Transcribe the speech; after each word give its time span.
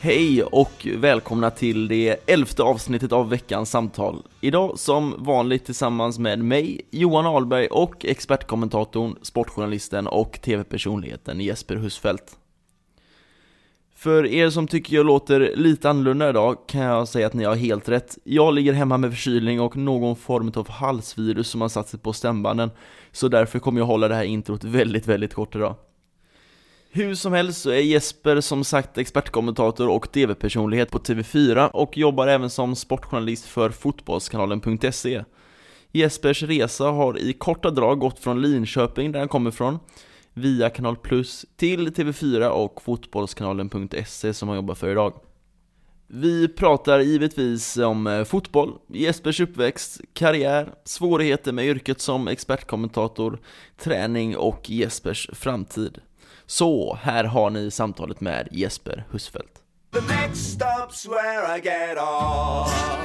Hej 0.00 0.42
och 0.42 0.86
välkomna 0.96 1.50
till 1.50 1.88
det 1.88 2.30
elfte 2.30 2.62
avsnittet 2.62 3.12
av 3.12 3.28
veckans 3.28 3.70
samtal. 3.70 4.22
Idag 4.40 4.78
som 4.78 5.14
vanligt 5.18 5.64
tillsammans 5.64 6.18
med 6.18 6.38
mig, 6.38 6.80
Johan 6.90 7.26
Ahlberg 7.26 7.66
och 7.66 8.04
expertkommentatorn, 8.04 9.16
sportjournalisten 9.22 10.06
och 10.06 10.40
tv-personligheten 10.42 11.40
Jesper 11.40 11.76
Husfeldt. 11.76 12.38
För 13.94 14.26
er 14.26 14.50
som 14.50 14.66
tycker 14.66 14.96
jag 14.96 15.06
låter 15.06 15.52
lite 15.56 15.90
annorlunda 15.90 16.28
idag 16.30 16.56
kan 16.68 16.80
jag 16.80 17.08
säga 17.08 17.26
att 17.26 17.34
ni 17.34 17.44
har 17.44 17.56
helt 17.56 17.88
rätt. 17.88 18.18
Jag 18.24 18.54
ligger 18.54 18.72
hemma 18.72 18.98
med 18.98 19.10
förkylning 19.10 19.60
och 19.60 19.76
någon 19.76 20.16
form 20.16 20.52
av 20.56 20.68
halsvirus 20.70 21.48
som 21.48 21.60
har 21.60 21.68
satt 21.68 21.88
sig 21.88 22.00
på 22.00 22.12
stämbanden, 22.12 22.70
så 23.12 23.28
därför 23.28 23.58
kommer 23.58 23.80
jag 23.80 23.86
hålla 23.86 24.08
det 24.08 24.14
här 24.14 24.24
introt 24.24 24.64
väldigt, 24.64 25.06
väldigt 25.06 25.34
kort 25.34 25.56
idag. 25.56 25.74
Hur 26.98 27.14
som 27.14 27.32
helst 27.32 27.62
så 27.62 27.70
är 27.70 27.80
Jesper 27.80 28.40
som 28.40 28.64
sagt 28.64 28.98
expertkommentator 28.98 29.88
och 29.88 30.12
tv-personlighet 30.12 30.90
på 30.90 30.98
TV4 30.98 31.68
och 31.68 31.98
jobbar 31.98 32.26
även 32.26 32.50
som 32.50 32.76
sportjournalist 32.76 33.44
för 33.44 33.70
fotbollskanalen.se. 33.70 35.24
Jespers 35.92 36.42
resa 36.42 36.84
har 36.84 37.18
i 37.18 37.32
korta 37.32 37.70
drag 37.70 37.98
gått 37.98 38.18
från 38.18 38.42
Linköping 38.42 39.12
där 39.12 39.18
han 39.18 39.28
kommer 39.28 39.50
ifrån, 39.50 39.78
via 40.34 40.70
Kanal 40.70 40.96
Plus 40.96 41.46
till 41.56 41.88
TV4 41.88 42.48
och 42.48 42.82
fotbollskanalen.se 42.82 44.34
som 44.34 44.48
han 44.48 44.56
jobbar 44.56 44.74
för 44.74 44.90
idag. 44.90 45.12
Vi 46.06 46.48
pratar 46.48 47.00
givetvis 47.00 47.76
om 47.76 48.06
eh, 48.06 48.24
fotboll, 48.24 48.72
Jespers 48.88 49.40
uppväxt, 49.40 50.00
karriär, 50.12 50.72
svårigheter 50.84 51.52
med 51.52 51.66
yrket 51.66 52.00
som 52.00 52.28
expertkommentator, 52.28 53.38
träning 53.76 54.36
och 54.36 54.70
Jespers 54.70 55.30
framtid. 55.32 56.00
Så, 56.50 56.98
här 57.02 57.24
har 57.24 57.50
ni 57.50 57.70
samtalet 57.70 58.20
med 58.20 58.48
Jesper 58.50 59.04
Husfeldt. 59.10 59.52
The 59.92 60.00
next 60.00 60.60
stop's 60.60 61.08
where 61.08 61.56
I 61.56 61.60
get 61.60 61.98
off. 61.98 62.98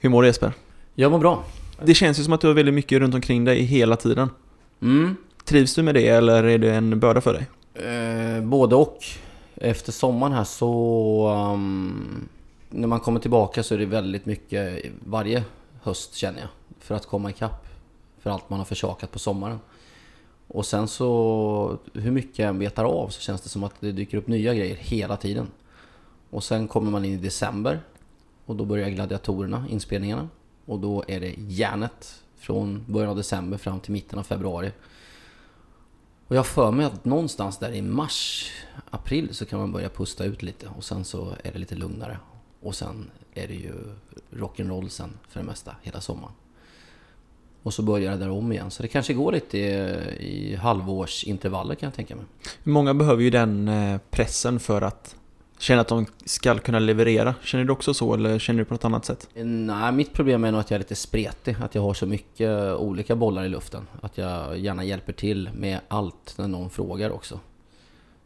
Hur 0.00 0.08
mår 0.08 0.22
du 0.22 0.28
Jesper? 0.28 0.52
Jag 0.94 1.12
mår 1.12 1.18
bra. 1.18 1.44
Det 1.84 1.94
känns 1.94 2.18
ju 2.18 2.24
som 2.24 2.32
att 2.32 2.40
du 2.40 2.46
har 2.46 2.54
väldigt 2.54 2.74
mycket 2.74 2.98
runt 2.98 3.14
omkring 3.14 3.44
dig 3.44 3.62
hela 3.62 3.96
tiden. 3.96 4.30
Mm. 4.82 5.16
Trivs 5.44 5.74
du 5.74 5.82
med 5.82 5.94
det 5.94 6.08
eller 6.08 6.44
är 6.44 6.58
det 6.58 6.74
en 6.74 7.00
börda 7.00 7.20
för 7.20 7.32
dig? 7.32 7.46
Eh, 7.86 8.42
både 8.42 8.74
och. 8.74 9.04
Efter 9.56 9.92
sommaren 9.92 10.32
här 10.32 10.44
så... 10.44 11.52
Um, 11.54 12.28
när 12.70 12.88
man 12.88 13.00
kommer 13.00 13.20
tillbaka 13.20 13.62
så 13.62 13.74
är 13.74 13.78
det 13.78 13.86
väldigt 13.86 14.26
mycket 14.26 14.84
varje 15.04 15.44
höst 15.82 16.14
känner 16.14 16.40
jag. 16.40 16.48
För 16.80 16.94
att 16.94 17.06
komma 17.06 17.30
ikapp. 17.30 17.69
För 18.20 18.30
allt 18.30 18.50
man 18.50 18.58
har 18.58 18.66
försakat 18.66 19.12
på 19.12 19.18
sommaren. 19.18 19.60
Och 20.48 20.66
sen 20.66 20.88
så... 20.88 21.78
Hur 21.92 22.10
mycket 22.10 22.38
jag 22.38 22.48
än 22.48 22.58
betar 22.58 22.84
av 22.84 23.08
så 23.08 23.20
känns 23.20 23.40
det 23.40 23.48
som 23.48 23.64
att 23.64 23.80
det 23.80 23.92
dyker 23.92 24.18
upp 24.18 24.26
nya 24.26 24.54
grejer 24.54 24.76
hela 24.76 25.16
tiden. 25.16 25.46
Och 26.30 26.44
sen 26.44 26.68
kommer 26.68 26.90
man 26.90 27.04
in 27.04 27.12
i 27.12 27.16
december. 27.16 27.80
Och 28.46 28.56
då 28.56 28.64
börjar 28.64 28.88
gladiatorerna, 28.88 29.66
inspelningarna. 29.70 30.28
Och 30.66 30.78
då 30.78 31.04
är 31.08 31.20
det 31.20 31.34
järnet 31.38 32.22
från 32.36 32.84
början 32.86 33.10
av 33.10 33.16
december 33.16 33.58
fram 33.58 33.80
till 33.80 33.92
mitten 33.92 34.18
av 34.18 34.22
februari. 34.22 34.72
Och 36.26 36.36
jag 36.36 36.40
har 36.40 36.44
för 36.44 36.70
mig 36.70 36.86
att 36.86 37.04
någonstans 37.04 37.58
där 37.58 37.72
i 37.72 37.82
mars, 37.82 38.50
april 38.90 39.34
så 39.34 39.46
kan 39.46 39.58
man 39.58 39.72
börja 39.72 39.88
pusta 39.88 40.24
ut 40.24 40.42
lite 40.42 40.68
och 40.76 40.84
sen 40.84 41.04
så 41.04 41.34
är 41.42 41.52
det 41.52 41.58
lite 41.58 41.74
lugnare. 41.74 42.18
Och 42.60 42.74
sen 42.74 43.10
är 43.34 43.48
det 43.48 43.54
ju 43.54 43.74
rock'n'roll 44.30 44.88
sen 44.88 45.18
för 45.28 45.40
det 45.40 45.46
mesta 45.46 45.76
hela 45.82 46.00
sommaren. 46.00 46.34
Och 47.62 47.74
så 47.74 47.82
börjar 47.82 48.10
det 48.10 48.16
där 48.16 48.30
om 48.30 48.52
igen. 48.52 48.70
Så 48.70 48.82
det 48.82 48.88
kanske 48.88 49.12
går 49.12 49.32
lite 49.32 49.58
i, 49.58 49.72
i 50.20 50.56
halvårsintervaller 50.56 51.74
kan 51.74 51.86
jag 51.86 51.94
tänka 51.94 52.16
mig. 52.16 52.24
Många 52.62 52.94
behöver 52.94 53.22
ju 53.22 53.30
den 53.30 53.68
eh, 53.68 54.00
pressen 54.10 54.60
för 54.60 54.82
att 54.82 55.16
känna 55.58 55.80
att 55.80 55.88
de 55.88 56.06
ska 56.24 56.58
kunna 56.58 56.78
leverera. 56.78 57.34
Känner 57.42 57.64
du 57.64 57.72
också 57.72 57.94
så 57.94 58.14
eller 58.14 58.38
känner 58.38 58.58
du 58.58 58.64
på 58.64 58.74
något 58.74 58.84
annat 58.84 59.04
sätt? 59.04 59.28
Nej, 59.34 59.92
mitt 59.92 60.12
problem 60.12 60.44
är 60.44 60.52
nog 60.52 60.60
att 60.60 60.70
jag 60.70 60.76
är 60.76 60.78
lite 60.78 60.94
spretig. 60.94 61.56
Att 61.62 61.74
jag 61.74 61.82
har 61.82 61.94
så 61.94 62.06
mycket 62.06 62.76
olika 62.76 63.16
bollar 63.16 63.44
i 63.44 63.48
luften. 63.48 63.86
Att 64.00 64.18
jag 64.18 64.58
gärna 64.58 64.84
hjälper 64.84 65.12
till 65.12 65.50
med 65.54 65.80
allt 65.88 66.34
när 66.38 66.48
någon 66.48 66.70
frågar 66.70 67.10
också. 67.10 67.40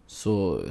Så 0.07 0.63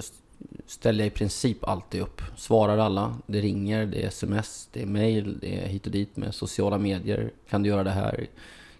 ställer 0.68 1.00
jag 1.00 1.08
i 1.08 1.16
princip 1.16 1.64
alltid 1.64 2.02
upp. 2.02 2.22
Svarar 2.36 2.78
alla. 2.78 3.16
Det 3.26 3.42
ringer, 3.42 3.86
det 3.86 4.04
är 4.04 4.08
sms, 4.08 4.70
det 4.74 4.82
är 4.82 4.86
mail, 4.86 5.38
det 5.42 5.60
är 5.64 5.68
hit 5.68 5.86
och 5.86 5.92
dit 5.92 6.18
med 6.18 6.36
sociala 6.36 6.78
medier. 6.78 7.32
Kan 7.50 7.64
du 7.64 7.70
göra 7.70 7.84
det 7.84 7.90
här? 7.92 8.28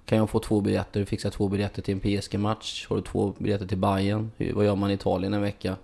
Kan 0.06 0.18
jag 0.18 0.30
få 0.30 0.40
två 0.40 0.62
biljetter? 0.62 1.06
Fixa 1.06 1.30
två 1.32 1.48
biljetter 1.48 1.82
till 1.82 1.94
en 1.94 2.00
PSG-match? 2.22 2.86
Har 2.90 2.96
du 2.96 3.02
två 3.02 3.34
biljetter 3.38 3.68
till 3.68 3.78
Bayern? 3.78 4.32
Hur- 4.38 4.54
Vad 4.54 4.66
gör 4.66 4.76
man 4.76 4.92
i 4.92 4.94
Italien 4.94 5.34
en 5.34 5.42
vecka? 5.42 5.76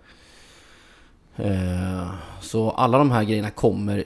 Eh, 1.36 2.12
Så 2.42 2.70
alla 2.72 2.98
de 2.98 3.12
här 3.12 3.24
grejerna 3.24 3.50
kommer 3.50 4.04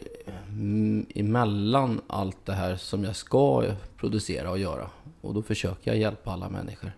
mm, 0.50 1.06
emellan 1.16 2.02
allt 2.08 2.46
det 2.46 2.54
här 2.54 2.76
som 2.76 3.04
jag 3.04 3.16
ska 3.16 3.66
producera 3.98 4.50
och 4.52 4.60
göra. 4.60 4.90
Och 5.22 5.34
då 5.34 5.42
försöker 5.42 5.92
jag 5.92 6.00
hjälpa 6.00 6.32
alla 6.32 6.50
människor. 6.50 6.92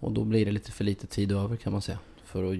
Och 0.00 0.12
då 0.12 0.24
blir 0.24 0.44
det 0.46 0.50
lite 0.52 0.72
för 0.72 0.84
lite 0.84 1.06
tid 1.06 1.32
över 1.32 1.56
kan 1.56 1.72
man 1.72 1.82
säga. 1.82 1.98
För 2.24 2.50
att 2.52 2.56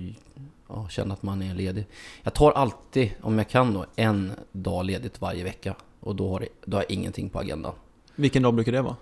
ja, 0.68 0.88
känna 0.88 1.14
att 1.14 1.22
man 1.22 1.42
är 1.42 1.54
ledig. 1.54 1.86
Jag 2.22 2.34
tar 2.34 2.52
alltid, 2.52 3.10
om 3.22 3.38
jag 3.38 3.48
kan 3.48 3.74
då, 3.74 3.86
en 3.96 4.32
dag 4.52 4.84
ledigt 4.84 5.20
varje 5.20 5.44
vecka. 5.44 5.74
Och 6.00 6.16
då 6.16 6.30
har, 6.30 6.40
det, 6.40 6.48
då 6.64 6.76
har 6.76 6.82
jag 6.82 6.90
ingenting 6.90 7.28
på 7.28 7.38
agendan. 7.38 7.74
Vilken 8.14 8.42
dag 8.42 8.54
brukar 8.54 8.72
det 8.72 8.82
vara? 8.82 8.96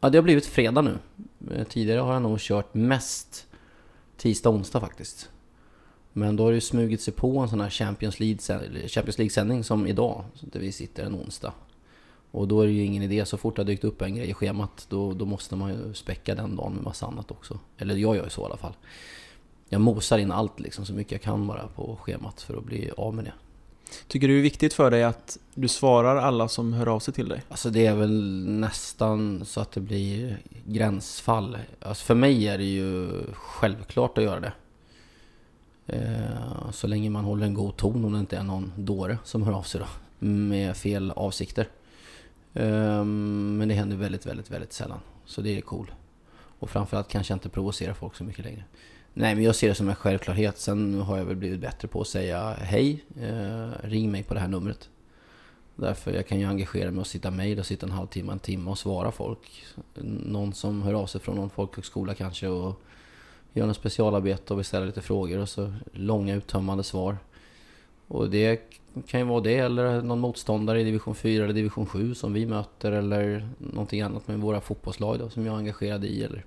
Ja, 0.00 0.10
det 0.10 0.18
har 0.18 0.22
blivit 0.22 0.46
fredag 0.46 0.82
nu. 0.82 0.98
Eh, 1.50 1.64
Tidigare 1.64 2.00
har 2.00 2.12
jag 2.12 2.22
nog 2.22 2.38
kört 2.40 2.74
mest 2.74 3.46
tisdag, 4.16 4.50
onsdag 4.50 4.80
faktiskt. 4.80 5.28
Men 6.12 6.36
då 6.36 6.44
har 6.44 6.50
det 6.50 6.54
ju 6.54 6.60
smugit 6.60 7.00
sig 7.00 7.14
på 7.14 7.38
en 7.38 7.48
sån 7.48 7.60
här 7.60 7.70
Champions 7.70 8.20
League-sändning 9.18 9.64
som 9.64 9.86
idag, 9.86 10.24
där 10.40 10.60
vi 10.60 10.72
sitter 10.72 11.04
en 11.04 11.14
onsdag. 11.14 11.52
Och 12.30 12.48
då 12.48 12.60
är 12.60 12.66
det 12.66 12.72
ju 12.72 12.84
ingen 12.84 13.02
idé, 13.02 13.26
så 13.26 13.36
fort 13.36 13.56
det 13.56 13.62
har 13.62 13.66
dykt 13.66 13.84
upp 13.84 14.02
en 14.02 14.14
grej 14.14 14.30
i 14.30 14.34
schemat, 14.34 14.86
då, 14.88 15.12
då 15.12 15.24
måste 15.24 15.56
man 15.56 15.70
ju 15.70 15.94
späcka 15.94 16.34
den 16.34 16.56
dagen 16.56 16.74
med 16.74 16.84
massa 16.84 17.06
annat 17.06 17.30
också. 17.30 17.58
Eller 17.78 17.96
jag 17.96 18.16
gör 18.16 18.24
ju 18.24 18.30
så 18.30 18.42
i 18.42 18.44
alla 18.44 18.56
fall. 18.56 18.74
Jag 19.72 19.80
mosar 19.80 20.18
in 20.18 20.32
allt 20.32 20.60
liksom, 20.60 20.86
så 20.86 20.92
mycket 20.92 21.12
jag 21.12 21.22
kan 21.22 21.46
bara 21.46 21.68
på 21.68 21.96
schemat 22.02 22.42
för 22.42 22.56
att 22.56 22.64
bli 22.64 22.90
av 22.96 23.14
med 23.14 23.24
det. 23.24 23.32
Tycker 24.08 24.28
du 24.28 24.34
det 24.34 24.40
är 24.40 24.42
viktigt 24.42 24.74
för 24.74 24.90
dig 24.90 25.04
att 25.04 25.38
du 25.54 25.68
svarar 25.68 26.16
alla 26.16 26.48
som 26.48 26.72
hör 26.72 26.86
av 26.86 27.00
sig 27.00 27.14
till 27.14 27.28
dig? 27.28 27.42
Alltså 27.48 27.70
det 27.70 27.86
är 27.86 27.94
väl 27.94 28.44
nästan 28.48 29.44
så 29.44 29.60
att 29.60 29.72
det 29.72 29.80
blir 29.80 30.38
gränsfall. 30.66 31.58
Alltså 31.80 32.04
för 32.04 32.14
mig 32.14 32.48
är 32.48 32.58
det 32.58 32.64
ju 32.64 33.10
självklart 33.34 34.18
att 34.18 34.24
göra 34.24 34.40
det. 34.40 34.52
Eh, 35.86 36.70
Så 36.72 36.86
länge 36.86 37.10
man 37.10 37.24
håller 37.24 37.46
en 37.46 37.54
god 37.54 37.76
ton 37.76 38.04
om 38.04 38.12
det 38.12 38.18
inte 38.18 38.36
är 38.36 38.42
någon 38.42 38.72
dåre 38.76 39.18
som 39.24 39.42
hör 39.42 39.52
av 39.52 39.62
sig 39.62 39.80
då. 39.80 39.86
Med 40.26 40.76
fel 40.76 41.10
avsikter. 41.10 41.68
Eh, 42.54 43.04
Men 43.04 43.68
det 43.68 43.74
händer 43.74 43.96
väldigt, 43.96 44.26
väldigt, 44.26 44.50
väldigt 44.50 44.72
sällan. 44.72 44.98
Så 45.24 45.40
det 45.40 45.56
är 45.56 45.60
cool. 45.60 45.90
Och 46.58 46.70
framförallt 46.70 47.08
kanske 47.08 47.32
jag 47.32 47.36
inte 47.36 47.48
provocera 47.48 47.94
folk 47.94 48.14
så 48.16 48.24
mycket 48.24 48.44
längre. 48.44 48.64
Nej, 49.14 49.34
men 49.34 49.44
jag 49.44 49.54
ser 49.54 49.68
det 49.68 49.74
som 49.74 49.88
en 49.88 49.94
självklarhet. 49.94 50.58
Sen 50.58 50.94
har 51.00 51.18
jag 51.18 51.24
väl 51.24 51.36
blivit 51.36 51.60
bättre 51.60 51.88
på 51.88 52.00
att 52.00 52.08
säga 52.08 52.50
hej, 52.50 53.04
eh, 53.20 53.70
ring 53.82 54.10
mig 54.10 54.22
på 54.22 54.34
det 54.34 54.40
här 54.40 54.48
numret. 54.48 54.88
Därför 55.76 56.12
jag 56.12 56.26
kan 56.26 56.40
ju 56.40 56.46
engagera 56.46 56.90
mig 56.90 57.00
och 57.00 57.06
sitta 57.06 57.30
mejl 57.30 57.58
och 57.58 57.66
sitta 57.66 57.86
en 57.86 57.92
halvtimme, 57.92 58.32
en 58.32 58.38
timme 58.38 58.70
och 58.70 58.78
svara 58.78 59.12
folk. 59.12 59.64
Någon 60.24 60.52
som 60.52 60.82
hör 60.82 60.94
av 60.94 61.06
sig 61.06 61.20
från 61.20 61.36
någon 61.36 61.50
folkhögskola 61.50 62.14
kanske 62.14 62.48
och 62.48 62.80
gör 63.52 63.66
något 63.66 63.76
specialarbete 63.76 64.52
och 64.52 64.58
vill 64.58 64.64
ställa 64.64 64.86
lite 64.86 65.00
frågor 65.00 65.38
och 65.38 65.48
så 65.48 65.72
långa 65.92 66.34
uttömmande 66.34 66.84
svar. 66.84 67.16
Och 68.06 68.30
det 68.30 68.60
kan 69.06 69.20
ju 69.20 69.26
vara 69.26 69.40
det 69.40 69.56
eller 69.56 70.02
någon 70.02 70.18
motståndare 70.18 70.80
i 70.80 70.84
division 70.84 71.14
4 71.14 71.44
eller 71.44 71.54
division 71.54 71.86
7 71.86 72.14
som 72.14 72.32
vi 72.32 72.46
möter 72.46 72.92
eller 72.92 73.48
någonting 73.58 74.00
annat 74.00 74.28
med 74.28 74.38
våra 74.40 74.60
fotbollslag 74.60 75.18
då, 75.18 75.30
som 75.30 75.46
jag 75.46 75.54
är 75.54 75.58
engagerad 75.58 76.04
i 76.04 76.24
eller 76.24 76.44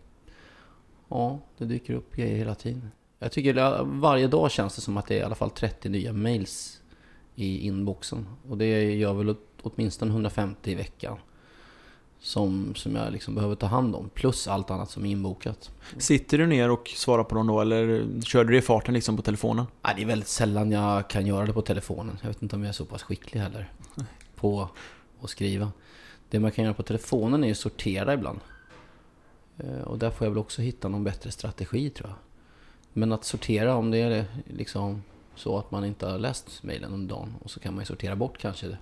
Ja, 1.13 1.39
det 1.57 1.65
dyker 1.65 1.93
upp 1.93 2.15
grejer 2.15 2.35
hela 2.35 2.55
tiden. 2.55 2.91
Jag 3.19 3.31
tycker 3.31 3.83
varje 3.83 4.27
dag 4.27 4.51
känns 4.51 4.75
det 4.75 4.81
som 4.81 4.97
att 4.97 5.07
det 5.07 5.15
är 5.15 5.19
i 5.19 5.23
alla 5.23 5.35
fall 5.35 5.49
30 5.49 5.89
nya 5.89 6.13
mails 6.13 6.81
i 7.35 7.67
inboxen. 7.67 8.27
Och 8.49 8.57
det 8.57 8.93
gör 8.93 9.13
väl 9.13 9.35
åtminstone 9.61 10.11
150 10.11 10.71
i 10.71 10.75
veckan. 10.75 11.17
Som, 12.19 12.75
som 12.75 12.95
jag 12.95 13.13
liksom 13.13 13.35
behöver 13.35 13.55
ta 13.55 13.65
hand 13.65 13.95
om. 13.95 14.09
Plus 14.09 14.47
allt 14.47 14.71
annat 14.71 14.89
som 14.89 15.05
är 15.05 15.09
inbokat. 15.09 15.71
Sitter 15.97 16.37
du 16.37 16.47
ner 16.47 16.69
och 16.69 16.87
svarar 16.87 17.23
på 17.23 17.35
dem 17.35 17.47
då 17.47 17.61
eller 17.61 18.05
kör 18.21 18.43
du 18.43 18.51
det 18.51 18.57
i 18.57 18.61
farten 18.61 18.93
liksom 18.93 19.17
på 19.17 19.21
telefonen? 19.21 19.65
Nej, 19.81 19.93
det 19.95 20.01
är 20.01 20.05
väldigt 20.05 20.27
sällan 20.27 20.71
jag 20.71 21.09
kan 21.09 21.25
göra 21.25 21.45
det 21.45 21.53
på 21.53 21.61
telefonen. 21.61 22.17
Jag 22.21 22.27
vet 22.27 22.41
inte 22.41 22.55
om 22.55 22.61
jag 22.61 22.69
är 22.69 22.73
så 22.73 22.85
pass 22.85 23.03
skicklig 23.03 23.41
heller. 23.41 23.71
På 24.35 24.69
att 25.21 25.29
skriva. 25.29 25.71
Det 26.29 26.39
man 26.39 26.51
kan 26.51 26.63
göra 26.63 26.73
på 26.73 26.83
telefonen 26.83 27.43
är 27.43 27.51
att 27.51 27.57
sortera 27.57 28.13
ibland. 28.13 28.39
Eh, 29.57 29.81
och 29.81 29.99
där 29.99 30.09
får 30.09 30.25
jag 30.25 30.31
väl 30.31 30.39
också 30.39 30.61
hitta 30.61 30.87
någon 30.87 31.03
bättre 31.03 31.31
strategi 31.31 31.89
tror 31.89 32.09
jag. 32.09 32.17
Men 32.93 33.11
att 33.11 33.23
sortera 33.23 33.75
om 33.75 33.91
det 33.91 33.97
är 33.97 34.25
liksom 34.45 35.03
så 35.35 35.57
att 35.57 35.71
man 35.71 35.85
inte 35.85 36.05
har 36.05 36.19
läst 36.19 36.63
mejlen 36.63 36.93
under 36.93 37.15
dagen 37.15 37.35
och 37.43 37.51
så 37.51 37.59
kan 37.59 37.73
man 37.73 37.81
ju 37.81 37.85
sortera 37.85 38.15
bort 38.15 38.37
kanske 38.37 38.77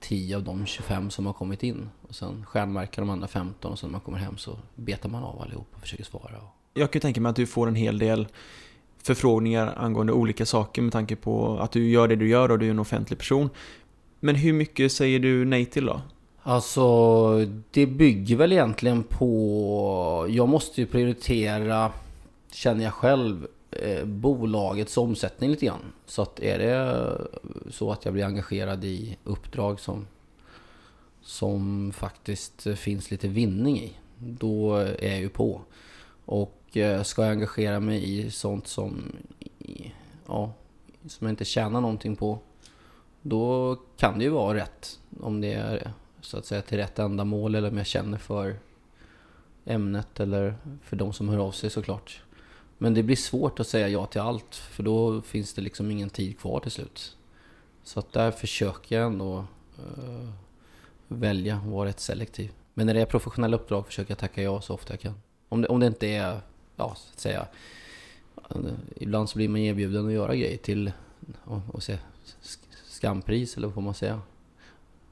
10 0.00 0.36
av 0.36 0.42
de 0.42 0.66
25 0.66 1.10
som 1.10 1.26
har 1.26 1.32
kommit 1.32 1.62
in 1.62 1.88
och 2.08 2.14
sen 2.14 2.46
stjärnmärka 2.46 3.00
de 3.00 3.10
andra 3.10 3.28
15 3.28 3.72
och 3.72 3.78
sen 3.78 3.88
när 3.88 3.92
man 3.92 4.00
kommer 4.00 4.18
hem 4.18 4.36
så 4.36 4.58
betar 4.74 5.08
man 5.08 5.24
av 5.24 5.42
allihop 5.42 5.68
och 5.72 5.80
försöker 5.80 6.04
svara. 6.04 6.32
Jag 6.74 6.90
kan 6.90 6.98
ju 6.98 7.00
tänka 7.00 7.20
mig 7.20 7.30
att 7.30 7.36
du 7.36 7.46
får 7.46 7.68
en 7.68 7.74
hel 7.74 7.98
del 7.98 8.28
förfrågningar 9.02 9.74
angående 9.76 10.12
olika 10.12 10.46
saker 10.46 10.82
med 10.82 10.92
tanke 10.92 11.16
på 11.16 11.58
att 11.58 11.72
du 11.72 11.90
gör 11.90 12.08
det 12.08 12.16
du 12.16 12.28
gör 12.28 12.50
och 12.50 12.58
du 12.58 12.66
är 12.66 12.70
en 12.70 12.78
offentlig 12.78 13.18
person. 13.18 13.50
Men 14.20 14.34
hur 14.34 14.52
mycket 14.52 14.92
säger 14.92 15.18
du 15.18 15.44
nej 15.44 15.66
till 15.66 15.86
då? 15.86 16.00
Alltså, 16.42 17.46
det 17.70 17.86
bygger 17.86 18.36
väl 18.36 18.52
egentligen 18.52 19.02
på... 19.02 20.26
Jag 20.30 20.48
måste 20.48 20.80
ju 20.80 20.86
prioritera, 20.86 21.92
känner 22.52 22.84
jag 22.84 22.94
själv, 22.94 23.46
eh, 23.70 24.04
bolagets 24.04 24.96
omsättning 24.96 25.50
lite 25.50 25.66
grann. 25.66 25.92
Så 26.06 26.22
att 26.22 26.40
är 26.40 26.58
det 26.58 27.18
så 27.70 27.92
att 27.92 28.04
jag 28.04 28.14
blir 28.14 28.24
engagerad 28.24 28.84
i 28.84 29.16
uppdrag 29.24 29.80
som, 29.80 30.06
som 31.22 31.92
faktiskt 31.92 32.66
finns 32.78 33.10
lite 33.10 33.28
vinning 33.28 33.80
i, 33.80 33.92
då 34.18 34.76
är 34.76 35.08
jag 35.08 35.20
ju 35.20 35.28
på. 35.28 35.60
Och 36.24 36.76
eh, 36.76 37.02
ska 37.02 37.22
jag 37.22 37.30
engagera 37.30 37.80
mig 37.80 38.18
i 38.18 38.30
sånt 38.30 38.66
som, 38.66 39.02
ja, 40.26 40.52
som 41.06 41.26
jag 41.26 41.32
inte 41.32 41.44
tjänar 41.44 41.80
någonting 41.80 42.16
på, 42.16 42.38
då 43.22 43.76
kan 43.96 44.18
det 44.18 44.24
ju 44.24 44.30
vara 44.30 44.58
rätt 44.58 44.98
om 45.20 45.40
det 45.40 45.52
är 45.52 45.92
så 46.20 46.38
att 46.38 46.46
säga 46.46 46.62
till 46.62 46.78
rätt 46.78 46.98
ändamål 46.98 47.54
eller 47.54 47.70
om 47.70 47.76
jag 47.76 47.86
känner 47.86 48.18
för 48.18 48.56
ämnet 49.64 50.20
eller 50.20 50.54
för 50.82 50.96
de 50.96 51.12
som 51.12 51.28
hör 51.28 51.38
av 51.38 51.52
sig 51.52 51.70
såklart. 51.70 52.22
Men 52.78 52.94
det 52.94 53.02
blir 53.02 53.16
svårt 53.16 53.60
att 53.60 53.66
säga 53.66 53.88
ja 53.88 54.06
till 54.06 54.20
allt 54.20 54.54
för 54.54 54.82
då 54.82 55.22
finns 55.22 55.54
det 55.54 55.62
liksom 55.62 55.90
ingen 55.90 56.10
tid 56.10 56.38
kvar 56.38 56.60
till 56.60 56.70
slut. 56.70 57.16
Så 57.82 58.00
att 58.00 58.12
där 58.12 58.30
försöker 58.30 58.96
jag 58.96 59.06
ändå 59.06 59.44
uh, 59.78 60.30
välja, 61.08 61.62
vara 61.66 61.88
rätt 61.88 62.00
selektiv. 62.00 62.52
Men 62.74 62.86
när 62.86 62.94
det 62.94 63.00
är 63.00 63.06
professionella 63.06 63.56
uppdrag 63.56 63.86
försöker 63.86 64.10
jag 64.10 64.18
tacka 64.18 64.42
ja 64.42 64.60
så 64.60 64.74
ofta 64.74 64.92
jag 64.92 65.00
kan. 65.00 65.14
Om 65.48 65.62
det, 65.62 65.68
om 65.68 65.80
det 65.80 65.86
inte 65.86 66.06
är, 66.06 66.40
ja 66.76 66.94
så 66.96 67.12
att 67.12 67.20
säga, 67.20 67.46
ibland 68.96 69.30
så 69.30 69.38
blir 69.38 69.48
man 69.48 69.60
erbjuden 69.60 70.06
att 70.06 70.12
göra 70.12 70.34
grejer 70.34 70.56
till, 70.56 70.92
och, 71.44 71.60
och 71.72 71.82
se, 71.82 71.98
skampris 72.86 73.56
eller 73.56 73.66
vad 73.66 73.74
får 73.74 73.82
man 73.82 73.94
säga. 73.94 74.20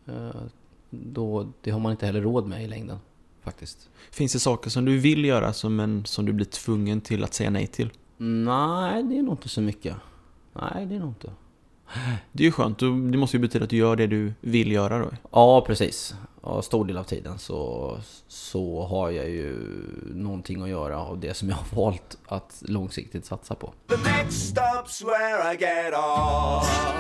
Uh, 0.09 0.43
då, 0.91 1.53
det 1.61 1.71
har 1.71 1.81
man 1.81 1.93
inte 1.93 2.07
heller 2.07 2.21
råd 2.21 2.47
med 2.47 2.65
i 2.65 2.67
längden. 2.67 2.99
Faktiskt. 3.43 3.89
Finns 4.11 4.33
det 4.33 4.39
saker 4.39 4.71
som 4.71 4.85
du 4.85 4.99
vill 4.99 5.25
göra 5.25 5.53
som, 5.53 5.77
men 5.77 6.05
som 6.05 6.25
du 6.25 6.33
blir 6.33 6.47
tvungen 6.47 7.01
till 7.01 7.25
att 7.25 7.35
säga 7.35 7.51
nej 7.51 7.67
till? 7.67 7.91
Nej, 8.17 9.03
det 9.03 9.19
är 9.19 9.23
nog 9.23 9.33
inte 9.33 9.49
så 9.49 9.61
mycket. 9.61 9.97
Nej, 10.53 10.87
det 10.87 10.95
är 10.95 10.99
nog 10.99 11.09
inte. 11.09 11.33
Det 12.33 12.43
är 12.43 12.45
ju 12.45 12.53
skönt. 12.53 12.79
Det 12.79 13.19
måste 13.19 13.37
ju 13.37 13.41
betyda 13.41 13.65
att 13.65 13.71
du 13.71 13.77
gör 13.77 13.97
det 13.97 14.07
du 14.07 14.33
vill 14.41 14.73
göra 14.73 14.99
då. 14.99 15.11
Ja, 15.33 15.65
precis. 15.67 16.15
Ja, 16.43 16.63
stor 16.63 16.85
del 16.85 16.97
av 16.97 17.05
tiden 17.05 17.39
så, 17.39 17.97
så 18.29 18.87
har 18.87 19.11
jag 19.11 19.31
ju 19.31 19.57
någonting 20.15 20.63
att 20.63 20.69
göra 20.69 20.99
av 20.99 21.21
det 21.21 21.35
som 21.35 21.49
jag 21.49 21.57
har 21.57 21.77
valt 21.77 22.19
att 22.27 22.63
långsiktigt 22.67 23.27
satsa 23.27 23.55
på. 23.55 23.73
The 23.89 23.97
next 23.97 24.57
stop's 24.57 25.05
where 25.05 25.55
I 25.55 25.57
get 25.57 25.95
off. 25.95 26.95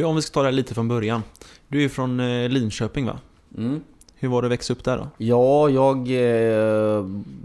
Du, 0.00 0.04
om 0.04 0.16
vi 0.16 0.22
ska 0.22 0.34
ta 0.34 0.42
det 0.42 0.50
lite 0.50 0.74
från 0.74 0.88
början. 0.88 1.22
Du 1.68 1.84
är 1.84 1.88
från 1.88 2.20
eh, 2.20 2.48
Linköping 2.48 3.06
va? 3.06 3.18
Mm. 3.56 3.80
Hur 4.14 4.28
var 4.28 4.42
det 4.42 4.46
att 4.46 4.52
växa 4.52 4.72
upp 4.72 4.84
där 4.84 4.98
då? 4.98 5.08
Ja, 5.18 5.68
jag 5.68 5.96
eh, 5.98 7.04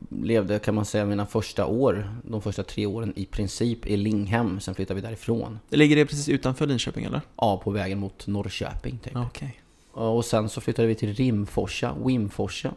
levde 0.10 0.60
kan 0.60 0.76
man 0.76 0.86
säga 0.86 1.06
mina 1.06 1.26
första 1.26 1.66
år, 1.66 2.10
de 2.24 2.42
första 2.42 2.64
tre 2.64 2.86
åren 2.86 3.14
i 3.16 3.26
princip 3.26 3.88
i 3.88 3.98
Linghem. 3.98 4.60
Sen 4.60 4.76
flyttade 4.76 5.02
vi 5.02 5.08
därifrån. 5.08 5.60
Ligger 5.70 5.96
det 5.96 6.06
precis 6.06 6.30
utanför 6.30 6.68
Linköping 6.68 7.06
eller? 7.06 7.22
Ja, 7.36 7.62
på 7.64 7.72
vägen 7.72 8.00
mot 8.00 8.28
Norrköping 8.28 9.00
typ. 9.04 9.16
Okay. 9.16 9.50
Och 9.92 10.26
sen 10.26 10.50
så 10.50 10.62
flyttade 10.62 10.88
vi 10.88 10.96
till 10.96 11.14
Rimforsa, 11.14 11.96
Wimforsa. 12.06 12.74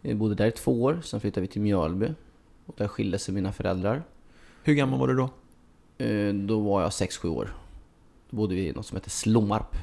Vi 0.00 0.14
bodde 0.14 0.34
där 0.34 0.46
i 0.46 0.52
två 0.52 0.82
år, 0.82 1.00
sen 1.04 1.20
flyttade 1.20 1.40
vi 1.40 1.46
till 1.46 1.62
Mjölby. 1.62 2.08
Och 2.66 2.74
där 2.78 2.88
skilde 2.88 3.18
sig 3.18 3.34
mina 3.34 3.52
föräldrar. 3.52 4.02
Hur 4.62 4.74
gammal 4.74 5.00
var 5.00 5.08
du 5.08 5.14
då? 5.14 5.30
Eh, 6.04 6.34
då 6.34 6.60
var 6.60 6.82
jag 6.82 6.90
6-7 6.90 7.28
år. 7.28 7.54
Då 8.30 8.36
bodde 8.36 8.54
vi 8.54 8.68
i 8.68 8.72
något 8.72 8.86
som 8.86 8.96
heter 8.96 9.10
Slommarp. 9.10 9.76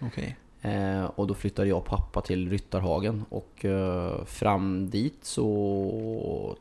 Okay. 0.00 0.32
Eh, 0.62 1.04
och 1.04 1.26
då 1.26 1.34
flyttade 1.34 1.68
jag 1.68 1.78
och 1.78 1.84
pappa 1.84 2.20
till 2.20 2.50
Ryttarhagen 2.50 3.24
och 3.28 3.64
eh, 3.64 4.24
fram 4.24 4.90
dit 4.90 5.18
så... 5.22 6.56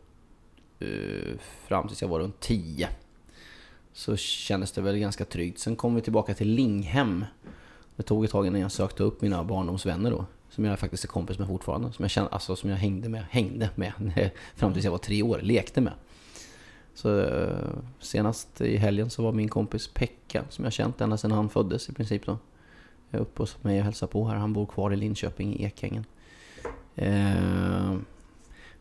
Eh, 0.79 1.37
fram 1.67 1.87
tills 1.87 2.01
jag 2.01 2.09
var 2.09 2.19
runt 2.19 2.39
10. 2.39 2.89
Så 3.93 4.17
kändes 4.17 4.71
det 4.71 4.81
väl 4.81 4.97
ganska 4.97 5.25
tryggt. 5.25 5.59
Sen 5.59 5.75
kom 5.75 5.95
vi 5.95 6.01
tillbaka 6.01 6.33
till 6.33 6.47
Linghem. 6.47 7.25
Det 7.95 8.03
tog 8.03 8.25
ett 8.25 8.31
tag 8.31 8.47
innan 8.47 8.61
jag 8.61 8.71
sökte 8.71 9.03
upp 9.03 9.21
mina 9.21 9.43
barndomsvänner 9.43 10.11
då. 10.11 10.25
Som 10.49 10.65
jag 10.65 10.79
faktiskt 10.79 11.03
är 11.03 11.07
kompis 11.07 11.39
med 11.39 11.47
fortfarande. 11.47 11.91
Som 11.91 12.03
jag, 12.03 12.11
kände, 12.11 12.29
alltså, 12.29 12.55
som 12.55 12.69
jag 12.69 12.77
hängde 12.77 13.09
med, 13.09 13.23
hängde 13.29 13.69
med 13.75 13.93
fram 14.55 14.73
tills 14.73 14.85
jag 14.85 14.91
var 14.91 14.97
tre 14.97 15.23
år. 15.23 15.39
Lekte 15.41 15.81
med. 15.81 15.93
Så 17.01 17.19
eh, 17.19 17.69
senast 17.99 18.61
i 18.61 18.77
helgen 18.77 19.09
så 19.09 19.23
var 19.23 19.31
min 19.31 19.49
kompis 19.49 19.87
Pekka, 19.87 20.43
som 20.49 20.63
jag 20.63 20.73
känt 20.73 21.01
ända 21.01 21.17
sedan 21.17 21.31
han 21.31 21.49
föddes 21.49 21.89
i 21.89 21.93
princip 21.93 22.25
då. 22.25 22.37
Eh, 23.11 23.21
uppe 23.21 23.41
hos 23.41 23.63
mig 23.63 23.79
och 23.79 23.85
hälsade 23.85 24.11
på 24.11 24.27
här. 24.27 24.35
Han 24.35 24.53
bor 24.53 24.65
kvar 24.65 24.93
i 24.93 24.95
Linköping 24.95 25.55
i 25.55 25.63
Ekängen. 25.63 26.05
Eh, 26.95 27.93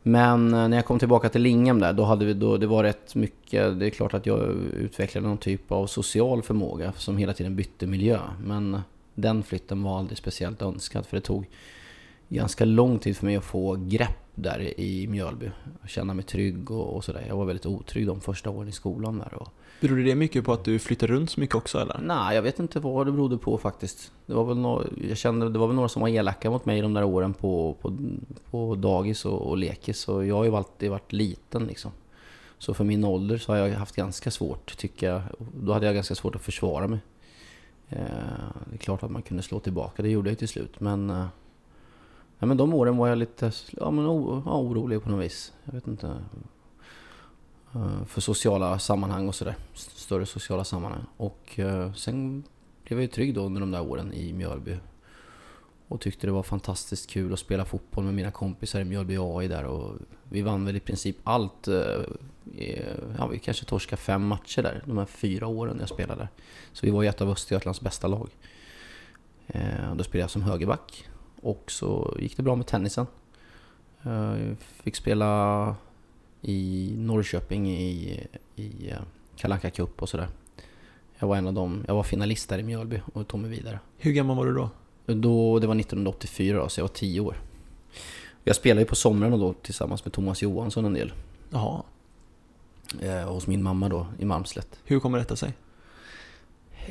men 0.03 0.55
eh, 0.55 0.69
när 0.69 0.77
jag 0.77 0.87
kom 0.87 0.99
tillbaka 0.99 1.29
till 1.29 1.43
Linghem 1.43 1.81
där, 1.81 1.93
då 1.93 2.05
hade 2.05 2.25
vi, 2.25 2.35
då, 2.35 2.57
det 2.57 2.67
var 2.67 2.83
rätt 2.83 3.15
mycket, 3.15 3.79
det 3.79 3.87
är 3.87 3.91
klart 3.91 4.15
att 4.15 4.27
jag 4.27 4.41
utvecklade 4.77 5.29
någon 5.29 5.39
typ 5.39 5.73
av 5.73 5.87
social 5.87 6.43
förmåga 6.43 6.93
som 6.93 7.17
hela 7.17 7.33
tiden 7.33 7.57
bytte 7.57 7.87
miljö. 7.87 8.21
Men 8.45 8.81
den 9.15 9.43
flytten 9.43 9.83
var 9.83 9.99
aldrig 9.99 10.19
speciellt 10.19 10.63
önskad 10.63 11.07
för 11.07 11.17
det 11.17 11.21
tog 11.21 11.47
ganska 12.29 12.65
lång 12.65 12.99
tid 12.99 13.17
för 13.17 13.27
mig 13.27 13.37
att 13.37 13.45
få 13.45 13.77
grepp 13.77 14.30
där 14.43 14.81
i 14.81 15.07
Mjölby. 15.07 15.51
Känna 15.87 16.15
mig 16.15 16.25
trygg 16.25 16.71
och, 16.71 16.97
och 16.97 17.05
sådär. 17.05 17.25
Jag 17.29 17.37
var 17.37 17.45
väldigt 17.45 17.67
otrygg 17.67 18.07
de 18.07 18.21
första 18.21 18.51
åren 18.51 18.69
i 18.69 18.73
skolan 18.73 19.19
där. 19.19 19.35
Och... 19.35 19.49
Berodde 19.81 20.03
det 20.03 20.15
mycket 20.15 20.45
på 20.45 20.53
att 20.53 20.65
du 20.65 20.79
flyttade 20.79 21.13
runt 21.13 21.31
så 21.31 21.41
mycket 21.41 21.57
också 21.57 21.79
eller? 21.79 22.01
Nej, 22.05 22.35
jag 22.35 22.43
vet 22.43 22.59
inte 22.59 22.81
vad 22.81 23.07
det 23.07 23.13
berodde 23.13 23.39
på 23.39 23.59
faktiskt. 23.59 24.13
Det 24.27 24.35
var 24.35 24.45
väl, 24.45 24.59
no 24.59 24.85
jag 25.09 25.17
kände, 25.17 25.49
det 25.49 25.59
var 25.59 25.67
väl 25.67 25.77
några 25.77 25.89
som 25.89 26.03
var 26.03 26.09
elaka 26.09 26.51
mot 26.51 26.65
mig 26.65 26.81
de 26.81 26.95
där 26.95 27.05
åren 27.05 27.35
på, 27.35 27.77
på, 27.81 27.97
på 28.51 28.75
dagis 28.75 29.25
och, 29.25 29.49
och 29.49 29.59
lekis. 29.59 30.09
Och 30.09 30.27
jag 30.27 30.35
har 30.35 30.45
ju 30.45 30.57
alltid 30.57 30.91
varit 30.91 31.13
liten 31.13 31.67
liksom. 31.67 31.91
Så 32.59 32.75
för 32.75 32.85
min 32.85 33.05
ålder 33.05 33.39
så 33.39 33.53
har 33.53 33.59
jag 33.59 33.79
haft 33.79 33.97
ganska 33.97 34.31
svårt, 34.31 34.77
tycker 34.77 35.09
jag. 35.09 35.23
Då 35.55 35.73
hade 35.73 35.87
jag 35.87 35.95
ganska 35.95 36.15
svårt 36.15 36.35
att 36.35 36.43
försvara 36.43 36.89
mig. 36.89 36.99
Eh, 37.89 37.99
det 38.71 38.75
är 38.75 38.79
klart 38.79 39.03
att 39.03 39.11
man 39.11 39.23
kunde 39.23 39.43
slå 39.43 39.61
tillbaka, 39.61 40.03
det 40.03 40.09
gjorde 40.09 40.31
jag 40.31 40.39
till 40.39 40.49
slut. 40.49 40.81
Men 40.81 41.11
eh, 41.11 41.27
Ja, 42.43 42.47
men 42.47 42.57
de 42.57 42.75
åren 42.75 42.97
var 42.97 43.09
jag 43.09 43.19
lite 43.19 43.53
ja, 43.71 43.91
men 43.91 44.07
orolig 44.07 45.03
på 45.03 45.11
något 45.11 45.25
vis. 45.25 45.53
Jag 45.65 45.73
vet 45.73 45.87
inte. 45.87 46.17
Eh, 47.75 48.05
för 48.05 48.21
sociala 48.21 48.79
sammanhang 48.79 49.29
och 49.29 49.35
sådär. 49.35 49.57
Större 49.75 50.27
sociala 50.27 50.65
sammanhang. 50.65 51.05
Och 51.17 51.59
eh, 51.59 51.93
sen 51.93 52.45
blev 52.85 52.99
jag 52.99 53.03
ju 53.03 53.09
trygg 53.09 53.35
då 53.35 53.41
under 53.41 53.61
de 53.61 53.71
där 53.71 53.83
åren 53.83 54.13
i 54.13 54.33
Mjölby. 54.33 54.77
Och 55.89 56.01
tyckte 56.01 56.27
det 56.27 56.33
var 56.33 56.43
fantastiskt 56.43 57.11
kul 57.11 57.33
att 57.33 57.39
spela 57.39 57.65
fotboll 57.65 58.05
med 58.05 58.15
mina 58.15 58.31
kompisar 58.31 58.81
i 58.81 58.85
Mjölby 58.85 59.17
AI 59.19 59.49
där 59.49 59.65
och 59.65 59.95
vi 60.25 60.43
vann 60.43 60.65
väl 60.65 60.77
i 60.77 60.81
princip 60.81 61.17
allt. 61.25 61.69
Eh, 61.69 62.05
ja, 63.19 63.27
vi 63.27 63.39
kanske 63.39 63.65
torskade 63.65 64.03
fem 64.03 64.27
matcher 64.27 64.63
där, 64.63 64.83
de 64.87 64.99
här 64.99 65.07
fyra 65.07 65.47
åren 65.47 65.77
jag 65.81 65.89
spelade. 65.89 66.29
Så 66.73 66.87
vi 66.87 66.93
var 66.93 67.03
ju 67.03 67.09
ett 67.09 67.21
av 67.21 67.31
Östergötlands 67.31 67.81
bästa 67.81 68.09
lag. 68.09 68.31
Då 69.95 70.05
spelade 70.05 70.19
jag 70.19 70.31
som 70.31 70.43
högerback. 70.43 71.11
Och 71.43 71.65
så 71.71 72.17
gick 72.21 72.37
det 72.37 72.43
bra 72.43 72.57
med 72.57 72.67
tennisen. 72.67 73.07
Eh, 74.03 74.13
Jag 74.13 74.57
fick 74.59 74.97
spela 74.97 75.75
i 76.43 76.93
Norrköping 76.97 77.71
i, 77.71 78.27
i 78.57 78.93
Kalle 79.37 79.55
Anka 79.55 79.71
Cup 79.71 80.03
och 80.03 80.09
sådär. 80.09 80.29
Jag 81.19 81.29
var 81.29 81.37
en 81.37 81.47
av 81.47 81.53
dem, 81.55 81.85
jag 81.87 81.95
var 81.95 82.03
finalist 82.03 82.49
där 82.49 82.59
i 82.59 82.63
Mjölby 82.63 83.01
och 83.15 83.29
tog 83.29 83.41
mig 83.41 83.51
vidare. 83.51 83.79
Hur 83.99 84.13
gammal 84.13 84.37
var 84.37 84.47
du 84.47 84.55
då? 84.55 84.71
Då, 85.07 85.59
det 85.59 85.67
var 85.67 85.75
1984 85.81 86.59
då, 86.59 86.69
så 86.69 86.81
jag 86.81 86.85
var 86.85 86.95
10 86.95 87.21
år. 87.21 87.37
Jag 88.45 88.57
spelade 88.57 88.81
ju 88.81 88.87
på 88.87 88.97
somrarna 88.97 89.37
då 89.37 89.53
tillsammans 89.53 90.05
med 90.05 90.13
Thomas 90.13 90.43
Johansson 90.43 90.85
en 90.85 90.95
del. 90.95 91.13
Jaha. 91.51 91.83
Eh, 93.01 93.33
hos 93.33 93.47
min 93.47 93.63
mamma 93.63 93.89
då 93.89 94.07
i 94.19 94.25
Malmslätt. 94.25 94.79
Hur 94.85 95.01
kommer 95.01 95.19
detta 95.19 95.37
sig? 95.37 95.53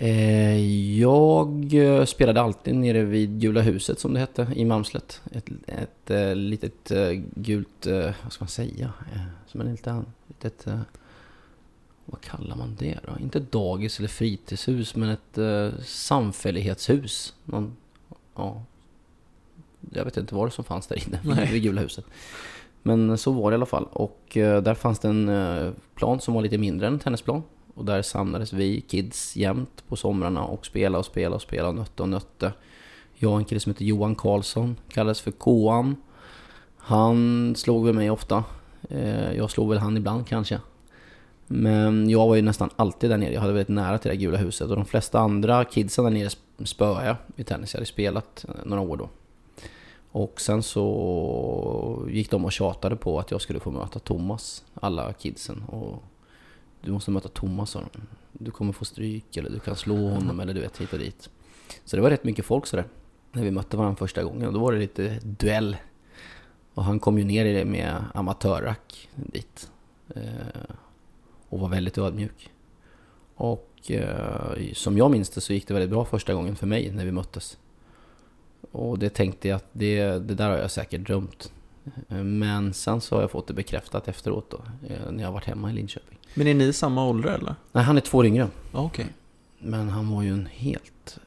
Eh, 0.02 0.98
jag 1.00 1.74
eh, 1.74 2.06
spelade 2.06 2.42
alltid 2.42 2.76
nere 2.76 3.04
vid 3.04 3.40
Gula 3.42 3.62
huset 3.62 4.00
som 4.00 4.14
det 4.14 4.20
hette 4.20 4.48
i 4.56 4.66
Malmslätt. 4.66 5.22
Ett, 5.32 5.50
ett 5.68 6.12
eh, 6.12 6.36
litet 6.36 6.92
gult, 7.36 7.88
vad 8.24 8.32
ska 8.34 8.44
man 8.44 8.50
säga? 8.50 8.94
Som 9.48 9.62
en 9.62 9.72
liten, 9.72 10.06
litet, 10.28 10.68
vad 12.06 12.22
kallar 12.22 12.56
man 12.56 12.76
det 12.80 13.00
då? 13.08 13.24
Inte 13.24 13.40
dagis 13.40 14.00
eller 14.00 14.10
fritidshus 14.10 14.96
men 14.96 15.10
ett 15.10 15.40
samfällighetshus. 15.86 17.34
Någon, 17.46 17.76
ja, 18.36 18.64
jag 19.94 20.06
vet 20.06 20.18
inte 20.18 20.36
vad 20.36 20.48
det 20.48 20.52
som 20.52 20.64
fanns 20.64 20.88
där 20.88 21.08
inne 21.08 21.20
Nej. 21.24 21.50
vid 21.52 21.64
Gula 21.64 21.82
huset. 21.82 22.06
Men 22.84 23.18
så 23.18 23.32
var 23.32 23.52
det 23.52 23.54
i 23.54 23.56
alla 23.56 23.66
fall. 23.66 23.88
Och 23.92 24.28
där 24.34 24.76
fanns 24.76 25.00
det 25.00 25.08
en 25.08 25.76
plan 25.96 26.20
som 26.20 26.34
var 26.34 26.42
lite 26.42 26.58
mindre 26.58 26.88
än 26.88 26.94
en 26.94 27.00
tennisplan. 27.00 27.44
Och 27.80 27.86
där 27.86 28.02
samlades 28.02 28.54
vi 28.54 28.82
kids 28.82 29.36
jämt 29.36 29.84
på 29.88 29.96
somrarna 29.96 30.44
och 30.44 30.66
spelade 30.66 31.00
och 31.00 31.06
spelade 31.06 31.36
och 31.36 31.42
spelade 31.42 31.70
och 31.70 31.76
nötte 31.76 32.04
och 32.04 32.10
nötte. 32.10 32.54
Jag 33.16 33.32
och 33.32 33.38
en 33.38 33.46
kille 33.46 33.60
som 33.60 33.72
heter 33.72 33.86
Johan 33.86 34.16
Karlsson, 34.16 34.76
kallades 34.90 35.22
för 35.22 35.32
Koan. 35.32 35.96
Han 36.78 37.56
slog 37.56 37.86
väl 37.86 37.96
mig 37.96 38.12
ofta. 38.12 38.44
Eh, 38.90 39.34
jag 39.34 39.52
slog 39.52 39.70
väl 39.70 39.78
han 39.78 39.98
ibland 39.98 40.28
kanske. 40.28 40.60
Men 41.48 42.10
jag 42.10 42.28
var 42.28 42.36
ju 42.36 42.42
nästan 42.42 42.70
alltid 42.76 43.10
där 43.10 43.18
nere. 43.18 43.34
Jag 43.34 43.42
hade 43.42 43.54
väldigt 43.54 43.76
nära 43.76 43.98
till 43.98 44.12
det 44.12 44.18
gula 44.18 44.38
huset. 44.38 44.70
Och 44.70 44.76
de 44.76 44.86
flesta 44.86 45.20
andra 45.20 45.66
kidsen 45.66 46.04
där 46.04 46.12
nere 46.12 46.30
spöade 46.66 47.08
jag 47.08 47.16
i 47.36 47.44
tennis. 47.44 47.74
Jag 47.74 47.78
hade 47.78 47.86
spelat 47.86 48.46
eh, 48.48 48.56
några 48.66 48.82
år 48.82 48.98
då. 48.98 49.10
Och 50.12 50.42
sen 50.42 50.64
så 50.64 52.08
gick 52.10 52.32
de 52.32 52.46
och 52.46 52.52
tjatade 52.52 52.96
på 52.96 53.20
att 53.20 53.32
jag 53.32 53.42
skulle 53.42 53.60
få 53.60 53.72
möta 53.72 54.00
Thomas, 54.00 54.64
alla 54.74 55.14
kidsen. 55.14 55.64
Och 55.64 56.04
du 56.82 56.92
måste 56.92 57.12
möta 57.12 57.30
Thomas, 57.30 57.70
sa 57.70 57.80
de. 57.80 58.02
Du 58.32 58.52
kommer 58.52 58.74
få 58.74 58.86
stryk 58.86 59.38
eller 59.38 59.50
du 59.50 59.60
kan 59.60 59.76
slå 59.76 60.10
honom 60.10 60.40
eller 60.40 60.54
du 60.54 60.62
vet 60.62 60.78
hit 60.78 60.94
och 60.94 61.00
dit. 61.00 61.30
Så 61.86 61.96
det 61.96 62.02
var 62.02 62.10
rätt 62.10 62.24
mycket 62.24 62.46
folk 62.46 62.66
sådär. 62.66 62.86
När 63.32 63.44
vi 63.44 63.52
mötte 63.52 63.78
varandra 63.78 63.96
första 63.96 64.24
gången. 64.24 64.48
Och 64.48 64.54
då 64.54 64.60
var 64.60 64.74
det 64.74 64.80
lite 64.80 65.20
duell. 65.24 65.78
Och 66.74 66.84
han 66.84 67.00
kom 67.00 67.18
ju 67.18 67.24
ner 67.24 67.46
i 67.46 67.54
det 67.54 67.66
med 67.66 68.04
amatörrack 68.14 69.10
dit. 69.16 69.72
Eh, 70.16 70.76
och 71.50 71.60
var 71.60 71.70
väldigt 71.70 71.98
ödmjuk. 71.98 72.52
Och 73.36 73.92
eh, 73.92 74.74
som 74.74 74.98
jag 74.98 75.12
minns 75.12 75.30
det 75.30 75.42
så 75.42 75.54
gick 75.54 75.68
det 75.68 75.74
väldigt 75.74 75.90
bra 75.90 76.06
första 76.06 76.34
gången 76.34 76.56
för 76.56 76.68
mig 76.68 76.92
när 76.92 77.06
vi 77.06 77.12
möttes. 77.12 77.58
Och 78.72 79.00
det 79.00 79.10
tänkte 79.10 79.48
jag 79.48 79.56
att 79.56 79.70
det, 79.72 80.04
det 80.04 80.36
där 80.36 80.50
har 80.50 80.58
jag 80.58 80.72
säkert 80.72 81.02
drömt. 81.02 81.54
Men 82.08 82.74
sen 82.74 83.02
så 83.02 83.16
har 83.16 83.22
jag 83.22 83.32
fått 83.32 83.48
det 83.48 83.54
bekräftat 83.54 84.08
efteråt 84.08 84.50
då, 84.50 84.62
eh, 84.88 85.12
när 85.12 85.24
jag 85.24 85.32
varit 85.32 85.46
hemma 85.46 85.70
i 85.70 85.74
Linköping. 85.74 86.19
Men 86.40 86.48
är 86.48 86.54
ni 86.54 86.74
samma 86.74 87.06
ålder 87.06 87.30
eller? 87.30 87.56
Nej, 87.72 87.84
han 87.84 87.98
är 87.98 88.02
två 88.02 88.18
år 88.18 88.26
yngre. 88.26 88.48
Ja, 88.74 88.80
okej. 88.80 89.06
Men 89.60 89.90
han 89.90 90.10
var 90.10 90.24
ju 90.24 90.34
en 90.34 90.46
helt 90.46 91.20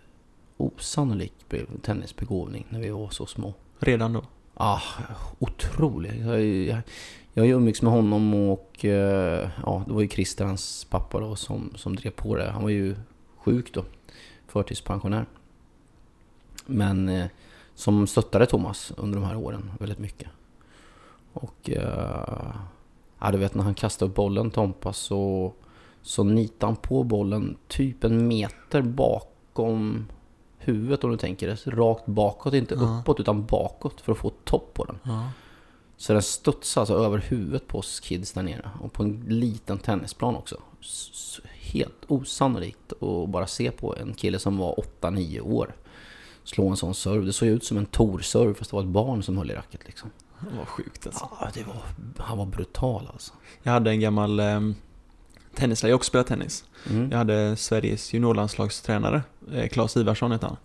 osannolik 0.57 1.33
be- 1.49 1.66
tennisbegåvning 1.83 2.66
när 2.69 2.81
vi 2.81 2.90
var 2.90 3.11
så 3.11 3.26
små. 3.26 3.54
Redan 3.78 4.12
då? 4.12 4.25
Ah, 4.54 4.81
otrolig. 5.38 6.23
Jag, 6.26 6.45
jag, 6.45 6.83
jag 7.35 7.47
umgicks 7.47 7.83
med 7.83 7.92
honom 7.92 8.35
och 8.35 8.85
eh, 8.85 9.50
ja, 9.62 9.85
det 9.87 9.92
var 9.92 10.00
ju 10.00 10.09
Christer, 10.09 10.45
hans 10.45 10.85
pappa 10.85 11.21
då, 11.21 11.37
som, 11.37 11.73
som 11.76 11.97
drev 11.97 12.11
på 12.11 12.37
det. 12.37 12.50
Han 12.50 12.62
var 12.62 12.71
ju 12.71 12.97
sjuk 13.37 13.75
då, 13.75 13.85
förtidspensionär. 14.47 15.26
Men 16.66 17.09
eh, 17.09 17.26
som 17.75 18.07
stöttade 18.07 18.47
Thomas 18.47 18.92
under 18.97 19.21
de 19.21 19.26
här 19.26 19.37
åren 19.37 19.71
väldigt 19.81 19.99
mycket. 19.99 20.28
Och 21.33 21.71
eh, 21.71 22.54
ja, 23.23 23.31
du 23.33 23.38
vet 23.38 23.55
när 23.55 23.64
han 23.64 23.75
kastade 23.75 24.09
upp 24.11 24.14
bollen 24.17 24.50
Tompa 24.50 24.93
så, 24.93 25.52
så 26.02 26.25
nitade 26.25 26.67
han 26.73 26.76
på 26.76 27.02
bollen 27.02 27.57
typ 27.69 28.05
en 28.05 28.29
meter 28.29 28.83
bakom 28.83 30.07
huvudet 30.59 31.05
om 31.05 31.11
du 31.11 31.17
tänker 31.17 31.47
det. 31.49 31.67
Rakt 31.67 32.07
bakåt, 32.07 32.55
inte 32.55 32.75
Ja. 32.75 32.99
uppåt 33.00 33.21
utan 33.21 33.47
bakåt 33.47 34.00
för 34.00 34.12
att 34.12 34.19
få 34.19 34.31
topp 34.31 34.71
på 34.75 34.85
den. 34.85 34.99
Ja. 35.02 35.29
Så 35.97 36.12
den 36.12 36.23
studsade 36.23 36.81
alltså 36.83 36.95
över 36.95 37.19
huvudet 37.19 37.69
på 37.69 37.79
oss 37.79 38.00
kids 38.00 38.33
där 38.33 38.43
nere. 38.43 38.71
Och 38.81 38.93
på 38.93 39.02
en 39.02 39.25
liten 39.29 39.79
tennisplan 39.79 40.37
också. 40.37 40.57
S- 40.81 41.41
Helt 41.55 42.05
osannolikt 42.09 42.93
att 43.02 43.29
bara 43.29 43.47
se 43.47 43.71
på 43.71 43.97
en 43.97 44.14
kille 44.14 44.38
som 44.38 44.59
var 44.59 44.75
8-9 45.00 45.41
år 45.41 45.75
slå 46.45 46.69
en 46.69 46.76
sån 46.76 46.95
serve. 46.95 47.26
Det 47.26 47.33
såg 47.33 47.49
ut 47.49 47.64
som 47.64 47.76
en 47.79 47.87
Tor-serve 47.87 48.55
fast 48.55 48.71
det 48.71 48.76
var 48.76 48.83
ett 48.83 48.88
barn 48.88 49.23
som 49.23 49.38
höll 49.38 49.50
i 49.50 49.55
racket 49.55 49.81
liksom. 49.87 50.11
Det 50.50 50.56
var 50.56 50.64
sjukt 50.64 51.06
alltså. 51.06 51.28
Ja, 51.40 51.49
det 51.54 51.64
var, 51.64 51.82
han 52.18 52.38
var 52.38 52.46
brutal 52.46 53.08
alltså. 53.12 53.32
Jag 53.62 53.72
hade 53.72 53.90
en 53.90 54.00
gammal 54.00 54.40
eh, 54.40 54.61
tennislärare, 55.54 55.90
jag 55.90 55.94
har 55.94 55.99
också 55.99 56.08
spelat 56.08 56.26
tennis. 56.26 56.64
Mm. 56.90 57.11
Jag 57.11 57.18
hade 57.18 57.56
Sveriges 57.56 58.14
juniorlandslagstränare, 58.14 59.22
eh, 59.52 59.68
Claes 59.68 59.96
Ivarsson 59.96 60.32
hette 60.32 60.46
han. 60.46 60.56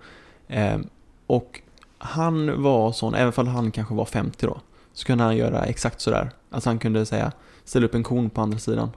Eh, 0.48 0.80
och 1.28 1.62
han 1.98 2.64
var 2.64 2.92
sån, 2.92 3.16
även 3.16 3.34
om 3.38 3.48
han 3.48 3.72
kanske 3.72 3.94
var 3.94 4.06
50 4.06 4.46
då, 4.46 4.62
så 4.94 5.06
kunde 5.06 5.24
han 5.24 5.38
göra 5.38 5.66
exakt 5.66 6.02
sådär. 6.02 6.32
Alltså 6.50 6.70
han 6.70 6.80
kunde 6.80 7.06
säga, 7.06 7.32
ställa 7.64 7.86
upp 7.86 7.96
en 7.96 8.04
kon 8.04 8.30
på 8.30 8.42
andra 8.42 8.60
sidan. 8.60 8.92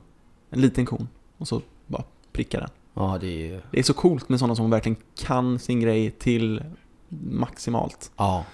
En 0.51 0.61
liten 0.61 0.87
kon. 0.87 1.09
Och 1.39 1.49
så 1.49 1.63
bara 1.87 2.05
pricka 2.33 2.61
den. 2.61 2.69
Ja, 2.95 3.19
det 3.21 3.55
är. 3.55 3.63
Det 3.71 3.79
är 3.79 3.83
så 3.83 3.95
coolt 3.95 4.29
med 4.29 4.39
sådana 4.39 4.57
som 4.57 4.71
verkligen 4.71 4.97
kan 5.17 5.59
sin 5.59 5.81
grej 5.81 6.11
till 6.11 6.63
maximalt. 7.09 8.11
Ja. 8.17 8.45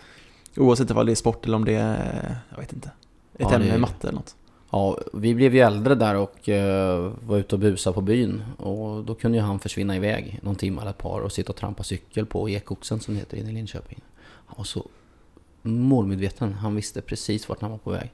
Oavsett 0.57 0.91
om 0.91 1.07
det 1.07 1.13
är 1.13 1.17
sport 1.17 1.47
eller 1.47 1.57
om 1.57 1.65
det 1.65 1.75
är, 1.75 2.37
jag 2.51 2.59
vet 2.59 2.73
inte, 2.73 2.91
ett 3.35 3.47
Ja, 3.51 3.55
ämne 3.55 3.73
det 3.73 3.79
matte 3.79 4.09
eller 4.09 4.19
något. 4.19 4.37
Ja, 4.71 4.99
vi 5.13 5.35
blev 5.35 5.55
ju 5.55 5.61
äldre 5.61 5.95
där 5.95 6.17
och 6.17 6.49
eh, 6.49 7.13
var 7.27 7.37
ute 7.37 7.55
och 7.55 7.59
busa 7.59 7.93
på 7.93 8.01
byn. 8.01 8.43
Och 8.59 9.05
då 9.05 9.15
kunde 9.15 9.39
ju 9.39 9.45
han 9.45 9.59
försvinna 9.59 9.97
iväg 9.97 10.41
någon 10.43 10.57
timme 10.57 10.81
eller 10.81 10.91
ett 10.91 10.99
par 10.99 11.21
och 11.21 11.33
sitta 11.33 11.53
och 11.53 11.57
trampa 11.57 11.83
cykel 11.83 12.27
på 12.27 12.49
Ekoxen 12.51 13.01
som 13.01 13.15
det 13.15 13.21
heter 13.21 13.37
inne 13.37 13.51
i 13.51 13.55
Linköping. 13.55 14.01
Han 14.47 14.55
var 14.57 14.65
så 14.65 14.87
målmedveten. 15.63 16.53
Han 16.53 16.75
visste 16.75 17.01
precis 17.01 17.49
vart 17.49 17.61
han 17.61 17.71
var 17.71 17.79
på 17.79 17.91
väg. 17.91 18.13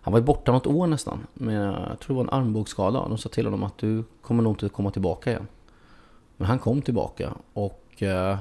Han 0.00 0.12
var 0.12 0.20
ju 0.20 0.24
borta 0.24 0.52
något 0.52 0.66
år 0.66 0.86
nästan. 0.86 1.26
Men 1.34 1.54
jag 1.54 2.00
tror 2.00 2.16
det 2.16 2.24
var 2.24 2.24
en 2.24 2.40
armbågsskada. 2.40 3.08
De 3.08 3.18
sa 3.18 3.28
till 3.28 3.46
honom 3.46 3.62
att 3.62 3.78
du 3.78 4.04
kommer 4.22 4.42
nog 4.42 4.52
inte 4.52 4.68
komma 4.68 4.90
tillbaka 4.90 5.30
igen. 5.30 5.46
Men 6.36 6.46
han 6.46 6.58
kom 6.58 6.82
tillbaka 6.82 7.34
och 7.52 8.02
eh, 8.02 8.38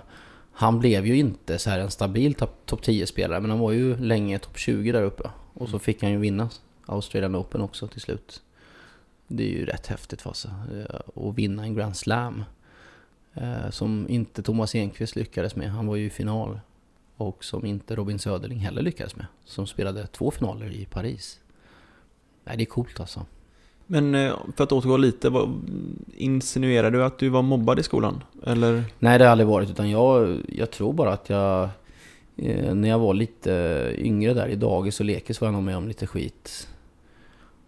han 0.54 0.80
blev 0.80 1.06
ju 1.08 1.18
inte 1.18 1.60
så 1.60 1.70
här 1.70 1.80
en 1.80 1.92
stabil 1.92 2.34
topp 2.34 2.62
top 2.66 2.82
10-spelare. 2.82 3.40
Men 3.40 3.50
han 3.50 3.60
var 3.60 3.72
ju 3.72 3.98
länge 3.98 4.40
topp 4.40 4.58
20 4.58 4.92
där 4.92 5.04
uppe. 5.04 5.30
Och 5.54 5.70
så 5.70 5.80
fick 5.80 6.02
han 6.02 6.12
ju 6.12 6.18
vinna 6.18 6.50
Australian 6.86 7.36
Open 7.36 7.62
också 7.62 7.88
till 7.88 8.02
slut. 8.02 8.42
Det 9.28 9.44
är 9.44 9.48
ju 9.50 9.66
rätt 9.66 9.88
häftigt 9.88 10.22
Fasse. 10.22 10.50
eh, 10.74 11.00
Att 11.28 11.36
vinna 11.36 11.64
en 11.64 11.76
Grand 11.76 11.96
Slam. 11.98 12.44
eh, 13.34 13.70
Som 13.70 14.06
inte 14.10 14.44
Thomas 14.44 14.76
Enqvist 14.76 15.16
lyckades 15.16 15.56
med. 15.56 15.72
Han 15.72 15.88
var 15.88 15.96
ju 15.96 16.06
i 16.06 16.10
final. 16.10 16.60
Och 17.18 17.44
som 17.44 17.66
inte 17.66 17.96
Robin 17.96 18.20
Söderling 18.20 18.60
heller 18.60 18.82
lyckades 18.82 19.16
med. 19.16 19.26
Som 19.46 19.68
spelade 19.68 20.08
två 20.08 20.32
finaler 20.32 20.72
i 20.72 20.86
Paris. 20.86 21.40
Nej, 22.44 22.58
det 22.58 22.64
är 22.64 22.66
coolt 22.66 23.00
alltså. 23.00 23.26
Men 23.88 24.16
eh, 24.16 24.34
för 24.56 24.64
att 24.64 24.72
återgå 24.72 24.98
lite, 24.98 25.30
vad, 25.30 25.70
insinuerar 26.16 26.92
du 26.92 27.04
att 27.04 27.20
du 27.20 27.30
var 27.30 27.42
mobbad 27.42 27.80
i 27.80 27.84
skolan? 27.84 28.24
Eller? 28.46 28.84
Nej, 29.00 29.20
det 29.20 29.26
har 29.26 29.32
aldrig 29.32 29.48
varit. 29.48 29.70
Utan 29.70 29.90
jag, 29.90 30.42
jag 30.48 30.72
tror 30.72 30.94
bara 30.94 31.14
att 31.14 31.30
jag... 31.30 31.70
Eh, 32.36 32.74
när 32.74 32.90
jag 32.90 33.00
var 33.00 33.14
lite 33.14 33.52
yngre 33.98 34.34
där 34.34 34.48
i 34.48 34.56
dagis 34.56 35.00
och 35.00 35.06
lekis 35.06 35.42
var 35.42 35.48
jag 35.48 35.54
nog 35.54 35.64
med 35.64 35.78
om 35.78 35.88
lite 35.88 36.08
skit. 36.08 36.68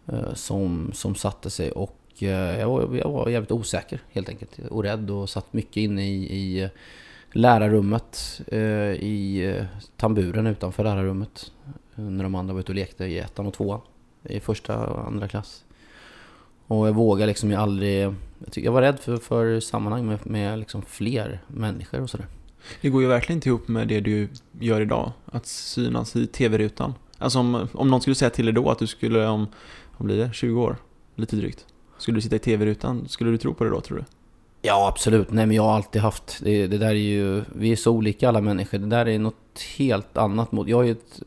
Eh, 0.05 0.33
som, 0.33 0.91
som 0.93 1.15
satte 1.15 1.49
sig. 1.49 1.71
Och 1.71 1.99
jag, 2.17 2.69
var, 2.69 2.95
jag 2.95 3.11
var 3.11 3.29
jävligt 3.29 3.51
osäker 3.51 4.01
helt 4.11 4.29
enkelt. 4.29 4.59
Och 4.69 4.83
rädd 4.83 5.11
och 5.11 5.29
satt 5.29 5.53
mycket 5.53 5.77
inne 5.77 6.07
i, 6.07 6.35
i 6.35 6.69
lärarrummet. 7.31 8.41
I 8.99 9.53
tamburen 9.97 10.47
utanför 10.47 10.83
lärarrummet. 10.83 11.51
När 11.95 12.23
de 12.23 12.35
andra 12.35 12.53
var 12.53 12.59
ute 12.59 12.71
och 12.71 12.75
lekte 12.75 13.05
i 13.05 13.19
ettan 13.19 13.47
och 13.47 13.53
tvåan. 13.53 13.81
I 14.23 14.39
första 14.39 14.87
och 14.87 15.07
andra 15.07 15.27
klass. 15.27 15.64
Och 16.67 16.87
jag 16.87 16.93
vågade 16.93 17.27
liksom 17.27 17.49
ju 17.49 17.55
aldrig... 17.55 18.03
Jag, 18.03 18.51
tycker, 18.51 18.65
jag 18.65 18.71
var 18.71 18.81
rädd 18.81 18.99
för, 18.99 19.17
för 19.17 19.59
sammanhang 19.59 20.07
med, 20.07 20.19
med 20.23 20.59
liksom 20.59 20.81
fler 20.81 21.41
människor 21.47 22.01
och 22.01 22.09
sådär. 22.09 22.27
Det 22.81 22.89
går 22.89 23.01
ju 23.01 23.07
verkligen 23.07 23.37
inte 23.37 23.49
ihop 23.49 23.67
med 23.67 23.87
det 23.87 23.99
du 23.99 24.29
gör 24.59 24.81
idag, 24.81 25.11
att 25.25 25.45
synas 25.45 26.15
i 26.15 26.27
tv-rutan. 26.27 26.93
Alltså 27.17 27.39
om, 27.39 27.67
om 27.73 27.87
någon 27.87 28.01
skulle 28.01 28.15
säga 28.15 28.29
till 28.29 28.45
dig 28.45 28.53
då 28.53 28.69
att 28.69 28.79
du 28.79 28.87
skulle 28.87 29.27
om, 29.27 29.47
vad 29.97 30.05
blir 30.05 30.17
det, 30.17 30.33
20 30.33 30.61
år, 30.61 30.77
lite 31.15 31.35
drygt. 31.35 31.65
Skulle 31.97 32.17
du 32.17 32.21
sitta 32.21 32.35
i 32.35 32.39
tv-rutan, 32.39 33.07
skulle 33.07 33.31
du 33.31 33.37
tro 33.37 33.53
på 33.53 33.63
det 33.63 33.69
då 33.69 33.81
tror 33.81 33.97
du? 33.97 34.03
Ja, 34.61 34.87
absolut. 34.87 35.31
Nej, 35.31 35.45
men 35.45 35.55
jag 35.55 35.63
har 35.63 35.75
alltid 35.75 36.01
haft... 36.01 36.39
Det, 36.43 36.67
det 36.67 36.77
där 36.77 36.89
är 36.89 36.93
ju... 36.93 37.43
Vi 37.55 37.71
är 37.71 37.75
så 37.75 37.91
olika 37.91 38.29
alla 38.29 38.41
människor. 38.41 38.77
Det 38.77 38.87
där 38.87 39.07
är 39.07 39.19
något 39.19 39.61
helt 39.77 40.17
annat 40.17 40.51
mot... 40.51 40.67
Jag 40.67 40.81
är 40.81 40.85
ju 40.85 40.91
ett... 40.91 41.21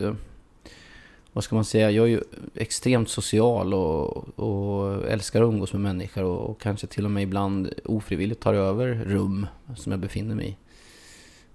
Vad 1.38 1.44
ska 1.44 1.54
man 1.54 1.64
säga? 1.64 1.90
Jag 1.90 2.04
är 2.04 2.10
ju 2.10 2.20
extremt 2.54 3.08
social 3.08 3.74
och, 3.74 4.38
och 4.38 5.06
älskar 5.08 5.42
att 5.42 5.48
umgås 5.48 5.72
med 5.72 5.82
människor 5.82 6.24
och, 6.24 6.50
och 6.50 6.60
kanske 6.60 6.86
till 6.86 7.04
och 7.04 7.10
med 7.10 7.22
ibland 7.22 7.74
ofrivilligt 7.84 8.42
tar 8.42 8.54
över 8.54 8.94
rum 8.94 9.46
som 9.76 9.92
jag 9.92 10.00
befinner 10.00 10.34
mig 10.34 10.48
i. 10.48 10.56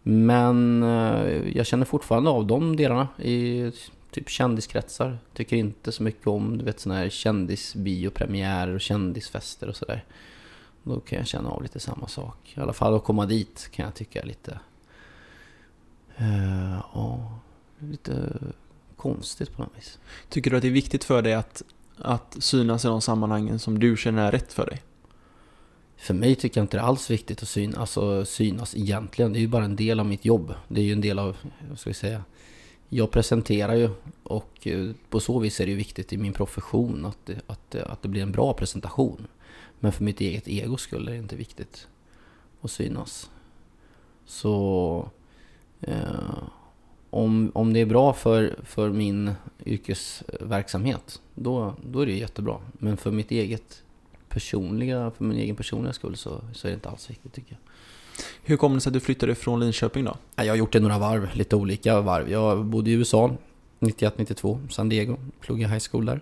Men 0.04 0.84
eh, 0.84 1.58
jag 1.58 1.66
känner 1.66 1.86
fortfarande 1.86 2.30
av 2.30 2.48
de 2.48 2.76
delarna 2.76 3.08
i 3.18 3.72
typ 4.12 4.30
kändiskretsar. 4.30 5.18
Tycker 5.34 5.56
inte 5.56 5.92
så 5.92 6.04
mycket 6.04 6.28
om 6.28 6.58
du 6.58 6.66
vet 6.66 6.80
sådana 6.80 7.00
här 7.00 7.10
kändisbiopremiärer 7.10 8.74
och 8.74 8.82
kändisfester 8.82 9.70
och 9.70 9.76
sådär. 9.76 10.04
Då 10.84 11.00
kan 11.00 11.18
jag 11.18 11.28
känna 11.28 11.50
av 11.50 11.64
lite 11.64 11.80
samma 11.80 12.08
sak. 12.08 12.54
I 12.58 12.60
alla 12.60 12.74
fall 12.74 12.96
att 12.96 13.04
komma 13.04 13.26
dit 13.26 13.70
kan 13.72 13.86
jag 13.86 13.94
tycka 13.96 14.22
är 14.22 14.26
lite... 14.26 14.60
eh, 16.18 16.80
Ja, 16.94 17.40
lite 17.80 18.38
konstigt 19.04 19.56
på 19.56 19.62
något 19.62 19.78
vis. 19.78 20.00
Tycker 20.30 20.52
du 20.52 20.58
att 20.58 20.62
det 20.62 20.68
är 20.68 20.72
viktigt 20.72 21.04
för 21.04 21.22
dig 21.22 21.34
att, 21.34 21.64
att 21.98 22.38
synas 22.40 22.86
i 22.86 22.88
de 22.88 23.02
sammanhangen 23.02 23.60
som 23.60 23.80
du 23.80 23.98
känner 23.98 24.28
är 24.28 24.32
rätt 24.32 24.54
för 24.54 24.66
dig? 24.66 24.82
För 25.98 26.14
mig 26.14 26.36
tycker 26.36 26.60
jag 26.60 26.64
inte 26.64 26.78
det 26.78 26.82
är 26.82 26.86
alls 26.86 27.10
viktigt 27.12 27.42
att 27.42 27.50
synas, 27.50 27.78
alltså 27.78 28.26
synas 28.26 28.76
egentligen. 28.76 29.34
Det 29.34 29.40
är 29.40 29.42
ju 29.42 29.48
bara 29.48 29.66
en 29.66 29.76
del 29.76 30.00
av 30.00 30.06
mitt 30.06 30.26
jobb. 30.26 30.54
Det 30.68 30.82
är 30.82 30.86
ju 30.86 30.92
en 30.92 31.02
del 31.02 31.20
av, 31.20 31.38
vad 31.70 31.80
ska 31.80 31.90
vi 31.90 31.94
säga, 31.94 32.24
jag 32.90 33.12
presenterar 33.12 33.76
ju 33.76 33.90
och 34.24 34.68
eh, 34.68 34.92
på 35.10 35.20
så 35.20 35.40
vis 35.40 35.60
är 35.60 35.66
det 35.66 35.72
ju 35.72 35.78
viktigt 35.78 36.14
i 36.14 36.18
min 36.18 36.34
profession 36.34 37.06
att 37.06 37.18
det, 37.26 37.42
att, 37.48 37.76
att 37.76 38.02
det 38.02 38.08
blir 38.08 38.22
en 38.22 38.32
bra 38.32 38.54
presentation. 38.54 39.28
Men 39.80 39.92
för 39.92 40.04
mitt 40.04 40.22
eget 40.22 40.48
ego 40.48 40.78
skull 40.78 41.08
är 41.08 41.12
det 41.12 41.18
inte 41.18 41.36
viktigt 41.36 41.88
att 42.62 42.72
synas. 42.72 43.30
Så 44.26 45.10
eh, 45.82 46.44
om, 47.14 47.52
om 47.54 47.74
det 47.74 47.80
är 47.80 47.86
bra 47.86 48.14
för, 48.14 48.60
för 48.64 48.90
min 48.90 49.32
yrkesverksamhet, 49.66 51.22
då, 51.36 51.76
då 51.92 52.00
är 52.00 52.06
det 52.06 52.12
jättebra. 52.12 52.58
Men 52.74 52.98
för 52.98 53.12
mitt 53.12 53.32
eget 53.32 53.84
personliga, 54.30 55.12
för 55.18 55.24
min 55.24 55.38
egen 55.38 55.56
personliga 55.56 55.94
skull 55.94 56.18
så, 56.18 56.42
så 56.54 56.68
är 56.68 56.72
det 56.72 56.76
inte 56.76 56.90
alls 56.90 57.10
viktigt 57.10 57.34
tycker 57.34 57.52
jag. 57.52 57.60
Hur 58.44 58.58
kom 58.58 58.74
det 58.74 58.82
sig 58.82 58.90
att 58.90 58.94
du 58.94 59.00
flyttade 59.00 59.36
från 59.36 59.60
Linköping 59.60 60.06
då? 60.06 60.18
Ja, 60.36 60.44
Jag 60.44 60.52
har 60.52 60.58
gjort 60.58 60.74
det 60.74 60.80
några 60.80 61.00
varv, 61.00 61.30
lite 61.34 61.56
olika 61.56 62.02
varv. 62.02 62.32
Jag 62.32 62.66
bodde 62.66 62.90
i 62.90 62.94
USA 62.94 63.36
91-92, 63.80 64.70
San 64.70 64.90
Diego, 64.90 65.18
pluggade 65.40 65.74
high 65.74 65.84
school 65.92 66.06
där. 66.06 66.22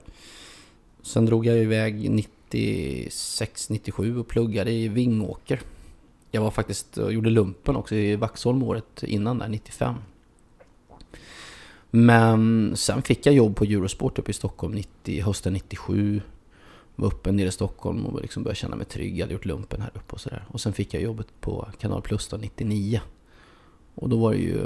Sen 1.01 1.25
drog 1.25 1.45
jag 1.45 1.57
iväg 1.57 2.25
96-97 2.49 4.19
och 4.19 4.27
pluggade 4.27 4.71
i 4.71 4.87
Vingåker. 4.87 5.61
Jag 6.31 6.41
var 6.41 6.51
faktiskt 6.51 6.97
och 6.97 7.13
gjorde 7.13 7.29
lumpen 7.29 7.75
också 7.75 7.95
i 7.95 8.15
Vaxholm 8.15 8.63
året 8.63 9.03
innan 9.03 9.37
där, 9.37 9.47
95. 9.47 9.95
Men 11.91 12.71
sen 12.75 13.01
fick 13.01 13.25
jag 13.25 13.35
jobb 13.35 13.55
på 13.55 13.63
Eurosport 13.63 14.19
uppe 14.19 14.31
i 14.31 14.33
Stockholm 14.33 14.73
90, 14.73 15.23
hösten 15.23 15.53
97. 15.53 16.21
Var 16.95 17.07
uppe 17.07 17.29
en 17.29 17.37
del 17.37 17.47
i 17.47 17.51
Stockholm 17.51 18.05
och 18.05 18.21
liksom 18.21 18.43
började 18.43 18.55
känna 18.59 18.75
mig 18.75 18.85
trygg. 18.85 19.17
Jag 19.17 19.23
hade 19.23 19.33
gjort 19.33 19.45
lumpen 19.45 19.81
här 19.81 19.91
uppe 19.95 20.13
och 20.13 20.21
sådär. 20.21 20.45
Och 20.47 20.61
sen 20.61 20.73
fick 20.73 20.93
jag 20.93 21.03
jobbet 21.03 21.27
på 21.41 21.67
Kanal 21.79 22.01
Plus 22.01 22.27
då, 22.27 22.37
99. 22.37 23.01
Och 23.95 24.09
då 24.09 24.17
var 24.17 24.31
det 24.31 24.37
ju... 24.39 24.63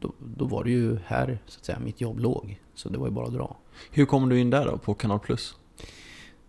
Då, 0.00 0.12
då 0.36 0.44
var 0.44 0.64
det 0.64 0.70
ju 0.70 0.98
här, 1.06 1.38
så 1.46 1.58
att 1.58 1.64
säga, 1.64 1.78
mitt 1.78 2.00
jobb 2.00 2.18
låg. 2.20 2.60
Så 2.74 2.88
det 2.88 2.98
var 2.98 3.06
ju 3.06 3.12
bara 3.12 3.26
att 3.26 3.32
dra. 3.34 3.56
Hur 3.90 4.06
kom 4.06 4.28
du 4.28 4.38
in 4.40 4.50
där 4.50 4.66
då, 4.66 4.78
på 4.78 4.94
Kanal 4.94 5.18
Plus? 5.18 5.54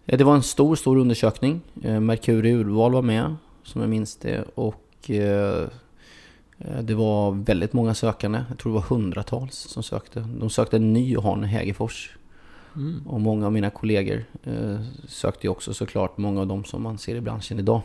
Eh, 0.06 0.18
Det 0.18 0.24
var 0.24 0.36
en 0.36 0.44
stor, 0.44 0.76
stor 0.76 0.98
undersökning. 0.98 1.62
Eh, 1.84 2.00
Mercury 2.00 2.52
Urval 2.54 2.92
var 2.94 3.02
med, 3.02 3.36
som 3.64 3.82
jag 3.82 3.90
minns 3.90 4.16
det. 4.16 4.46
Och 4.56 5.10
eh, 5.10 5.68
det 6.82 6.96
var 6.96 7.32
väldigt 7.32 7.74
många 7.74 7.94
sökande. 7.94 8.44
Jag 8.50 8.58
tror 8.58 8.74
det 8.74 8.80
var 8.80 8.96
hundratals 8.96 9.56
som 9.56 9.84
sökte. 9.84 10.20
De 10.40 10.50
sökte 10.50 10.76
en 10.76 10.94
ny 10.94 11.12
Johan 11.12 11.44
Hägerfors. 11.44 12.16
Mm. 12.76 13.08
Och 13.08 13.22
många 13.22 13.46
av 13.46 13.52
mina 13.52 13.70
kollegor 13.70 14.24
eh, 14.44 14.80
sökte 15.08 15.48
ju 15.48 15.52
också 15.52 15.74
såklart, 15.74 16.18
många 16.18 16.42
av 16.42 16.48
dem 16.48 16.64
som 16.64 16.84
man 16.84 16.98
ser 16.98 17.16
i 17.16 17.22
branschen 17.22 17.60
idag. 17.60 17.82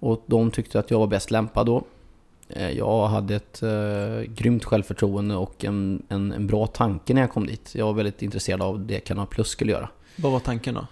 Och 0.00 0.24
de 0.26 0.50
tyckte 0.50 0.78
att 0.78 0.90
jag 0.90 0.98
var 0.98 1.06
bäst 1.06 1.30
lämpad 1.30 1.66
då. 1.66 1.84
Eh, 2.48 2.70
jag 2.70 3.06
hade 3.08 3.36
ett 3.36 3.62
eh, 3.62 4.32
grymt 4.34 4.64
självförtroende 4.64 5.36
och 5.36 5.64
en, 5.64 6.02
en, 6.08 6.32
en 6.32 6.46
bra 6.46 6.66
tanke 6.66 7.14
när 7.14 7.20
jag 7.20 7.30
kom 7.30 7.46
dit. 7.46 7.74
Jag 7.74 7.86
var 7.86 7.92
väldigt 7.92 8.22
intresserad 8.22 8.62
av 8.62 8.86
det 8.86 9.00
Kanal 9.00 9.26
Plus 9.26 9.48
skulle 9.48 9.72
göra. 9.72 9.88
Vad 10.16 10.32
var 10.32 10.40
tanken 10.40 10.74
då? 10.74 10.86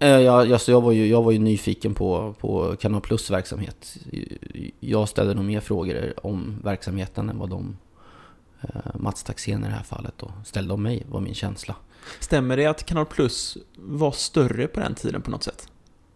Eh, 0.00 0.08
Jag, 0.08 0.52
alltså 0.52 0.70
jag, 0.72 0.80
var 0.80 0.92
ju, 0.92 1.06
jag 1.06 1.22
var 1.22 1.32
ju 1.32 1.38
nyfiken 1.38 1.94
på, 1.94 2.34
på 2.40 2.76
Kanal 2.80 3.00
Plus 3.00 3.30
verksamhet. 3.30 3.96
Jag 4.80 5.08
ställde 5.08 5.34
nog 5.34 5.44
mer 5.44 5.60
frågor 5.60 6.14
om 6.26 6.60
verksamheten 6.64 7.28
än 7.28 7.38
vad 7.38 7.50
de, 7.50 7.76
eh, 8.62 8.68
Mats 8.94 9.22
Taxén 9.22 9.64
i 9.64 9.66
det 9.66 9.72
här 9.74 9.82
fallet, 9.82 10.14
då, 10.16 10.32
ställde 10.44 10.74
om 10.74 10.82
mig, 10.82 11.06
var 11.10 11.20
min 11.20 11.34
känsla. 11.34 11.76
Stämmer 12.20 12.56
det 12.56 12.66
att 12.66 12.86
Kanal 12.86 13.06
Plus 13.06 13.58
var 13.76 14.12
större 14.12 14.66
på 14.66 14.80
den 14.80 14.94
tiden 14.94 15.22
på 15.22 15.30
något 15.30 15.42
sätt? 15.42 15.68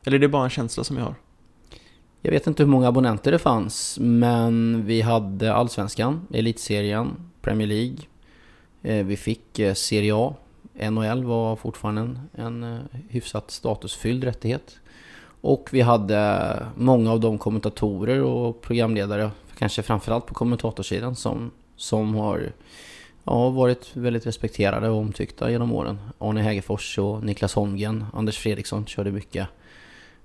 Eller 0.05 0.17
är 0.17 0.21
det 0.21 0.29
bara 0.29 0.45
en 0.45 0.51
känsla 0.51 0.85
som 0.85 0.97
jag 0.97 1.05
har? 1.05 1.15
Jag 2.23 2.31
vet 2.31 2.47
inte 2.47 2.63
hur 2.63 2.71
många 2.71 2.89
abonnenter 2.89 3.33
det 3.33 3.39
fanns, 3.39 3.99
men 4.01 4.85
vi 4.87 5.01
hade 5.01 5.55
Allsvenskan, 5.55 6.27
Elitserien, 6.33 7.17
Premier 7.43 7.69
League. 7.69 7.97
Eh, 8.83 9.07
Vi 9.07 9.17
fick 9.17 9.61
Serie 9.75 10.15
A. 10.17 10.35
NHL 10.75 11.25
var 11.25 11.57
fortfarande 11.57 12.01
en, 12.01 12.19
en 12.33 12.63
eh, 12.63 12.81
hyfsat 13.09 13.51
statusfylld 13.51 14.25
rättighet. 14.25 14.79
Och 15.41 15.69
vi 15.73 15.81
hade 15.81 16.19
eh, 16.19 16.67
många 16.77 17.13
av 17.13 17.21
de 17.21 17.39
kommentatorer 17.39 18.23
och 18.23 18.63
programledare, 18.63 19.31
kanske 19.59 19.83
framförallt 19.83 20.27
på 20.27 20.35
kommentatorsidan, 20.35 21.17
som, 21.17 21.51
som 21.77 22.15
har 22.15 22.53
ja, 23.25 23.51
varit 23.51 23.97
väldigt 23.97 24.27
respekterade 24.27 24.89
och 24.89 24.99
omtyckta 24.99 25.51
genom 25.51 25.73
åren. 25.73 25.99
Arne 26.19 26.43
Hägerfors 26.43 26.99
och 26.99 27.25
Niklas 27.25 27.55
Holmgren, 27.55 28.05
Anders 28.13 28.39
Fredriksson 28.39 28.87
körde 28.87 29.11
mycket 29.11 29.49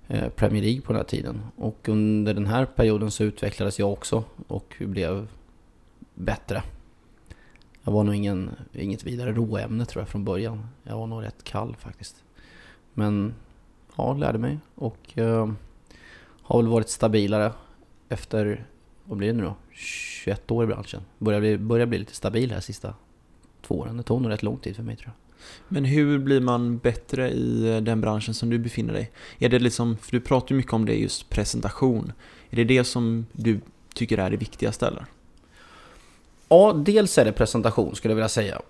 eh, 0.08 0.30
Premier 0.30 0.64
League 0.64 0.82
på 0.82 0.94
den 0.94 1.00
här 1.00 1.08
tiden. 1.08 1.42
Och 1.56 1.90
under 1.90 2.34
den 2.34 2.48
här 2.48 2.66
perioden 2.66 3.12
så 3.12 3.24
utvecklades 3.24 3.80
jag 3.80 3.94
också 3.94 4.24
och 4.48 4.76
blev 4.80 5.28
bättre. 6.14 6.64
Jag 7.90 7.94
var 7.94 8.04
nog 8.04 8.16
ingen, 8.16 8.52
inget 8.74 9.04
vidare 9.04 9.34
råämne 9.34 9.86
tror 9.86 10.02
jag 10.02 10.10
från 10.10 10.26
början. 10.26 10.68
Jag 10.84 10.98
var 10.98 11.08
nog 11.08 11.24
rätt 11.24 11.44
kall 11.44 11.76
faktiskt. 11.80 12.24
Men 12.94 13.34
ja, 13.96 14.14
lärde 14.14 14.38
mig 14.38 14.60
och 14.76 15.18
eh, 15.18 15.52
har 16.42 16.62
väl 16.62 16.72
varit 16.72 16.90
stabilare 16.90 17.54
efter, 18.10 18.66
vad 19.04 19.18
blir 19.18 19.28
det 19.28 19.34
nu 19.34 19.44
då? 19.44 19.56
21 19.72 20.52
år 20.52 20.64
i 20.64 20.68
branschen. 20.68 21.02
Börjar 21.18 21.40
bli, 21.40 21.58
börjar 21.58 21.86
bli 21.86 21.98
lite 21.98 22.16
stabil 22.16 22.52
här 22.52 22.60
sista 22.60 22.94
två 23.62 23.80
åren. 23.80 23.98
Det 23.98 24.04
tog 24.04 24.22
nog 24.22 24.32
rätt 24.32 24.44
lång 24.44 24.58
tid 24.58 24.76
för 24.76 24.84
mig 24.84 24.96
tror 24.96 25.08
jag. 25.08 25.44
Men 25.68 25.86
hur 25.86 26.20
blir 26.20 26.42
man 26.42 26.78
bättre 26.78 27.32
i 27.32 27.76
eh, 27.76 27.82
den 27.82 28.02
branschen 28.02 28.34
som 28.34 28.50
du 28.50 28.60
befinner 28.60 28.94
dig? 28.94 29.12
Är 29.40 29.50
det 29.50 29.60
liksom, 29.60 29.98
för 29.98 30.12
du 30.12 30.20
pratar 30.20 30.52
ju 30.52 30.58
mycket 30.58 30.74
om 30.74 30.86
det 30.86 30.96
just 30.96 31.30
presentation. 31.30 32.12
Är 32.50 32.56
det 32.56 32.64
det 32.64 32.84
som 32.84 33.26
du 33.32 33.60
tycker 33.96 34.18
är 34.18 34.30
det 34.30 34.38
viktigaste 34.38 34.88
eller? 34.88 35.06
Ja, 36.50 36.74
dels 36.74 37.18
är 37.18 37.26
det 37.26 37.32
presentation 37.32 37.96
skulle 37.96 38.12
jag 38.12 38.16
vilja 38.16 38.30
säga. 38.30 38.62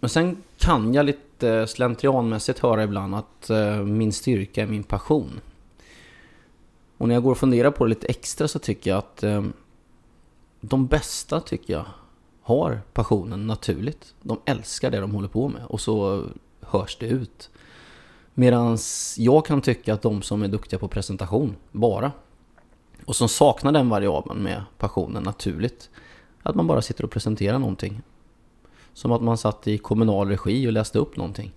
Men 0.00 0.10
sen 0.10 0.42
kan 0.58 0.94
jag 0.94 1.06
lite 1.06 1.66
slentrianmässigt 1.66 2.58
höra 2.58 2.84
ibland 2.84 3.14
att 3.14 3.50
eh, 3.50 3.76
min 3.76 4.12
styrka 4.12 4.62
är 4.62 4.66
min 4.66 4.82
passion. 4.82 5.40
Och 6.98 7.08
när 7.08 7.14
jag 7.14 7.22
går 7.22 7.30
och 7.30 7.38
funderar 7.38 7.70
på 7.70 7.84
det 7.84 7.88
lite 7.88 8.06
extra 8.06 8.48
så 8.48 8.58
tycker 8.58 8.90
jag 8.90 8.98
att 8.98 9.22
eh, 9.22 9.44
de 10.60 10.86
bästa 10.86 11.40
tycker 11.40 11.72
jag 11.72 11.84
har 12.42 12.80
passionen 12.92 13.46
naturligt. 13.46 14.14
De 14.22 14.40
älskar 14.44 14.90
det 14.90 15.00
de 15.00 15.14
håller 15.14 15.28
på 15.28 15.48
med 15.48 15.62
och 15.64 15.80
så 15.80 16.24
hörs 16.60 16.96
det 17.00 17.06
ut. 17.06 17.50
Medan 18.34 18.78
jag 19.16 19.46
kan 19.46 19.60
tycka 19.60 19.94
att 19.94 20.02
de 20.02 20.22
som 20.22 20.42
är 20.42 20.48
duktiga 20.48 20.78
på 20.78 20.88
presentation 20.88 21.56
bara 21.72 22.12
och 23.04 23.16
som 23.16 23.28
saknar 23.28 23.72
den 23.72 23.88
variabeln 23.88 24.42
med 24.42 24.62
passionen 24.78 25.22
naturligt 25.22 25.90
att 26.42 26.54
man 26.54 26.66
bara 26.66 26.82
sitter 26.82 27.04
och 27.04 27.10
presenterar 27.10 27.58
någonting. 27.58 28.02
Som 28.92 29.12
att 29.12 29.22
man 29.22 29.38
satt 29.38 29.68
i 29.68 29.78
kommunal 29.78 30.28
regi 30.28 30.68
och 30.68 30.72
läste 30.72 30.98
upp 30.98 31.16
någonting. 31.16 31.52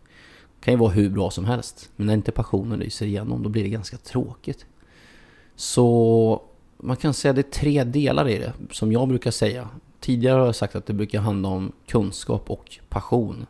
Det 0.59 0.65
kan 0.65 0.73
ju 0.73 0.77
vara 0.77 0.91
hur 0.91 1.09
bra 1.09 1.31
som 1.31 1.45
helst. 1.45 1.91
Men 1.95 2.07
när 2.07 2.13
inte 2.13 2.31
passionen 2.31 2.79
lyser 2.79 3.05
igenom 3.05 3.43
då 3.43 3.49
blir 3.49 3.63
det 3.63 3.69
ganska 3.69 3.97
tråkigt. 3.97 4.65
Så 5.55 6.41
man 6.77 6.97
kan 6.97 7.13
säga 7.13 7.29
att 7.29 7.35
det 7.35 7.41
är 7.41 7.51
tre 7.51 7.83
delar 7.83 8.29
i 8.29 8.37
det 8.37 8.53
som 8.71 8.91
jag 8.91 9.07
brukar 9.07 9.31
säga. 9.31 9.69
Tidigare 9.99 10.39
har 10.39 10.45
jag 10.45 10.55
sagt 10.55 10.75
att 10.75 10.85
det 10.85 10.93
brukar 10.93 11.19
handla 11.19 11.49
om 11.49 11.71
kunskap 11.87 12.49
och 12.49 12.79
passion. 12.89 13.45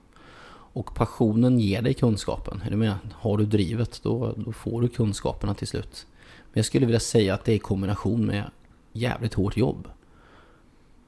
Och 0.76 0.96
passionen 0.96 1.60
ger 1.60 1.82
dig 1.82 1.94
kunskapen. 1.94 2.62
Är 2.66 2.72
du 2.72 2.78
med? 2.78 2.96
Har 3.14 3.38
du 3.38 3.46
drivet 3.46 4.00
då, 4.04 4.34
då 4.38 4.52
får 4.52 4.82
du 4.82 4.88
kunskaperna 4.88 5.54
till 5.54 5.68
slut. 5.68 6.08
Men 6.44 6.60
jag 6.60 6.66
skulle 6.66 6.86
vilja 6.86 7.00
säga 7.00 7.34
att 7.34 7.46
det 7.46 7.52
är 7.52 7.56
i 7.56 7.60
kombination 7.60 8.26
med 8.26 8.44
jävligt 8.92 9.34
hårt 9.34 9.58
jobb. 9.58 9.88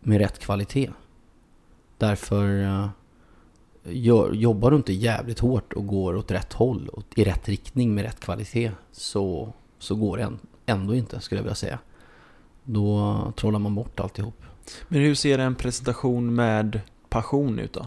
Med 0.07 0.17
rätt 0.19 0.39
kvalitet. 0.39 0.89
Därför 1.97 2.63
eh, 2.63 2.87
gör, 3.83 4.33
jobbar 4.33 4.71
du 4.71 4.77
inte 4.77 4.93
jävligt 4.93 5.39
hårt 5.39 5.73
och 5.73 5.87
går 5.87 6.15
åt 6.15 6.31
rätt 6.31 6.53
håll 6.53 6.87
och 6.87 7.03
i 7.15 7.23
rätt 7.23 7.49
riktning 7.49 7.95
med 7.95 8.03
rätt 8.03 8.19
kvalitet 8.19 8.71
så, 8.91 9.53
så 9.79 9.95
går 9.95 10.17
det 10.17 10.23
än- 10.23 10.39
ändå 10.65 10.95
inte 10.95 11.19
skulle 11.19 11.39
jag 11.39 11.43
vilja 11.43 11.55
säga. 11.55 11.79
Då 12.63 13.33
trollar 13.35 13.59
man 13.59 13.75
bort 13.75 13.99
alltihop. 13.99 14.43
Men 14.87 15.01
hur 15.01 15.15
ser 15.15 15.39
en 15.39 15.55
presentation 15.55 16.35
med 16.35 16.79
passion 17.09 17.59
ut 17.59 17.73
då? 17.73 17.85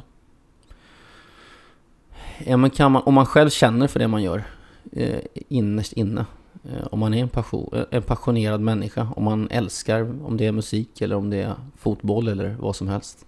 Ja, 2.46 2.56
men 2.56 2.70
man, 2.78 3.02
om 3.02 3.14
man 3.14 3.26
själv 3.26 3.50
känner 3.50 3.86
för 3.86 3.98
det 3.98 4.08
man 4.08 4.22
gör 4.22 4.44
eh, 4.92 5.20
innerst 5.34 5.92
inne. 5.92 6.26
Eh, 6.64 6.86
om 6.90 6.98
man 6.98 7.14
är 7.14 7.22
en, 7.22 7.28
passion, 7.28 7.70
eh, 7.72 7.84
en 7.90 8.02
passionerad 8.02 8.60
människa. 8.60 9.08
Om 9.16 9.24
man 9.24 9.48
älskar, 9.50 10.24
om 10.24 10.36
det 10.36 10.46
är 10.46 10.52
musik 10.52 11.00
eller 11.00 11.16
om 11.16 11.30
det 11.30 11.36
är 11.36 11.54
fotboll 11.76 12.28
eller 12.28 12.56
vad 12.60 12.76
som 12.76 12.88
helst. 12.88 13.26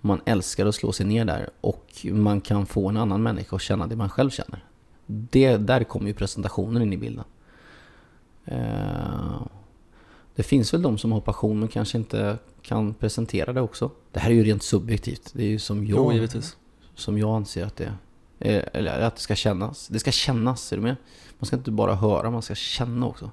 Om 0.00 0.08
man 0.08 0.20
älskar 0.24 0.66
att 0.66 0.74
slå 0.74 0.92
sig 0.92 1.06
ner 1.06 1.24
där 1.24 1.50
och 1.60 2.06
man 2.12 2.40
kan 2.40 2.66
få 2.66 2.88
en 2.88 2.96
annan 2.96 3.22
människa 3.22 3.56
att 3.56 3.62
känna 3.62 3.86
det 3.86 3.96
man 3.96 4.08
själv 4.08 4.30
känner. 4.30 4.64
Det, 5.06 5.56
där 5.56 5.84
kommer 5.84 6.06
ju 6.06 6.14
presentationen 6.14 6.82
in 6.82 6.92
i 6.92 6.96
bilden. 6.96 7.24
Eh, 8.44 9.42
det 10.34 10.42
finns 10.42 10.74
väl 10.74 10.82
de 10.82 10.98
som 10.98 11.12
har 11.12 11.20
passion 11.20 11.58
men 11.58 11.68
kanske 11.68 11.98
inte 11.98 12.38
kan 12.62 12.94
presentera 12.94 13.52
det 13.52 13.60
också. 13.60 13.90
Det 14.12 14.20
här 14.20 14.30
är 14.30 14.34
ju 14.34 14.44
rent 14.44 14.62
subjektivt. 14.62 15.30
Det 15.32 15.42
är 15.42 15.48
ju 15.48 15.58
som 15.58 15.86
jag 15.86 16.28
Jo, 16.34 16.40
som 16.94 17.18
jag 17.18 17.36
anser 17.36 17.66
att 17.66 17.76
det 17.76 17.84
är. 17.84 17.96
Eh, 18.38 18.62
eller 18.72 19.00
att 19.00 19.16
det 19.16 19.22
ska 19.22 19.34
kännas. 19.34 19.88
Det 19.88 19.98
ska 19.98 20.10
kännas, 20.10 20.72
är 20.72 20.76
du 20.76 20.82
med? 20.82 20.96
Man 21.38 21.46
ska 21.46 21.56
inte 21.56 21.70
bara 21.70 21.94
höra, 21.94 22.30
man 22.30 22.42
ska 22.42 22.54
känna 22.54 23.06
också. 23.06 23.30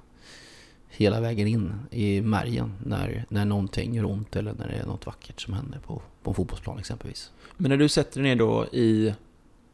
Hela 0.88 1.20
vägen 1.20 1.48
in 1.48 1.74
i 1.90 2.20
märgen 2.20 2.74
när, 2.84 3.24
när 3.28 3.44
någonting 3.44 3.94
gör 3.94 4.04
ont 4.04 4.36
eller 4.36 4.54
när 4.54 4.68
det 4.68 4.74
är 4.74 4.86
något 4.86 5.06
vackert 5.06 5.40
som 5.40 5.54
händer 5.54 5.78
på, 5.78 6.02
på 6.22 6.30
en 6.30 6.34
fotbollsplan 6.34 6.78
exempelvis. 6.78 7.30
Men 7.56 7.68
när 7.68 7.76
du 7.76 7.88
sätter 7.88 8.22
dig 8.22 8.30
ner 8.30 8.36
då 8.36 8.66
i, 8.66 9.14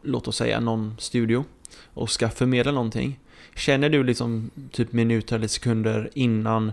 låt 0.03 0.29
oss 0.29 0.37
säga 0.37 0.61
någon 0.61 0.97
studio 0.99 1.45
och 1.95 2.11
ska 2.11 2.29
förmedla 2.29 2.73
någonting. 2.73 3.21
Känner 3.57 3.89
du 3.89 4.05
liksom 4.05 4.51
typ 4.73 4.93
minuter 4.93 5.37
eller 5.37 5.49
sekunder 5.49 6.11
innan 6.15 6.73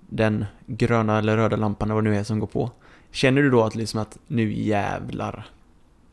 den 0.00 0.44
gröna 0.66 1.18
eller 1.18 1.36
röda 1.36 1.56
lampan 1.56 1.88
eller 1.88 1.94
vad 1.94 2.04
det 2.04 2.10
nu 2.10 2.16
är 2.16 2.24
som 2.24 2.38
går 2.38 2.46
på. 2.46 2.70
Känner 3.10 3.42
du 3.42 3.50
då 3.50 3.62
att 3.62 3.74
liksom 3.74 4.00
att 4.00 4.18
nu 4.26 4.52
jävlar. 4.52 5.46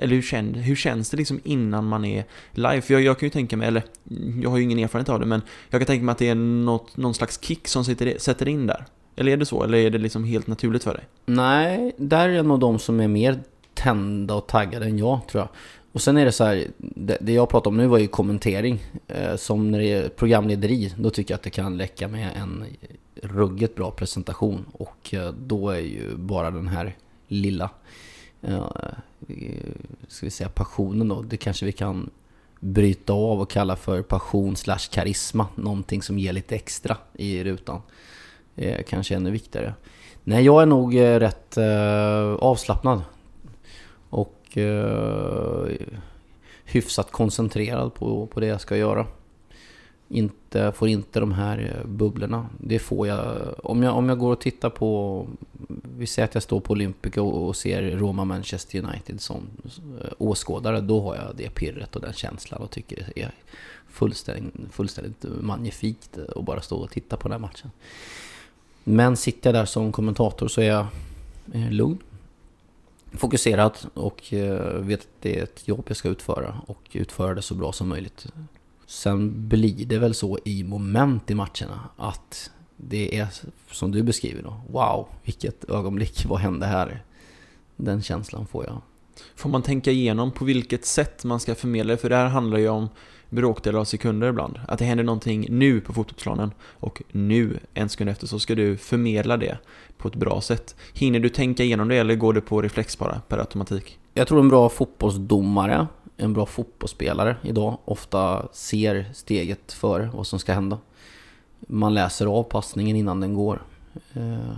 Eller 0.01 0.15
hur, 0.15 0.21
känn, 0.21 0.53
hur 0.53 0.75
känns 0.75 1.09
det 1.09 1.17
liksom 1.17 1.39
innan 1.43 1.85
man 1.85 2.05
är 2.05 2.25
live? 2.51 2.81
För 2.81 2.93
jag, 2.93 3.03
jag 3.03 3.19
kan 3.19 3.27
ju 3.27 3.31
tänka 3.31 3.57
mig, 3.57 3.67
eller 3.67 3.83
jag 4.41 4.49
har 4.49 4.57
ju 4.57 4.63
ingen 4.63 4.79
erfarenhet 4.79 5.09
av 5.09 5.19
det, 5.19 5.25
men 5.25 5.41
jag 5.69 5.81
kan 5.81 5.85
tänka 5.85 6.05
mig 6.05 6.11
att 6.11 6.17
det 6.17 6.29
är 6.29 6.35
något, 6.35 6.97
någon 6.97 7.13
slags 7.13 7.41
kick 7.41 7.67
som 7.67 7.85
sitter, 7.85 8.17
sätter 8.17 8.47
in 8.47 8.67
där. 8.67 8.85
Eller 9.15 9.31
är 9.31 9.37
det 9.37 9.45
så? 9.45 9.63
Eller 9.63 9.77
är 9.77 9.89
det 9.89 9.97
liksom 9.97 10.23
helt 10.23 10.47
naturligt 10.47 10.83
för 10.83 10.93
dig? 10.93 11.03
Nej, 11.25 11.95
där 11.97 12.29
är 12.29 12.33
jag 12.33 12.45
nog 12.45 12.59
de 12.59 12.79
som 12.79 12.99
är 12.99 13.07
mer 13.07 13.39
tända 13.73 14.35
och 14.35 14.47
taggade 14.47 14.85
än 14.85 14.97
jag 14.97 15.27
tror 15.27 15.41
jag. 15.41 15.49
Och 15.91 16.01
sen 16.01 16.17
är 16.17 16.25
det 16.25 16.31
så 16.31 16.43
här, 16.43 16.67
det, 16.77 17.17
det 17.21 17.33
jag 17.33 17.49
pratade 17.49 17.69
om 17.69 17.77
nu 17.77 17.87
var 17.87 17.97
ju 17.97 18.07
kommentering. 18.07 18.83
Eh, 19.07 19.35
som 19.35 19.71
när 19.71 19.79
det 19.79 19.93
är 19.93 20.09
programlederi, 20.09 20.93
då 20.97 21.09
tycker 21.09 21.33
jag 21.33 21.37
att 21.37 21.43
det 21.43 21.49
kan 21.49 21.79
räcka 21.79 22.07
med 22.07 22.29
en 22.35 22.65
ruggigt 23.21 23.75
bra 23.75 23.91
presentation. 23.91 24.65
Och 24.71 25.13
eh, 25.13 25.33
då 25.33 25.69
är 25.69 25.79
ju 25.79 26.15
bara 26.15 26.51
den 26.51 26.67
här 26.67 26.95
lilla, 27.27 27.69
ja, 28.41 28.75
ska 30.07 30.25
vi 30.25 30.29
säga 30.29 30.49
passionen 30.49 31.07
då, 31.07 31.21
det 31.21 31.37
kanske 31.37 31.65
vi 31.65 31.71
kan 31.71 32.09
bryta 32.59 33.13
av 33.13 33.41
och 33.41 33.49
kalla 33.49 33.75
för 33.75 34.01
passion 34.01 34.55
slash 34.55 34.89
karisma. 34.91 35.47
Någonting 35.55 36.01
som 36.01 36.19
ger 36.19 36.33
lite 36.33 36.55
extra 36.55 36.97
i 37.13 37.43
rutan. 37.43 37.81
Eh, 38.55 38.83
kanske 38.87 39.15
ännu 39.15 39.31
viktigare. 39.31 39.73
Nej, 40.23 40.45
jag 40.45 40.61
är 40.61 40.65
nog 40.65 40.95
eh, 40.95 41.19
rätt 41.19 41.57
eh, 41.57 42.33
avslappnad. 42.33 43.01
Och 44.09 44.57
eh, 44.57 45.67
hyfsat 46.65 47.11
koncentrerad 47.11 47.93
på, 47.93 48.27
på 48.27 48.39
det 48.39 48.45
jag 48.45 48.61
ska 48.61 48.77
göra. 48.77 49.07
Inte, 50.13 50.71
får 50.71 50.87
inte 50.87 51.19
de 51.19 51.31
här 51.31 51.75
eh, 51.77 51.87
bubblorna. 51.87 52.49
Det 52.57 52.79
får 52.79 53.07
jag 53.07 53.55
om, 53.63 53.83
jag. 53.83 53.97
om 53.97 54.09
jag 54.09 54.19
går 54.19 54.31
och 54.31 54.41
tittar 54.41 54.69
på... 54.69 55.27
Vi 55.97 56.07
säger 56.07 56.27
att 56.27 56.33
jag 56.33 56.43
står 56.43 56.59
på 56.59 56.71
Olympica 56.71 57.21
och, 57.21 57.47
och 57.47 57.55
ser 57.55 57.81
Roma-Manchester 57.81 58.83
United 58.83 59.21
som 59.21 59.47
eh, 60.01 60.11
åskådare. 60.17 60.81
Då 60.81 61.01
har 61.01 61.15
jag 61.15 61.35
det 61.35 61.49
pirret 61.49 61.95
och 61.95 62.01
den 62.01 62.13
känslan 62.13 62.61
och 62.61 62.71
tycker 62.71 63.07
det 63.15 63.21
är 63.21 63.31
fullständigt, 63.87 64.53
fullständigt 64.71 65.25
magnifikt 65.41 66.17
att 66.35 66.45
bara 66.45 66.61
stå 66.61 66.77
och 66.77 66.91
titta 66.91 67.17
på 67.17 67.27
den 67.27 67.31
här 67.31 67.39
matchen. 67.39 67.71
Men 68.83 69.17
sitter 69.17 69.49
jag 69.49 69.61
där 69.61 69.65
som 69.65 69.91
kommentator 69.91 70.47
så 70.47 70.61
är 70.61 70.67
jag 70.67 70.85
eh, 71.53 71.71
lugn, 71.71 71.97
fokuserad 73.13 73.77
och 73.93 74.33
vet 74.75 74.99
att 74.99 75.07
det 75.21 75.39
är 75.39 75.43
ett 75.43 75.67
jobb 75.67 75.83
jag 75.87 75.97
ska 75.97 76.09
utföra 76.09 76.61
och 76.67 76.89
utföra 76.91 77.35
det 77.35 77.41
så 77.41 77.55
bra 77.55 77.71
som 77.71 77.87
möjligt. 77.87 78.27
Sen 78.91 79.49
blir 79.49 79.85
det 79.85 79.97
väl 79.97 80.13
så 80.13 80.39
i 80.45 80.63
moment 80.63 81.31
i 81.31 81.35
matcherna 81.35 81.89
att 81.97 82.51
det 82.77 83.17
är 83.17 83.27
som 83.71 83.91
du 83.91 84.03
beskriver 84.03 84.43
då. 84.43 84.61
Wow, 84.69 85.07
vilket 85.23 85.69
ögonblick, 85.69 86.25
vad 86.25 86.39
hände 86.39 86.65
här? 86.65 87.03
Den 87.75 88.01
känslan 88.01 88.47
får 88.47 88.65
jag. 88.65 88.81
Får 89.35 89.49
man 89.49 89.61
tänka 89.61 89.91
igenom 89.91 90.31
på 90.31 90.45
vilket 90.45 90.85
sätt 90.85 91.23
man 91.23 91.39
ska 91.39 91.55
förmedla 91.55 91.93
det? 91.93 91.97
För 91.97 92.09
det 92.09 92.15
här 92.15 92.27
handlar 92.27 92.57
ju 92.57 92.69
om 92.69 92.89
bråkdelar 93.29 93.79
av 93.79 93.85
sekunder 93.85 94.29
ibland. 94.29 94.59
Att 94.67 94.79
det 94.79 94.85
händer 94.85 95.03
någonting 95.03 95.45
nu 95.49 95.81
på 95.81 95.93
fotbollsplanen 95.93 96.51
och 96.61 97.01
nu, 97.11 97.59
en 97.73 97.89
sekund 97.89 98.09
efter, 98.09 98.27
så 98.27 98.39
ska 98.39 98.55
du 98.55 98.77
förmedla 98.77 99.37
det 99.37 99.57
på 99.97 100.07
ett 100.07 100.15
bra 100.15 100.41
sätt. 100.41 100.75
Hinner 100.93 101.19
du 101.19 101.29
tänka 101.29 101.63
igenom 101.63 101.87
det 101.87 101.95
eller 101.95 102.15
går 102.15 102.33
det 102.33 102.41
på 102.41 102.61
reflex 102.61 102.97
bara, 102.97 103.21
per 103.27 103.37
automatik? 103.37 103.99
Jag 104.13 104.27
tror 104.27 104.39
en 104.39 104.49
bra 104.49 104.69
fotbollsdomare, 104.69 105.87
en 106.21 106.33
bra 106.33 106.45
fotbollsspelare 106.45 107.35
idag 107.41 107.77
ofta 107.85 108.47
ser 108.51 109.09
steget 109.13 109.71
före 109.71 110.09
vad 110.13 110.27
som 110.27 110.39
ska 110.39 110.53
hända. 110.53 110.77
Man 111.59 111.93
läser 111.93 112.25
av 112.25 112.43
passningen 112.43 112.95
innan 112.95 113.19
den 113.19 113.33
går. 113.33 113.61
Eh, 114.13 114.55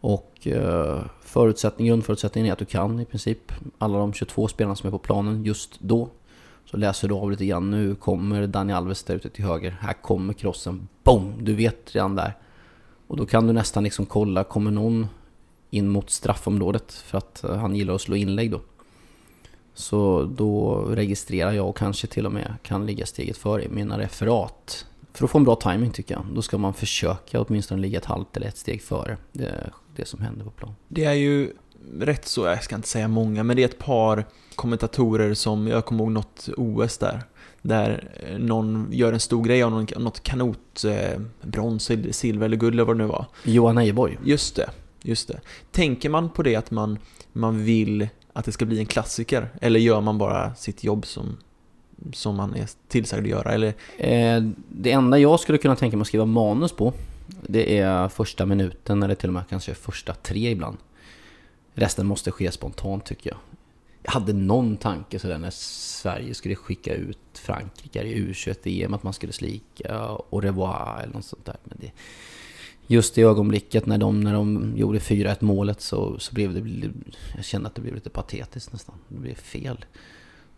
och 0.00 0.46
eh, 0.46 1.02
förutsättning, 1.20 1.86
grundförutsättningen 1.86 2.48
är 2.48 2.52
att 2.52 2.58
du 2.58 2.64
kan 2.64 3.00
i 3.00 3.04
princip 3.04 3.52
alla 3.78 3.98
de 3.98 4.12
22 4.12 4.48
spelarna 4.48 4.76
som 4.76 4.86
är 4.86 4.90
på 4.90 4.98
planen 4.98 5.44
just 5.44 5.80
då. 5.80 6.08
Så 6.64 6.76
läser 6.76 7.08
du 7.08 7.14
av 7.14 7.30
lite 7.30 7.46
grann. 7.46 7.70
Nu 7.70 7.94
kommer 7.94 8.46
Dani 8.46 8.72
Alves 8.72 9.02
där 9.02 9.14
ute 9.14 9.30
till 9.30 9.44
höger. 9.44 9.70
Här 9.80 9.92
kommer 9.92 10.32
krossen. 10.32 10.88
Boom! 11.04 11.32
Du 11.40 11.54
vet 11.54 11.94
redan 11.94 12.14
där. 12.14 12.36
Och 13.06 13.16
då 13.16 13.26
kan 13.26 13.46
du 13.46 13.52
nästan 13.52 13.84
liksom 13.84 14.06
kolla, 14.06 14.44
kommer 14.44 14.70
någon 14.70 15.06
in 15.70 15.88
mot 15.88 16.10
straffområdet? 16.10 16.92
För 16.92 17.18
att 17.18 17.44
eh, 17.44 17.56
han 17.56 17.76
gillar 17.76 17.94
att 17.94 18.00
slå 18.00 18.16
inlägg 18.16 18.50
då. 18.50 18.60
Så 19.74 20.22
då 20.36 20.74
registrerar 20.90 21.52
jag 21.52 21.68
och 21.68 21.76
kanske 21.76 22.06
till 22.06 22.26
och 22.26 22.32
med 22.32 22.54
kan 22.62 22.86
ligga 22.86 23.06
steget 23.06 23.36
före 23.36 23.64
i 23.64 23.68
mina 23.68 23.98
referat. 23.98 24.86
För 25.12 25.24
att 25.24 25.30
få 25.30 25.38
en 25.38 25.44
bra 25.44 25.56
timing 25.56 25.90
tycker 25.90 26.14
jag. 26.14 26.26
Då 26.34 26.42
ska 26.42 26.58
man 26.58 26.74
försöka 26.74 27.40
åtminstone 27.40 27.80
ligga 27.80 27.98
ett 27.98 28.04
halvt 28.04 28.36
eller 28.36 28.46
ett 28.46 28.56
steg 28.56 28.82
före 28.82 29.16
det, 29.32 29.70
det 29.96 30.04
som 30.04 30.20
händer 30.20 30.44
på 30.44 30.50
plan. 30.50 30.74
Det 30.88 31.04
är 31.04 31.12
ju 31.12 31.52
rätt 32.00 32.26
så, 32.26 32.46
jag 32.46 32.64
ska 32.64 32.74
inte 32.74 32.88
säga 32.88 33.08
många, 33.08 33.42
men 33.42 33.56
det 33.56 33.62
är 33.62 33.68
ett 33.68 33.78
par 33.78 34.24
kommentatorer 34.54 35.34
som, 35.34 35.66
jag 35.66 35.84
kommer 35.84 36.04
ihåg 36.04 36.12
något 36.12 36.48
OS 36.56 36.98
där, 36.98 37.22
där 37.62 38.10
eh, 38.28 38.38
någon 38.38 38.88
gör 38.90 39.12
en 39.12 39.20
stor 39.20 39.44
grej 39.44 39.62
av 39.62 39.70
någon, 39.70 39.86
något 39.96 40.22
kanot, 40.22 40.84
eh, 40.84 41.20
brons, 41.42 41.90
silver 42.10 42.46
eller 42.46 42.56
guld 42.56 42.74
eller 42.74 42.84
vad 42.84 42.96
det 42.96 43.02
nu 43.02 43.08
var. 43.08 43.26
Johan 43.44 43.78
Ejeborg. 43.78 44.18
Just 44.24 44.56
det, 44.56 44.70
just 45.02 45.28
det. 45.28 45.40
Tänker 45.72 46.08
man 46.08 46.30
på 46.30 46.42
det 46.42 46.56
att 46.56 46.70
man, 46.70 46.98
man 47.32 47.64
vill 47.64 48.08
att 48.34 48.44
det 48.44 48.52
ska 48.52 48.64
bli 48.64 48.78
en 48.78 48.86
klassiker? 48.86 49.48
Eller 49.60 49.80
gör 49.80 50.00
man 50.00 50.18
bara 50.18 50.54
sitt 50.54 50.84
jobb 50.84 51.06
som, 51.06 51.36
som 52.12 52.36
man 52.36 52.54
är 52.54 52.68
tillsagd 52.88 53.22
att 53.22 53.30
göra? 53.30 53.52
Eller, 53.52 53.74
Eh, 53.98 54.42
det 54.68 54.92
enda 54.92 55.18
jag 55.18 55.40
skulle 55.40 55.58
kunna 55.58 55.76
tänka 55.76 55.96
mig 55.96 56.02
att 56.02 56.08
skriva 56.08 56.24
manus 56.24 56.72
på 56.72 56.92
Det 57.42 57.78
är 57.78 58.08
första 58.08 58.46
minuten 58.46 59.02
eller 59.02 59.14
till 59.14 59.28
och 59.28 59.34
med 59.34 59.42
kanske 59.48 59.74
första 59.74 60.14
tre 60.14 60.50
ibland 60.50 60.76
Resten 61.74 62.06
måste 62.06 62.30
ske 62.30 62.52
spontant 62.52 63.04
tycker 63.04 63.30
jag 63.30 63.38
Jag 64.02 64.12
hade 64.12 64.32
någon 64.32 64.76
tanke 64.76 65.18
sådär 65.18 65.38
när 65.38 65.50
Sverige 65.50 66.34
skulle 66.34 66.54
skicka 66.54 66.94
ut 66.94 67.18
Frankrike 67.32 68.02
i 68.02 68.32
U21-EM 68.32 68.94
Att 68.94 69.02
man 69.02 69.12
skulle 69.12 69.32
slika 69.32 69.94
au 70.30 70.40
revoir 70.40 71.02
eller 71.02 71.14
något 71.14 71.24
sånt 71.24 71.44
där 71.44 71.56
Men 71.64 71.78
det, 71.80 71.92
Just 72.86 73.18
i 73.18 73.22
ögonblicket 73.22 73.86
när 73.86 73.98
de, 73.98 74.20
när 74.20 74.32
de 74.32 74.72
gjorde 74.76 74.98
4-1 74.98 75.36
målet 75.40 75.80
så, 75.80 76.18
så 76.18 76.34
blev 76.34 76.54
det 76.54 76.90
Jag 77.36 77.44
kände 77.44 77.68
att 77.68 77.74
det 77.74 77.80
blev 77.80 77.94
lite 77.94 78.10
patetiskt 78.10 78.72
nästan 78.72 78.94
Det 79.08 79.18
blev 79.18 79.34
fel 79.34 79.84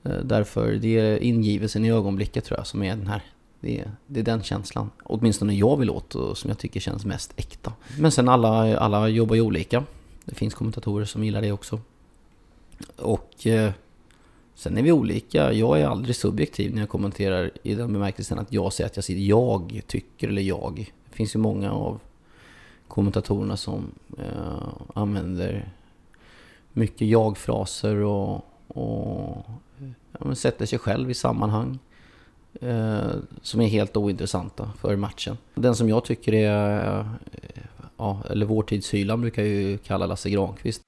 eh, 0.03 0.17
Därför, 0.25 0.73
det 0.73 0.99
är 0.99 1.23
ingivelsen 1.23 1.85
i 1.85 1.91
ögonblicket 1.91 2.45
tror 2.45 2.59
jag 2.59 2.67
som 2.67 2.83
är 2.83 2.97
den 2.97 3.07
här. 3.07 3.23
Det 3.61 3.81
är, 3.81 3.91
det 4.07 4.21
är 4.21 4.25
den 4.25 4.43
känslan. 4.43 4.91
Åtminstone 5.03 5.55
jag 5.55 5.77
vill 5.77 5.91
åt 5.91 6.15
och 6.15 6.39
som 6.39 6.51
jag 6.51 6.59
tycker 6.59 6.81
känns 6.81 7.05
mest 7.05 7.33
äkta. 7.37 7.73
Men 7.99 8.13
sen 8.13 8.29
alla, 8.29 8.79
alla 8.79 9.09
jobbar 9.09 9.35
ju 9.35 9.41
olika. 9.41 9.85
Det 10.25 10.35
finns 10.35 10.55
kommentatorer 10.55 11.05
som 11.05 11.25
gillar 11.25 11.43
det 11.43 11.53
också. 11.53 11.81
Och 12.97 13.47
eh, 13.47 13.73
sen 14.55 14.79
är 14.79 14.83
vi 14.83 14.93
olika. 14.93 15.53
Jag 15.53 15.81
är 15.81 15.87
aldrig 15.87 16.17
subjektiv 16.17 16.75
när 16.75 16.81
jag 16.83 16.89
kommenterar 16.89 17.51
i 17.63 17.75
den 17.75 17.93
bemärkelsen 17.93 18.39
att 18.39 18.53
jag 18.53 18.73
säger 18.73 18.91
att 18.91 19.19
jag 19.19 19.73
jag 19.73 19.87
tycker 19.87 20.29
eller 20.29 20.43
jag. 20.43 20.93
Det 21.11 21.17
finns 21.17 21.35
ju 21.35 21.39
många 21.39 21.73
av 21.73 22.01
kommentatorerna 22.89 23.57
som 23.57 23.91
eh, 24.19 24.69
använder 24.95 25.69
mycket 26.73 27.09
jag-fraser 27.09 27.97
och, 27.97 28.35
och 28.69 29.47
ja, 30.13 30.25
men 30.25 30.37
sätter 30.37 30.67
sig 30.67 30.79
själv 30.79 31.11
i 31.11 31.15
sammanhang 31.15 31.79
eh, 32.61 33.11
som 33.43 33.61
är 33.61 33.67
helt 33.67 33.97
ointressanta 33.97 34.73
för 34.81 34.97
matchen. 34.97 35.39
Den 35.55 35.75
som 35.75 35.89
jag 35.89 36.05
tycker 36.05 36.33
är, 36.33 37.01
eh, 37.01 37.07
ja, 37.99 38.23
eller 38.31 38.47
vår 38.47 38.63
tids 38.63 38.95
Hyland 38.95 39.21
brukar 39.21 39.43
ju 39.43 39.79
kalla 39.79 40.07
Lasse 40.07 40.31
Granqvist. 40.31 40.83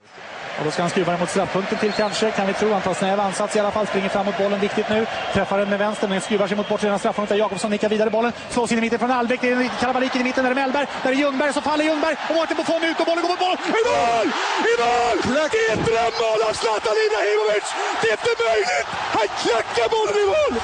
Och 0.58 0.64
då 0.64 0.70
ska 0.70 0.82
han 0.82 0.90
skruva 0.90 1.10
den 1.12 1.20
mot 1.20 1.30
straffpunkten 1.30 1.78
till 1.78 1.92
kanske, 1.92 2.30
kan 2.30 2.46
vi 2.46 2.52
tro. 2.52 2.72
Han 2.72 2.82
tar 2.82 2.94
snäv 2.94 3.20
ansats 3.20 3.56
i 3.56 3.58
alla 3.60 3.70
fall, 3.70 3.86
springer 3.86 4.08
fram 4.08 4.26
mot 4.26 4.38
bollen 4.38 4.60
viktigt 4.60 4.88
nu. 4.90 5.06
Träffar 5.34 5.58
den 5.58 5.70
med 5.70 5.78
vänster, 5.78 6.08
men 6.08 6.20
skruvar 6.20 6.46
sig 6.46 6.56
mot 6.56 6.68
bortre 6.68 6.98
straffpunkten. 6.98 7.38
Jakobsson 7.38 7.70
nickar 7.70 7.88
vidare 7.88 8.10
bollen, 8.10 8.32
slås 8.50 8.72
in 8.72 8.78
i 8.78 8.80
mitten 8.80 8.98
från 8.98 9.10
Albeck. 9.10 9.40
Det 9.40 9.48
är 9.48 9.70
kalabalik 9.80 10.16
i 10.16 10.24
mitten, 10.24 10.44
där 10.44 10.50
är 10.50 10.54
Mellberg, 10.54 10.86
där 11.02 11.10
är 11.12 11.14
Ljungberg, 11.14 11.52
så 11.52 11.60
faller 11.60 11.84
Ljungberg. 11.84 12.16
Och 12.28 12.34
Mårten 12.34 12.56
Buffon 12.56 12.84
ut 12.84 13.00
och 13.00 13.06
bollen 13.06 13.22
går 13.24 13.30
mot 13.34 13.40
mål. 13.46 13.56
I 13.80 13.82
mål! 13.90 14.26
I 14.70 14.74
mål! 14.82 15.16
Det 15.52 15.62
är 15.68 15.72
ett 15.76 15.84
drömmål 15.88 16.40
av 16.48 16.52
Zlatan 16.60 16.96
Ibrahimovic! 17.04 17.66
Det 18.00 18.08
är 18.12 18.16
inte 18.20 18.34
möjligt! 18.48 18.88
Han 19.16 19.28
klackar 19.42 19.88
bollen 19.94 20.16
i 20.24 20.26
mål! 20.34 20.54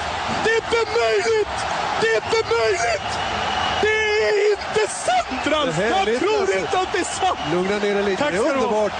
Det 0.44 0.50
är 0.54 0.60
inte 0.64 0.82
möjligt! 1.00 1.56
Det 2.00 2.08
är 2.12 2.16
inte 2.22 2.40
möjligt! 2.56 3.43
Det 4.24 4.30
är 4.30 4.50
inte 4.50 4.92
sant, 4.92 5.46
Ralf! 5.46 5.78
Jag 5.78 6.18
tror 6.20 6.58
inte 6.58 6.78
att 6.78 6.92
det 6.92 6.98
är 6.98 7.04
sant! 7.04 7.38
Lugna 7.52 7.78
ner 7.78 7.94
dig 7.94 8.02
lite, 8.04 8.22
Tack 8.22 8.32
det 8.32 8.38
är 8.38 8.54
underbart. 8.54 8.92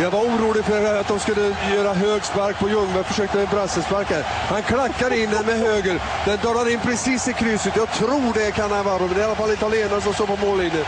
Jag 0.00 0.10
var 0.10 0.20
orolig 0.20 0.64
för 0.64 1.00
att 1.00 1.08
de 1.08 1.18
skulle 1.18 1.56
göra 1.74 1.92
hög 1.92 2.24
spark 2.24 2.58
på 2.58 2.68
Ljungberg, 2.68 3.04
försökte 3.04 3.40
en 3.40 3.46
brassespark 3.46 4.10
här. 4.10 4.22
Han 4.48 4.62
klackar 4.62 5.12
in 5.12 5.30
den 5.30 5.46
med 5.46 5.58
höger. 5.58 6.00
Den 6.26 6.38
dalar 6.42 6.72
in 6.72 6.80
precis 6.80 7.28
i 7.28 7.32
krysset. 7.32 7.76
Jag 7.76 7.92
tror 7.92 8.34
det 8.34 8.50
kan 8.50 8.70
han 8.70 8.84
vara, 8.84 8.98
men 8.98 9.08
det 9.08 9.14
är 9.14 9.20
i 9.20 9.24
alla 9.24 9.34
fall 9.34 9.52
italienare 9.52 10.00
som 10.00 10.14
står 10.14 10.26
på 10.26 10.46
mållinjen. 10.46 10.84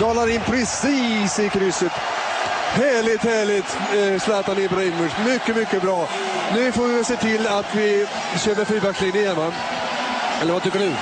Dalar 0.00 0.30
in 0.30 0.40
precis 0.40 1.38
i 1.38 1.48
krysset. 1.48 1.92
Härligt, 2.72 3.22
härligt 3.24 3.76
eh, 3.96 4.20
Zlatan 4.20 4.58
Ibrahimovic. 4.58 5.12
Mycket, 5.26 5.56
mycket 5.56 5.82
bra. 5.82 6.08
Nu 6.54 6.72
får 6.72 6.86
vi 6.88 7.04
se 7.04 7.16
till 7.16 7.46
att 7.46 7.74
vi 7.74 8.06
kör 8.38 8.54
med 8.54 8.68
fyrbackslinje 8.68 9.20
igen 9.20 9.36
va? 9.36 9.52
Eller 10.42 10.52
vad 10.52 10.62
tycker 10.62 10.78
du? 10.78 10.92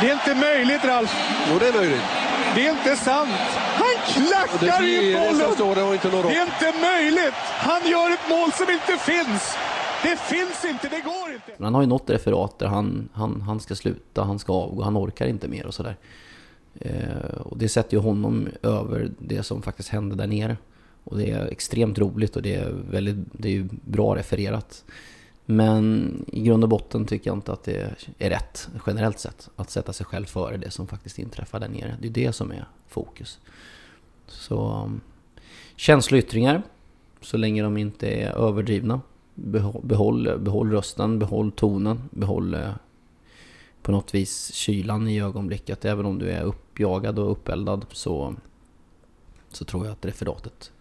Det 0.00 0.10
är 0.10 0.12
inte 0.12 0.34
möjligt, 0.34 0.84
Ralf. 0.84 1.12
Jo, 1.52 1.58
det 1.58 1.68
är 1.68 1.72
möjligt. 1.72 2.02
Det 2.54 2.66
är 2.66 2.70
inte 2.70 2.96
sant. 2.96 3.30
Han 3.30 3.86
det 3.88 4.12
klackar 4.12 4.82
det 4.82 5.28
som 5.28 5.38
bollen! 5.38 5.54
står 5.54 5.74
där 5.74 5.86
och 5.88 5.94
inte 5.94 6.08
når 6.08 6.22
Det 6.22 6.28
upp. 6.28 6.34
är 6.34 6.42
inte 6.42 6.80
möjligt! 6.80 7.34
Han 7.68 7.90
gör 7.90 8.10
ett 8.12 8.28
mål 8.28 8.52
som 8.52 8.66
inte 8.70 8.96
finns! 9.04 9.56
Det 10.02 10.16
finns 10.20 10.64
inte, 10.64 10.88
det 10.88 11.00
går 11.00 11.34
inte! 11.34 11.50
Men 11.56 11.64
han 11.64 11.74
har 11.74 11.82
ju 11.82 11.88
något 11.88 12.10
referat 12.10 12.58
där 12.58 12.66
han, 12.66 13.08
han, 13.14 13.40
han 13.40 13.60
ska 13.60 13.74
sluta, 13.74 14.22
han 14.24 14.38
ska 14.38 14.52
avgå, 14.52 14.82
han 14.82 14.96
orkar 14.96 15.26
inte 15.26 15.48
mer 15.48 15.66
och 15.66 15.74
sådär. 15.74 15.96
Eh, 16.80 17.36
och 17.44 17.58
det 17.58 17.68
sätter 17.68 17.96
ju 17.96 18.02
honom 18.02 18.48
över 18.62 19.10
det 19.18 19.42
som 19.42 19.62
faktiskt 19.62 19.88
hände 19.88 20.16
där 20.16 20.26
nere. 20.26 20.56
Och 21.04 21.18
det 21.18 21.30
är 21.30 21.46
extremt 21.46 21.98
roligt 21.98 22.36
och 22.36 22.42
det 22.42 22.54
är, 22.54 22.74
väldigt, 22.90 23.16
det 23.32 23.48
är 23.48 23.52
ju 23.52 23.68
bra 23.84 24.16
refererat. 24.16 24.84
Men 25.46 26.24
i 26.32 26.42
grund 26.42 26.62
och 26.62 26.70
botten 26.70 27.06
tycker 27.06 27.30
jag 27.30 27.36
inte 27.36 27.52
att 27.52 27.62
det 27.62 27.94
är 28.18 28.30
rätt, 28.30 28.68
generellt 28.86 29.18
sett, 29.18 29.50
att 29.56 29.70
sätta 29.70 29.92
sig 29.92 30.06
själv 30.06 30.24
före 30.24 30.56
det 30.56 30.70
som 30.70 30.86
faktiskt 30.86 31.18
inträffar 31.18 31.60
där 31.60 31.68
nere. 31.68 31.96
Det 32.00 32.08
är 32.08 32.12
det 32.12 32.32
som 32.32 32.52
är 32.52 32.68
fokus. 32.88 33.38
Så 34.26 34.82
um, 34.84 35.00
känsloyttringar, 35.76 36.62
så 37.20 37.36
länge 37.36 37.62
de 37.62 37.76
inte 37.76 38.08
är 38.08 38.30
överdrivna. 38.30 39.00
Behåll, 39.34 39.80
behåll, 39.84 40.38
behåll 40.38 40.70
rösten, 40.70 41.18
behåll 41.18 41.52
tonen, 41.52 42.02
behåll 42.10 42.54
eh, 42.54 42.74
på 43.82 43.92
något 43.92 44.14
vis 44.14 44.54
kylan 44.54 45.08
i 45.08 45.20
ögonblicket. 45.20 45.84
Även 45.84 46.06
om 46.06 46.18
du 46.18 46.30
är 46.30 46.42
uppjagad 46.42 47.18
och 47.18 47.30
uppeldad 47.30 47.86
så, 47.92 48.34
så 49.48 49.64
tror 49.64 49.86
jag 49.86 49.92
att 49.92 50.04
referatet 50.04 50.72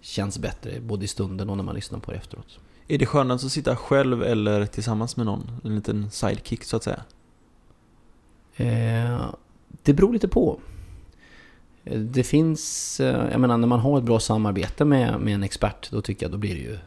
känns 0.00 0.38
bättre 0.38 0.80
både 0.80 1.04
i 1.04 1.08
stunden 1.08 1.50
och 1.50 1.56
när 1.56 1.64
man 1.64 1.74
lyssnar 1.74 1.98
på 1.98 2.10
det 2.10 2.16
efteråt. 2.16 2.58
Är 2.92 2.98
det 2.98 3.06
skönast 3.06 3.44
att 3.44 3.52
sitta 3.52 3.76
själv 3.76 4.22
eller 4.22 4.66
tillsammans 4.66 5.16
med 5.16 5.26
någon? 5.26 5.50
En 5.64 5.74
liten 5.74 6.10
sidekick 6.10 6.64
så 6.64 6.76
att 6.76 6.82
säga. 6.82 7.02
Eh, 8.56 9.24
det 9.82 9.92
beror 9.92 10.12
lite 10.12 10.28
på. 10.28 10.60
Eh, 11.84 12.00
det 12.00 12.22
finns, 12.22 13.00
eh, 13.00 13.30
jag 13.30 13.40
menar 13.40 13.56
när 13.56 13.68
man 13.68 13.80
har 13.80 13.98
ett 13.98 14.04
bra 14.04 14.20
samarbete 14.20 14.84
med, 14.84 15.20
med 15.20 15.34
en 15.34 15.42
expert 15.42 15.90
då 15.90 16.02
tycker 16.02 16.26
jag 16.26 16.32
då 16.32 16.38
blir 16.38 16.54
det 16.54 16.60
ju, 16.60 16.78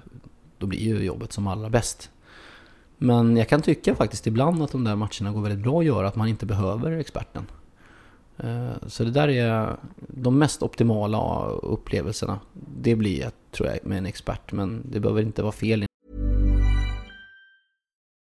då 0.58 0.68
blir 0.68 0.80
ju 0.80 1.04
jobbet 1.04 1.34
som 1.34 1.48
allra 1.48 1.70
bäst. 1.70 2.10
Men 2.98 3.38
jag 3.38 3.50
kan 3.50 3.62
tycka 3.62 3.96
faktiskt 3.96 4.28
ibland 4.28 4.64
att 4.64 4.72
de 4.72 4.84
där 4.84 4.96
matcherna 4.96 5.32
går 5.32 5.42
väldigt 5.42 5.64
bra 5.64 5.80
att 5.80 5.86
göra, 5.86 6.08
att 6.08 6.16
man 6.16 6.28
inte 6.28 6.46
behöver 6.46 6.92
experten. 6.92 7.46
Eh, 8.38 8.88
så 8.88 9.04
det 9.04 9.12
där 9.12 9.28
är 9.28 9.76
de 9.98 10.40
mest 10.40 10.64
optimala 10.64 11.46
upplevelserna. 11.48 12.40
Det 12.78 12.96
blir 12.96 13.20
jag, 13.20 13.32
tror 13.52 13.70
jag, 13.70 13.80
med 13.84 13.98
en 13.98 14.06
expert. 14.06 14.52
Men 14.52 14.82
det 14.92 15.00
behöver 15.00 15.22
inte 15.22 15.42
vara 15.42 15.52
fel 15.52 15.86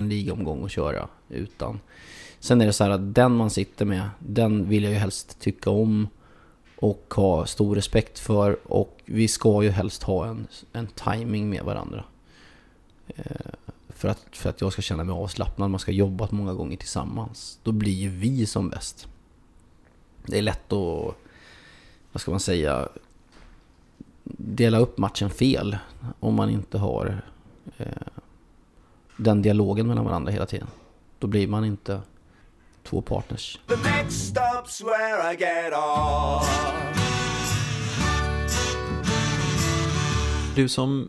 en 0.00 0.08
ligaomgång 0.08 0.64
att 0.64 0.70
köra 0.70 1.08
utan. 1.28 1.80
Sen 2.40 2.60
är 2.60 2.66
det 2.66 2.72
så 2.72 2.84
här 2.84 2.90
att 2.90 3.14
den 3.14 3.36
man 3.36 3.50
sitter 3.50 3.84
med, 3.84 4.10
den 4.18 4.68
vill 4.68 4.84
jag 4.84 4.92
ju 4.92 4.98
helst 4.98 5.40
tycka 5.40 5.70
om 5.70 6.08
och 6.76 7.14
ha 7.16 7.46
stor 7.46 7.74
respekt 7.74 8.18
för 8.18 8.72
och 8.72 9.00
vi 9.04 9.28
ska 9.28 9.62
ju 9.62 9.70
helst 9.70 10.02
ha 10.02 10.26
en, 10.26 10.46
en 10.72 10.86
timing 10.86 11.50
med 11.50 11.64
varandra. 11.64 12.04
Eh, 13.06 13.24
för, 13.88 14.08
att, 14.08 14.26
för 14.32 14.50
att 14.50 14.60
jag 14.60 14.72
ska 14.72 14.82
känna 14.82 15.04
mig 15.04 15.12
avslappnad, 15.12 15.70
man 15.70 15.80
ska 15.80 15.92
jobba 15.92 16.28
många 16.30 16.54
gånger 16.54 16.76
tillsammans. 16.76 17.58
Då 17.62 17.72
blir 17.72 17.92
ju 17.92 18.08
vi 18.08 18.46
som 18.46 18.68
bäst. 18.68 19.08
Det 20.26 20.38
är 20.38 20.42
lätt 20.42 20.72
att, 20.72 21.14
vad 22.12 22.20
ska 22.20 22.30
man 22.30 22.40
säga, 22.40 22.88
dela 24.38 24.78
upp 24.78 24.98
matchen 24.98 25.30
fel 25.30 25.78
om 26.20 26.34
man 26.34 26.50
inte 26.50 26.78
har 26.78 27.22
eh, 27.76 27.86
den 29.16 29.42
dialogen 29.42 29.86
mellan 29.86 30.04
varandra 30.04 30.32
hela 30.32 30.46
tiden. 30.46 30.68
Då 31.18 31.26
blir 31.26 31.48
man 31.48 31.64
inte 31.64 32.00
två 32.82 33.02
partners. 33.02 33.60
The 33.66 33.76
next 33.76 34.34
stop's 34.34 34.84
where 34.84 35.32
I 35.32 35.36
get 35.36 35.72
off. 35.72 36.74
Du 40.56 40.68
som 40.68 41.08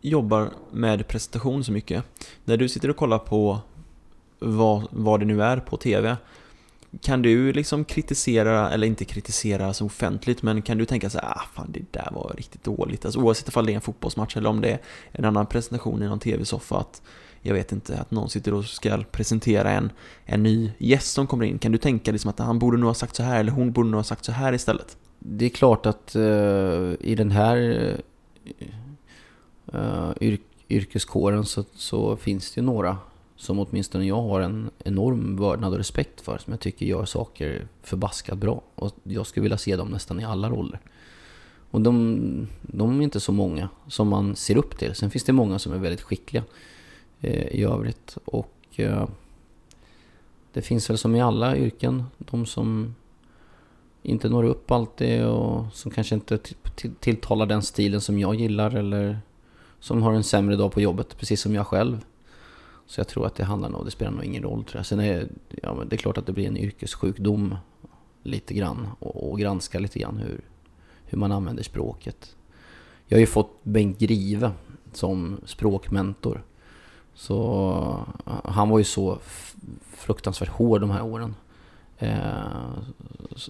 jobbar 0.00 0.50
med 0.72 1.08
presentation 1.08 1.64
så 1.64 1.72
mycket, 1.72 2.04
när 2.44 2.56
du 2.56 2.68
sitter 2.68 2.90
och 2.90 2.96
kollar 2.96 3.18
på 3.18 3.58
vad, 4.38 4.86
vad 4.90 5.20
det 5.20 5.26
nu 5.26 5.42
är 5.42 5.56
på 5.56 5.76
TV, 5.76 6.16
kan 7.00 7.22
du 7.22 7.52
liksom 7.52 7.84
kritisera, 7.84 8.70
eller 8.70 8.86
inte 8.86 9.04
kritisera 9.04 9.74
så 9.74 9.86
offentligt, 9.86 10.42
men 10.42 10.62
kan 10.62 10.78
du 10.78 10.84
tänka 10.84 11.10
så 11.10 11.18
här, 11.18 11.28
ah 11.28 11.42
fan 11.54 11.72
det 11.72 11.92
där 11.92 12.08
var 12.12 12.34
riktigt 12.36 12.64
dåligt, 12.64 13.04
alltså 13.04 13.20
oavsett 13.20 13.56
om 13.56 13.66
det 13.66 13.72
är 13.72 13.74
en 13.74 13.80
fotbollsmatch 13.80 14.36
eller 14.36 14.50
om 14.50 14.60
det 14.60 14.70
är 14.70 14.80
en 15.12 15.24
annan 15.24 15.46
presentation 15.46 16.02
i 16.02 16.06
någon 16.06 16.20
TV-soffa, 16.20 16.78
att 16.78 17.02
jag 17.42 17.54
vet 17.54 17.72
inte, 17.72 17.98
att 17.98 18.10
någon 18.10 18.30
sitter 18.30 18.54
och 18.54 18.64
ska 18.64 19.02
presentera 19.12 19.70
en, 19.70 19.92
en 20.24 20.42
ny 20.42 20.72
gäst 20.78 21.12
som 21.12 21.26
kommer 21.26 21.44
in, 21.44 21.58
kan 21.58 21.72
du 21.72 21.78
tänka 21.78 22.12
liksom 22.12 22.30
att 22.30 22.38
han 22.38 22.58
borde 22.58 22.76
nog 22.76 22.88
ha 22.88 22.94
sagt 22.94 23.16
så 23.16 23.22
här, 23.22 23.40
eller 23.40 23.52
hon 23.52 23.72
borde 23.72 23.88
nog 23.88 23.98
ha 23.98 24.04
sagt 24.04 24.24
så 24.24 24.32
här 24.32 24.52
istället? 24.52 24.96
Det 25.18 25.44
är 25.44 25.50
klart 25.50 25.86
att 25.86 26.16
uh, 26.16 26.94
i 27.00 27.14
den 27.14 27.30
här 27.30 27.56
uh, 29.74 30.12
yr 30.20 30.38
yrkeskåren 30.68 31.44
så, 31.44 31.64
så 31.74 32.16
finns 32.16 32.50
det 32.50 32.60
ju 32.60 32.66
några 32.66 32.98
som 33.36 33.58
åtminstone 33.58 34.06
jag 34.06 34.22
har 34.22 34.40
en 34.40 34.70
enorm 34.84 35.36
vördnad 35.36 35.72
och 35.72 35.78
respekt 35.78 36.20
för, 36.20 36.38
som 36.38 36.52
jag 36.52 36.60
tycker 36.60 36.86
gör 36.86 37.04
saker 37.04 37.68
förbaskat 37.82 38.38
bra. 38.38 38.62
Och 38.74 38.92
jag 39.02 39.26
skulle 39.26 39.42
vilja 39.42 39.58
se 39.58 39.76
dem 39.76 39.88
nästan 39.88 40.20
i 40.20 40.24
alla 40.24 40.50
roller. 40.50 40.80
Och 41.70 41.80
de, 41.80 42.48
de 42.62 43.00
är 43.00 43.04
inte 43.04 43.20
så 43.20 43.32
många 43.32 43.68
som 43.88 44.08
man 44.08 44.36
ser 44.36 44.56
upp 44.56 44.78
till. 44.78 44.94
Sen 44.94 45.10
finns 45.10 45.24
det 45.24 45.32
många 45.32 45.58
som 45.58 45.72
är 45.72 45.78
väldigt 45.78 46.02
skickliga 46.02 46.44
Eh, 47.20 47.46
i 47.46 47.64
övrigt. 47.64 48.18
Och 48.24 48.54
eh, 48.76 49.08
det 50.52 50.62
finns 50.62 50.90
väl 50.90 50.98
som 50.98 51.16
i 51.16 51.20
alla 51.20 51.56
yrken, 51.56 52.04
de 52.18 52.46
som 52.46 52.94
inte 54.02 54.28
når 54.28 54.44
upp 54.44 54.70
alltid 54.70 55.24
och 55.24 55.64
som 55.72 55.90
kanske 55.90 56.14
inte 56.14 56.38
tilltalar 57.00 57.46
den 57.46 57.62
stilen 57.62 58.00
som 58.00 58.18
jag 58.18 58.34
gillar 58.34 58.74
eller 58.74 59.18
som 59.80 60.02
har 60.02 60.12
en 60.12 60.24
sämre 60.24 60.56
dag 60.56 60.72
på 60.72 60.80
jobbet, 60.80 61.18
precis 61.18 61.40
som 61.40 61.54
jag 61.54 61.66
själv. 61.66 62.04
Så 62.86 63.00
jag 63.00 63.08
tror 63.08 63.26
att 63.26 63.34
det 63.34 63.44
handlar 63.44 63.68
nog, 63.68 63.84
det 63.84 63.90
spelar 63.90 64.12
nog 64.12 64.24
ingen 64.24 64.42
roll 64.42 64.64
tror 64.64 64.78
jag. 64.78 64.86
Sen 64.86 65.00
är 65.00 65.28
ja, 65.62 65.74
men 65.74 65.88
det 65.88 65.96
är 65.96 65.98
klart 65.98 66.18
att 66.18 66.26
det 66.26 66.32
blir 66.32 66.46
en 66.46 66.56
yrkessjukdom 66.56 67.56
lite 68.22 68.54
grann 68.54 68.88
och, 68.98 69.30
och 69.30 69.38
granska 69.38 69.78
lite 69.78 69.98
grann 69.98 70.16
hur, 70.16 70.40
hur 71.04 71.18
man 71.18 71.32
använder 71.32 71.62
språket. 71.62 72.36
Jag 73.06 73.16
har 73.16 73.20
ju 73.20 73.26
fått 73.26 73.64
Bengt 73.64 73.98
Grive 73.98 74.52
som 74.92 75.40
språkmentor. 75.44 76.42
Så 77.16 78.06
eh, 78.26 78.50
han 78.50 78.68
var 78.68 78.78
ju 78.78 78.84
så 78.84 79.18
fruktansvärt 79.96 80.48
hård 80.48 80.80
de 80.80 80.90
här 80.90 81.02
åren. 81.02 81.34
Eh, 81.98 82.78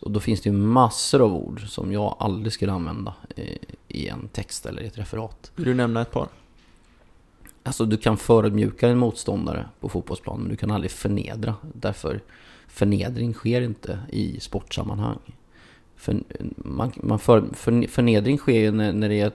och 0.03 0.11
då 0.11 0.21
finns 0.21 0.41
det 0.41 0.51
ju 0.51 0.57
massor 0.57 1.23
av 1.23 1.35
ord 1.35 1.69
som 1.69 1.93
jag 1.93 2.17
aldrig 2.19 2.53
skulle 2.53 2.73
använda 2.73 3.15
i, 3.89 4.09
en 4.09 4.29
text 4.29 4.67
eller 4.67 4.83
i 4.83 4.87
ett 4.87 4.99
referat. 4.99 5.53
Vill 5.57 5.65
du 5.65 5.75
nämna 5.75 6.01
ett 6.01 6.11
par? 6.11 6.29
Alltså 7.63 7.85
du 7.85 7.97
kan 7.97 8.17
förödmjuka 8.17 8.89
en 8.89 8.99
motståndare 8.99 9.69
på 9.81 9.89
fotbollsplan 9.89 10.41
men 10.41 10.49
du 10.49 10.57
kan 10.57 10.71
aldrig 10.71 10.91
förnedra. 10.91 11.55
Därför 11.75 12.21
förnedring 12.69 13.35
sker 13.35 13.61
inte 13.61 13.99
i 14.09 14.41
sportsammanhang. 14.41 15.19
För, 15.97 16.23
man, 16.57 16.93
man 16.97 17.19
för, 17.19 17.45
för, 17.53 17.87
förnedring 17.87 18.39
sker 18.39 18.61
ju 18.61 18.71
när, 18.71 18.93
när 18.93 19.09
det 19.09 19.21
är 19.21 19.33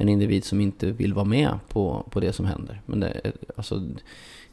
en 0.00 0.08
individ 0.08 0.44
som 0.44 0.60
inte 0.60 0.90
vill 0.90 1.14
vara 1.14 1.24
med 1.24 1.58
på, 1.68 2.06
på 2.10 2.20
det 2.20 2.32
som 2.32 2.46
händer. 2.46 2.82
Men 2.86 3.00
det, 3.00 3.32
alltså, 3.56 3.82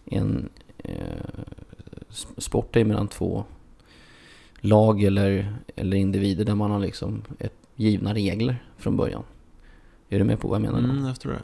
en 0.06 0.50
eh, 0.78 0.94
sport 2.38 2.76
är 2.76 2.86
mellan 2.86 3.08
två 3.08 3.44
lag 4.60 5.04
eller, 5.04 5.56
eller 5.76 5.98
individer 5.98 6.46
där 6.46 6.56
man 6.56 6.72
har 6.72 6.80
liksom 6.80 7.22
ett, 7.40 7.54
givna 7.76 8.14
regler 8.14 8.64
från 8.78 8.98
början. 8.98 9.24
Är 10.10 10.20
du 10.20 10.26
med 10.26 10.40
på 10.40 10.48
vad 10.48 10.56
jag 10.56 10.62
menar? 10.62 10.82
då? 10.82 10.90
Mm, 10.90 11.06
jag 11.06 11.16
förstår 11.16 11.30
det. 11.30 11.42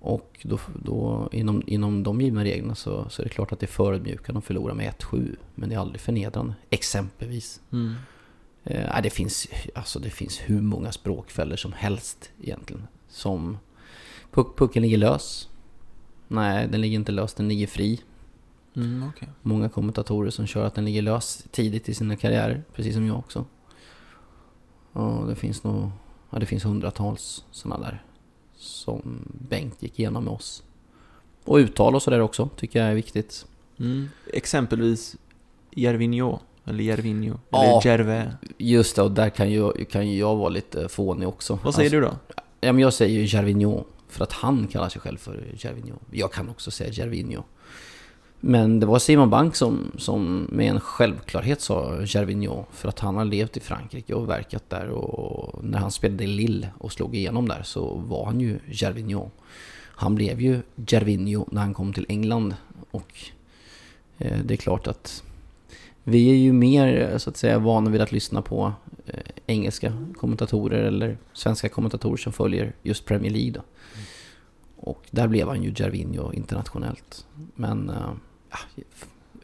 Och 0.00 0.40
då, 0.42 0.58
då, 0.84 1.28
inom, 1.32 1.62
inom 1.66 2.02
de 2.02 2.20
givna 2.20 2.44
reglerna 2.44 2.74
så, 2.74 3.06
så 3.10 3.22
är 3.22 3.24
det 3.24 3.30
klart 3.30 3.52
att 3.52 3.60
det 3.60 3.66
är 3.66 3.68
förödmjukande 3.68 4.38
att 4.38 4.44
förlora 4.44 4.74
med 4.74 4.92
1-7. 4.92 5.36
Men 5.54 5.68
det 5.68 5.74
är 5.74 5.78
aldrig 5.78 6.00
förnedrande. 6.00 6.54
Exempelvis. 6.70 7.60
Mm. 7.72 7.94
Eh, 8.64 9.02
det, 9.02 9.10
finns, 9.10 9.46
alltså 9.74 9.98
det 9.98 10.10
finns 10.10 10.40
hur 10.44 10.60
många 10.60 10.92
språkfällor 10.92 11.56
som 11.56 11.72
helst 11.72 12.30
egentligen. 12.42 12.86
Som 13.14 13.58
puck, 14.30 14.56
pucken 14.56 14.82
ligger 14.82 14.98
lös. 14.98 15.48
Nej, 16.28 16.68
den 16.68 16.80
ligger 16.80 16.94
inte 16.94 17.12
lös, 17.12 17.34
den 17.34 17.48
ligger 17.48 17.66
fri. 17.66 18.00
Mm, 18.76 19.08
okej. 19.08 19.28
Många 19.42 19.68
kommentatorer 19.68 20.30
som 20.30 20.46
kör 20.46 20.64
att 20.66 20.74
den 20.74 20.84
ligger 20.84 21.02
lös 21.02 21.44
tidigt 21.50 21.88
i 21.88 21.94
sina 21.94 22.16
karriärer, 22.16 22.62
precis 22.74 22.94
som 22.94 23.06
jag 23.06 23.18
också. 23.18 23.44
Och 24.92 25.26
det 25.28 25.34
finns 25.34 25.64
nog, 25.64 25.90
ja 26.30 26.38
det 26.38 26.46
finns 26.46 26.64
hundratals 26.64 27.44
sådana 27.50 27.84
där 27.84 28.02
som 28.56 29.28
Bengt 29.48 29.82
gick 29.82 29.98
igenom 29.98 30.24
med 30.24 30.32
oss. 30.32 30.62
Och 31.44 31.56
uttal 31.56 31.94
och 31.94 32.02
sådär 32.02 32.20
också, 32.20 32.48
tycker 32.56 32.78
jag 32.80 32.88
är 32.90 32.94
viktigt. 32.94 33.46
Mm. 33.78 34.08
Exempelvis 34.32 35.16
Jervinho, 35.70 36.38
eller 36.64 36.84
Jervinho, 36.84 37.38
Ja. 37.50 37.64
eller 37.64 37.86
Gervais. 37.86 38.34
Just 38.58 38.96
det, 38.96 39.02
och 39.02 39.10
där 39.10 39.30
kan 39.30 39.50
ju, 39.50 39.84
kan 39.84 40.08
ju 40.10 40.18
jag 40.18 40.36
vara 40.36 40.48
lite 40.48 40.88
fånig 40.88 41.28
också. 41.28 41.58
Vad 41.64 41.74
säger 41.74 41.90
du 41.90 42.00
då? 42.00 42.14
Ja, 42.64 42.72
men 42.72 42.82
jag 42.82 42.92
säger 42.92 43.20
ju 43.20 43.26
Gervinho, 43.26 43.84
för 44.08 44.24
att 44.24 44.32
han 44.32 44.66
kallar 44.66 44.88
sig 44.88 45.00
själv 45.00 45.16
för 45.16 45.44
Gervinho. 45.56 45.96
Jag 46.10 46.32
kan 46.32 46.48
också 46.48 46.70
säga 46.70 46.92
Gervinho. 46.92 47.42
Men 48.40 48.80
det 48.80 48.86
var 48.86 48.98
Simon 48.98 49.30
Bank 49.30 49.56
som, 49.56 49.92
som 49.98 50.48
med 50.52 50.70
en 50.70 50.80
självklarhet 50.80 51.60
sa 51.60 52.00
Gervinho, 52.06 52.64
för 52.72 52.88
att 52.88 53.00
han 53.00 53.16
har 53.16 53.24
levt 53.24 53.56
i 53.56 53.60
Frankrike 53.60 54.14
och 54.14 54.28
verkat 54.28 54.70
där. 54.70 54.88
Och 54.88 55.64
när 55.64 55.78
han 55.78 55.90
spelade 55.90 56.24
i 56.24 56.26
Lille 56.26 56.68
och 56.78 56.92
slog 56.92 57.16
igenom 57.16 57.48
där 57.48 57.62
så 57.62 57.94
var 57.94 58.26
han 58.26 58.40
ju 58.40 58.58
Gervinho. 58.66 59.30
Han 59.96 60.14
blev 60.14 60.40
ju 60.40 60.62
Gervinho 60.76 61.46
när 61.50 61.60
han 61.60 61.74
kom 61.74 61.92
till 61.92 62.06
England. 62.08 62.54
Och 62.90 63.12
eh, 64.18 64.38
det 64.44 64.54
är 64.54 64.58
klart 64.58 64.86
att 64.86 65.22
vi 66.04 66.30
är 66.30 66.36
ju 66.36 66.52
mer 66.52 67.18
så 67.18 67.30
att 67.30 67.36
säga 67.36 67.58
vana 67.58 67.90
vid 67.90 68.00
att 68.00 68.12
lyssna 68.12 68.42
på 68.42 68.72
engelska 69.46 69.92
kommentatorer 70.16 70.82
eller 70.82 71.18
svenska 71.32 71.68
kommentatorer 71.68 72.16
som 72.16 72.32
följer 72.32 72.72
just 72.82 73.04
Premier 73.04 73.32
League 73.32 73.50
då. 73.50 73.62
Och 74.76 75.06
där 75.10 75.28
blev 75.28 75.48
han 75.48 75.62
ju 75.62 75.74
Gervinho 75.76 76.32
internationellt. 76.32 77.26
Men 77.54 77.90
eh, 77.90 78.12
ja, 78.50 78.58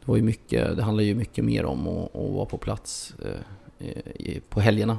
det, 0.00 0.06
var 0.06 0.16
ju 0.16 0.22
mycket, 0.22 0.76
det 0.76 0.82
handlade 0.82 1.06
ju 1.06 1.14
mycket 1.14 1.44
mer 1.44 1.64
om 1.64 1.88
att, 1.88 2.16
att 2.16 2.32
vara 2.32 2.46
på 2.46 2.58
plats 2.58 3.14
på 4.48 4.60
helgerna 4.60 4.98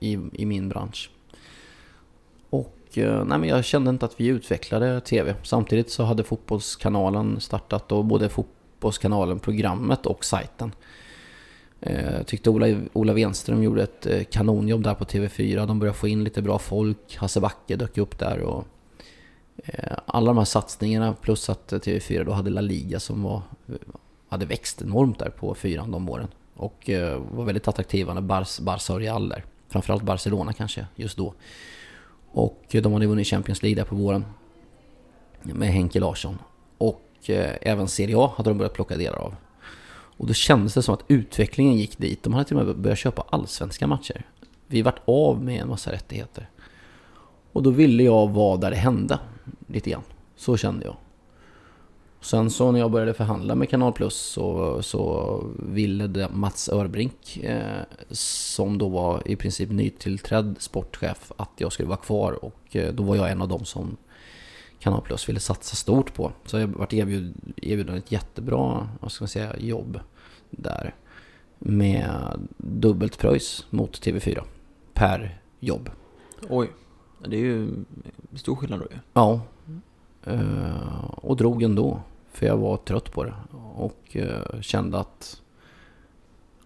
i, 0.00 0.18
i 0.32 0.46
min 0.46 0.68
bransch. 0.68 1.10
Och 2.92 2.98
eh, 2.98 3.24
nej, 3.24 3.38
men 3.38 3.48
jag 3.48 3.64
kände 3.64 3.90
inte 3.90 4.06
att 4.06 4.20
vi 4.20 4.26
utvecklade 4.26 5.00
TV. 5.00 5.34
Samtidigt 5.42 5.90
så 5.90 6.02
hade 6.02 6.24
Fotbollskanalen 6.24 7.40
startat 7.40 7.92
och 7.92 8.04
både 8.04 8.28
Fotbollskanalen, 8.28 9.38
programmet 9.38 10.06
och 10.06 10.24
sajten. 10.24 10.74
Jag 11.80 12.26
tyckte 12.26 12.50
Ola, 12.50 12.66
Ola 12.92 13.12
Wenström 13.12 13.62
gjorde 13.62 13.82
ett 13.82 14.06
eh, 14.06 14.24
kanonjobb 14.24 14.82
där 14.82 14.94
på 14.94 15.04
TV4. 15.04 15.66
De 15.66 15.78
började 15.78 15.98
få 15.98 16.08
in 16.08 16.24
lite 16.24 16.42
bra 16.42 16.58
folk. 16.58 17.16
Hasse 17.16 17.40
Backe 17.40 17.76
dök 17.76 17.98
upp 17.98 18.18
där 18.18 18.40
och 18.40 18.64
alla 20.06 20.26
de 20.26 20.38
här 20.38 20.44
satsningarna 20.44 21.14
plus 21.14 21.50
att 21.50 21.72
TV4 21.72 22.24
då 22.24 22.32
hade 22.32 22.50
La 22.50 22.60
Liga 22.60 23.00
som 23.00 23.22
var, 23.22 23.42
hade 24.28 24.46
växt 24.46 24.82
enormt 24.82 25.18
där 25.18 25.30
på 25.30 25.54
fyran 25.54 25.90
de 25.90 26.08
åren. 26.08 26.28
Och 26.54 26.90
var 27.30 27.44
väldigt 27.44 27.68
attraktiva 27.68 28.14
när 28.14 28.20
Barca 28.60 28.92
och 28.92 29.00
Real 29.00 29.28
där. 29.28 29.44
Framförallt 29.68 30.02
Barcelona 30.02 30.52
kanske 30.52 30.86
just 30.96 31.16
då. 31.16 31.34
Och 32.32 32.64
de 32.70 32.92
hade 32.92 33.06
vunnit 33.06 33.26
Champions 33.26 33.62
League 33.62 33.82
där 33.82 33.88
på 33.88 33.94
våren. 33.94 34.24
Med 35.42 35.68
Henke 35.68 36.00
Larsson. 36.00 36.38
Och 36.78 37.10
eh, 37.26 37.56
även 37.60 37.88
Serie 37.88 38.18
A 38.18 38.32
hade 38.36 38.50
de 38.50 38.58
börjat 38.58 38.72
plocka 38.74 38.96
delar 38.96 39.18
av. 39.18 39.34
Och 40.16 40.26
då 40.26 40.34
kändes 40.34 40.74
det 40.74 40.82
som 40.82 40.94
att 40.94 41.04
utvecklingen 41.08 41.76
gick 41.76 41.98
dit. 41.98 42.22
De 42.22 42.32
hade 42.32 42.44
till 42.44 42.58
och 42.58 42.66
med 42.66 42.76
börjat 42.76 42.98
köpa 42.98 43.24
allsvenska 43.30 43.86
matcher. 43.86 44.26
Vi 44.66 44.82
vart 44.82 45.00
av 45.04 45.44
med 45.44 45.60
en 45.62 45.68
massa 45.68 45.92
rättigheter. 45.92 46.48
Och 47.52 47.62
då 47.62 47.70
ville 47.70 48.02
jag 48.02 48.30
vara 48.30 48.56
där 48.56 48.70
det 48.70 48.76
hände. 48.76 49.18
Lite 49.66 49.90
grann. 49.90 50.02
Så 50.36 50.56
kände 50.56 50.84
jag. 50.84 50.96
Sen 52.22 52.50
så 52.50 52.72
när 52.72 52.78
jag 52.78 52.90
började 52.90 53.14
förhandla 53.14 53.54
med 53.54 53.68
Kanal 53.68 53.92
Plus 53.92 54.14
så, 54.16 54.82
så 54.82 55.40
ville 55.58 56.06
det 56.06 56.28
Mats 56.28 56.68
Örbrink, 56.68 57.36
eh, 57.36 57.80
som 58.10 58.78
då 58.78 58.88
var 58.88 59.28
i 59.28 59.36
princip 59.36 59.70
nytillträdd 59.70 60.56
sportchef, 60.58 61.32
att 61.36 61.50
jag 61.56 61.72
skulle 61.72 61.88
vara 61.88 61.98
kvar. 61.98 62.44
Och 62.44 62.76
eh, 62.76 62.94
då 62.94 63.02
var 63.02 63.16
jag 63.16 63.30
en 63.30 63.42
av 63.42 63.48
dem 63.48 63.64
som 63.64 63.96
Kanal 64.78 65.02
Plus 65.02 65.28
ville 65.28 65.40
satsa 65.40 65.76
stort 65.76 66.14
på. 66.14 66.32
Så 66.44 66.58
jag 66.58 66.66
vart 66.68 66.92
erbjud, 66.92 67.34
erbjuden 67.56 67.96
ett 67.96 68.12
jättebra, 68.12 68.88
vad 69.00 69.12
ska 69.12 69.22
man 69.22 69.28
säga, 69.28 69.56
jobb 69.58 70.00
där. 70.50 70.94
Med 71.58 72.40
dubbelt 72.56 73.18
pröjs 73.18 73.66
mot 73.70 74.00
TV4 74.00 74.42
per 74.92 75.40
jobb. 75.60 75.90
Oj, 76.48 76.70
det 77.28 77.36
är 77.36 77.40
ju 77.40 77.84
stor 78.34 78.56
skillnad 78.56 78.80
då 78.80 78.86
ju. 78.90 78.98
Ja. 79.12 79.40
Eh, 80.24 81.10
och 81.10 81.36
drog 81.36 81.62
ändå. 81.62 82.00
För 82.32 82.46
jag 82.46 82.56
var 82.56 82.76
trött 82.76 83.12
på 83.12 83.24
det. 83.24 83.34
Och 83.74 84.16
eh, 84.16 84.60
kände 84.60 84.98
att 84.98 85.40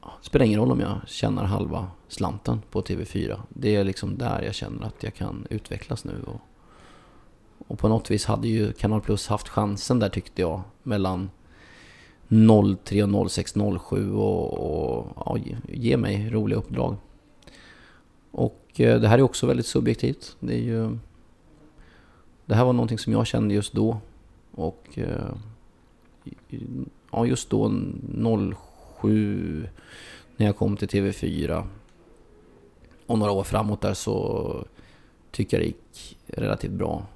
det 0.00 0.26
spelar 0.26 0.46
ingen 0.46 0.60
roll 0.60 0.72
om 0.72 0.80
jag 0.80 1.00
tjänar 1.06 1.44
halva 1.44 1.86
slanten 2.08 2.62
på 2.70 2.82
TV4. 2.82 3.40
Det 3.48 3.76
är 3.76 3.84
liksom 3.84 4.18
där 4.18 4.42
jag 4.42 4.54
känner 4.54 4.86
att 4.86 5.02
jag 5.02 5.14
kan 5.14 5.46
utvecklas 5.50 6.04
nu. 6.04 6.22
Och, 6.26 6.40
och 7.68 7.78
på 7.78 7.88
något 7.88 8.10
vis 8.10 8.24
hade 8.24 8.48
ju 8.48 8.72
Kanal 8.72 9.00
Plus 9.00 9.28
haft 9.28 9.48
chansen 9.48 9.98
där 9.98 10.08
tyckte 10.08 10.42
jag. 10.42 10.62
Mellan 10.82 11.30
03 12.84 13.02
och 13.04 13.30
06 13.30 13.54
07 13.88 14.12
och, 14.12 14.52
och 14.58 15.06
ja, 15.16 15.38
ge- 15.68 15.96
mig 15.96 16.30
roliga 16.30 16.58
uppdrag. 16.58 16.96
Och 18.30 18.80
eh, 18.80 19.00
det 19.00 19.08
här 19.08 19.18
är 19.18 19.22
också 19.22 19.46
väldigt 19.46 19.66
subjektivt. 19.66 20.36
Det 20.40 20.54
är 20.54 20.62
ju... 20.62 20.98
Det 22.46 22.54
här 22.54 22.64
var 22.64 22.72
någonting 22.72 22.98
som 22.98 23.12
jag 23.12 23.26
kände 23.26 23.54
just 23.54 23.72
då. 23.72 23.98
Och 24.54 24.86
eh, 24.98 25.34
ja 27.12 27.26
just 27.26 27.50
då 27.50 27.72
07 29.00 29.68
när 30.36 30.46
jag 30.46 30.56
kom 30.56 30.76
till 30.76 30.88
TV4 30.88 31.66
och 33.06 33.18
några 33.18 33.32
år 33.32 33.44
framåt 33.44 33.80
där 33.80 33.94
så 33.94 34.64
tycker 35.30 35.56
jag 35.56 35.64
det 35.64 35.66
gick 35.66 36.18
relativt 36.26 36.72
bra. 36.72 37.06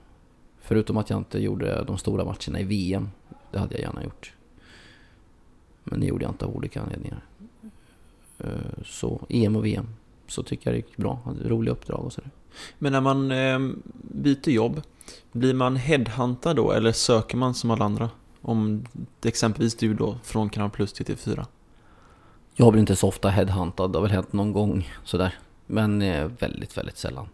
Förutom 0.60 0.96
att 0.96 1.10
jag 1.10 1.18
inte 1.18 1.38
gjorde 1.38 1.84
de 1.86 1.98
stora 1.98 2.24
matcherna 2.24 2.60
i 2.60 2.64
VM. 2.64 3.10
Det 3.50 3.58
hade 3.58 3.74
jag 3.74 3.80
gärna 3.80 4.04
gjort. 4.04 4.32
Men 5.84 6.00
det 6.00 6.06
gjorde 6.06 6.24
jag 6.24 6.32
inte 6.32 6.44
av 6.44 6.56
olika 6.56 6.80
anledningar. 6.82 7.24
Eh, 8.38 8.82
så 8.84 9.26
EM 9.28 9.56
och 9.56 9.64
VM 9.64 9.86
så 10.26 10.42
tycker 10.42 10.70
jag 10.70 10.74
det 10.74 10.88
gick 10.88 10.96
bra. 10.96 11.20
Hade 11.24 11.48
roliga 11.48 11.72
uppdrag 11.72 12.04
och 12.04 12.12
sådär. 12.12 12.30
Men 12.78 12.92
när 12.92 13.00
man 13.00 13.30
eh, 13.30 13.58
byter 14.02 14.50
jobb, 14.50 14.82
blir 15.32 15.54
man 15.54 15.76
headhuntad 15.76 16.54
då 16.54 16.72
eller 16.72 16.92
söker 16.92 17.36
man 17.36 17.54
som 17.54 17.70
alla 17.70 17.84
andra? 17.84 18.10
Om 18.42 18.84
exempelvis 19.24 19.74
du 19.74 19.94
då 19.94 20.18
från 20.22 20.50
Kanal 20.50 20.70
Plus 20.70 20.92
till 20.92 21.06
TV4. 21.06 21.46
Jag 22.54 22.72
blir 22.72 22.80
inte 22.80 22.96
så 22.96 23.08
ofta 23.08 23.28
headhuntad, 23.28 23.92
det 23.92 23.98
har 23.98 24.02
väl 24.02 24.10
hänt 24.10 24.32
någon 24.32 24.52
gång 24.52 24.90
sådär. 25.04 25.34
Men 25.66 26.02
eh, 26.02 26.30
väldigt, 26.38 26.78
väldigt 26.78 26.98
sällan. 26.98 27.28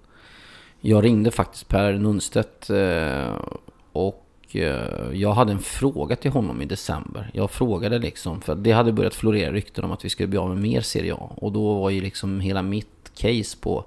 Jag 0.81 1.05
ringde 1.05 1.31
faktiskt 1.31 1.69
Per 1.69 1.93
Nunstedt 1.93 2.71
eh, 2.71 3.35
och 3.93 4.27
eh, 4.53 5.13
jag 5.13 5.33
hade 5.33 5.53
en 5.53 5.59
fråga 5.59 6.17
till 6.17 6.31
honom 6.31 6.63
i 6.63 6.65
december. 6.65 7.31
Jag 7.33 7.51
frågade 7.51 7.99
liksom, 7.99 8.41
för 8.41 8.55
det 8.55 8.73
hade 8.73 8.93
börjat 8.93 9.15
florera 9.15 9.53
rykten 9.53 9.85
om 9.85 9.93
att 9.93 10.05
vi 10.05 10.11
skulle 10.11 10.27
bli 10.27 10.39
av 10.39 10.49
med 10.49 10.59
mer 10.59 10.81
Serie 10.81 11.15
A. 11.15 11.31
Och 11.37 11.53
då 11.53 11.75
var 11.75 11.91
ju 11.91 12.01
liksom 12.01 12.41
hela 12.41 12.63
mitt 12.63 13.13
case 13.15 13.57
på 13.61 13.85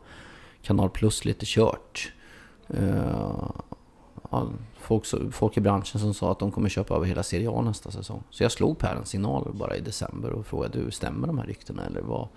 Kanal 0.61 0.89
Plus 0.89 1.25
lite 1.25 1.45
kört. 1.45 2.11
Eh, 2.67 3.49
folk, 4.89 5.33
folk 5.33 5.57
i 5.57 5.61
branschen 5.61 5.99
som 5.99 6.13
sa 6.13 6.31
att 6.31 6.39
de 6.39 6.51
kommer 6.51 6.69
köpa 6.69 6.95
över 6.95 7.05
hela 7.05 7.23
Serie 7.23 7.49
A 7.51 7.61
nästa 7.61 7.91
säsong. 7.91 8.23
Så 8.29 8.43
jag 8.43 8.51
slog 8.51 8.77
Per 8.77 8.95
en 8.95 9.05
signal 9.05 9.51
bara 9.53 9.75
i 9.75 9.81
december 9.81 10.29
och 10.29 10.45
frågade 10.45 10.83
du, 10.83 10.91
stämmer 10.91 11.27
de 11.27 11.37
här 11.37 11.45
ryktena 11.45 11.85
eller 11.85 12.01
vad, 12.01 12.27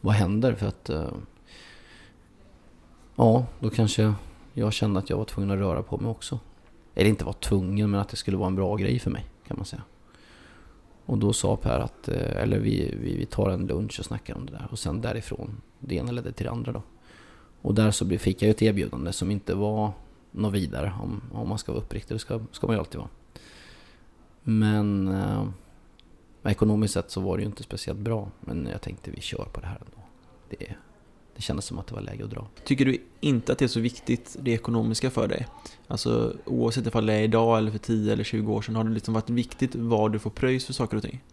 vad 0.00 0.14
händer? 0.14 0.54
För 0.54 0.66
att 0.66 0.90
eh, 0.90 1.10
ja, 3.16 3.46
då 3.60 3.70
kanske 3.70 4.14
jag 4.54 4.72
kände 4.72 5.00
att 5.00 5.10
jag 5.10 5.16
var 5.16 5.24
tvungen 5.24 5.50
att 5.50 5.58
röra 5.58 5.82
på 5.82 5.98
mig 5.98 6.10
också. 6.10 6.38
Eller 6.94 7.08
inte 7.08 7.24
var 7.24 7.32
tvungen, 7.32 7.90
men 7.90 8.00
att 8.00 8.08
det 8.08 8.16
skulle 8.16 8.36
vara 8.36 8.48
en 8.48 8.56
bra 8.56 8.76
grej 8.76 8.98
för 8.98 9.10
mig 9.10 9.26
kan 9.46 9.56
man 9.56 9.66
säga. 9.66 9.82
Och 11.06 11.18
då 11.18 11.32
sa 11.32 11.56
Per 11.56 11.80
att, 11.80 12.08
eh, 12.08 12.42
eller 12.42 12.58
vi, 12.58 12.94
vi, 13.02 13.16
vi 13.16 13.26
tar 13.26 13.50
en 13.50 13.66
lunch 13.66 13.96
och 13.98 14.04
snackar 14.04 14.36
om 14.36 14.46
det 14.46 14.52
där. 14.52 14.68
Och 14.70 14.78
sen 14.78 15.00
därifrån, 15.00 15.60
det 15.78 15.94
ena 15.94 16.12
ledde 16.12 16.32
till 16.32 16.46
det 16.46 16.52
andra 16.52 16.72
då. 16.72 16.82
Och 17.62 17.74
där 17.74 17.90
så 17.90 18.08
fick 18.08 18.42
jag 18.42 18.46
ju 18.46 18.50
ett 18.50 18.62
erbjudande 18.62 19.12
som 19.12 19.30
inte 19.30 19.54
var 19.54 19.92
något 20.30 20.54
vidare 20.54 20.92
om, 21.02 21.20
om 21.32 21.48
man 21.48 21.58
ska 21.58 21.72
vara 21.72 21.82
uppriktig. 21.82 22.14
Det 22.14 22.18
ska, 22.18 22.40
ska 22.52 22.66
man 22.66 22.76
ju 22.76 22.80
alltid 22.80 22.98
vara. 22.98 23.10
Men 24.42 25.08
eh, 25.08 25.48
ekonomiskt 26.44 26.94
sett 26.94 27.10
så 27.10 27.20
var 27.20 27.36
det 27.36 27.42
ju 27.42 27.46
inte 27.46 27.62
speciellt 27.62 27.98
bra. 27.98 28.28
Men 28.40 28.68
jag 28.72 28.80
tänkte 28.82 29.10
vi 29.10 29.20
kör 29.20 29.44
på 29.52 29.60
det 29.60 29.66
här 29.66 29.82
ändå. 29.86 30.02
Det, 30.48 30.74
det 31.36 31.42
kändes 31.42 31.64
som 31.64 31.78
att 31.78 31.86
det 31.86 31.94
var 31.94 32.00
läge 32.00 32.24
att 32.24 32.30
dra. 32.30 32.46
Tycker 32.64 32.84
du 32.84 33.02
inte 33.20 33.52
att 33.52 33.58
det 33.58 33.64
är 33.64 33.68
så 33.68 33.80
viktigt, 33.80 34.36
det 34.40 34.50
ekonomiska 34.50 35.10
för 35.10 35.28
dig? 35.28 35.46
Alltså 35.86 36.36
oavsett 36.44 36.86
ifall 36.86 37.06
det 37.06 37.12
är 37.12 37.22
idag 37.22 37.58
eller 37.58 37.70
för 37.70 37.78
10 37.78 38.12
eller 38.12 38.24
20 38.24 38.52
år 38.52 38.62
sedan, 38.62 38.76
har 38.76 38.84
det 38.84 38.90
liksom 38.90 39.14
varit 39.14 39.30
viktigt 39.30 39.74
vad 39.74 40.12
du 40.12 40.18
får 40.18 40.30
pröjs 40.30 40.66
för 40.66 40.72
saker 40.72 40.96
och 40.96 41.02
ting? 41.02 41.24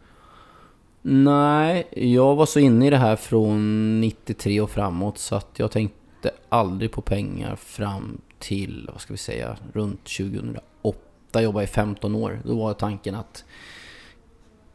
Nej, 1.02 1.88
jag 1.92 2.36
var 2.36 2.46
så 2.46 2.60
inne 2.60 2.88
i 2.88 2.90
det 2.90 2.98
här 2.98 3.16
från 3.16 4.02
93 4.02 4.62
och 4.62 4.70
framåt 4.70 5.18
så 5.18 5.36
att 5.36 5.60
jag 5.60 5.72
tänkte 5.72 5.98
tänkte 6.26 6.42
aldrig 6.50 6.92
på 6.92 7.02
pengar 7.02 7.56
fram 7.56 8.22
till, 8.40 8.90
vad 8.92 9.02
ska 9.02 9.14
vi 9.14 9.18
säga, 9.18 9.58
runt 9.74 10.04
2008. 10.04 11.00
Jag 11.32 11.44
jobbade 11.44 11.64
i 11.64 11.68
15 11.68 12.16
år. 12.16 12.40
Då 12.46 12.56
var 12.56 12.74
tanken 12.74 13.16
att 13.16 13.46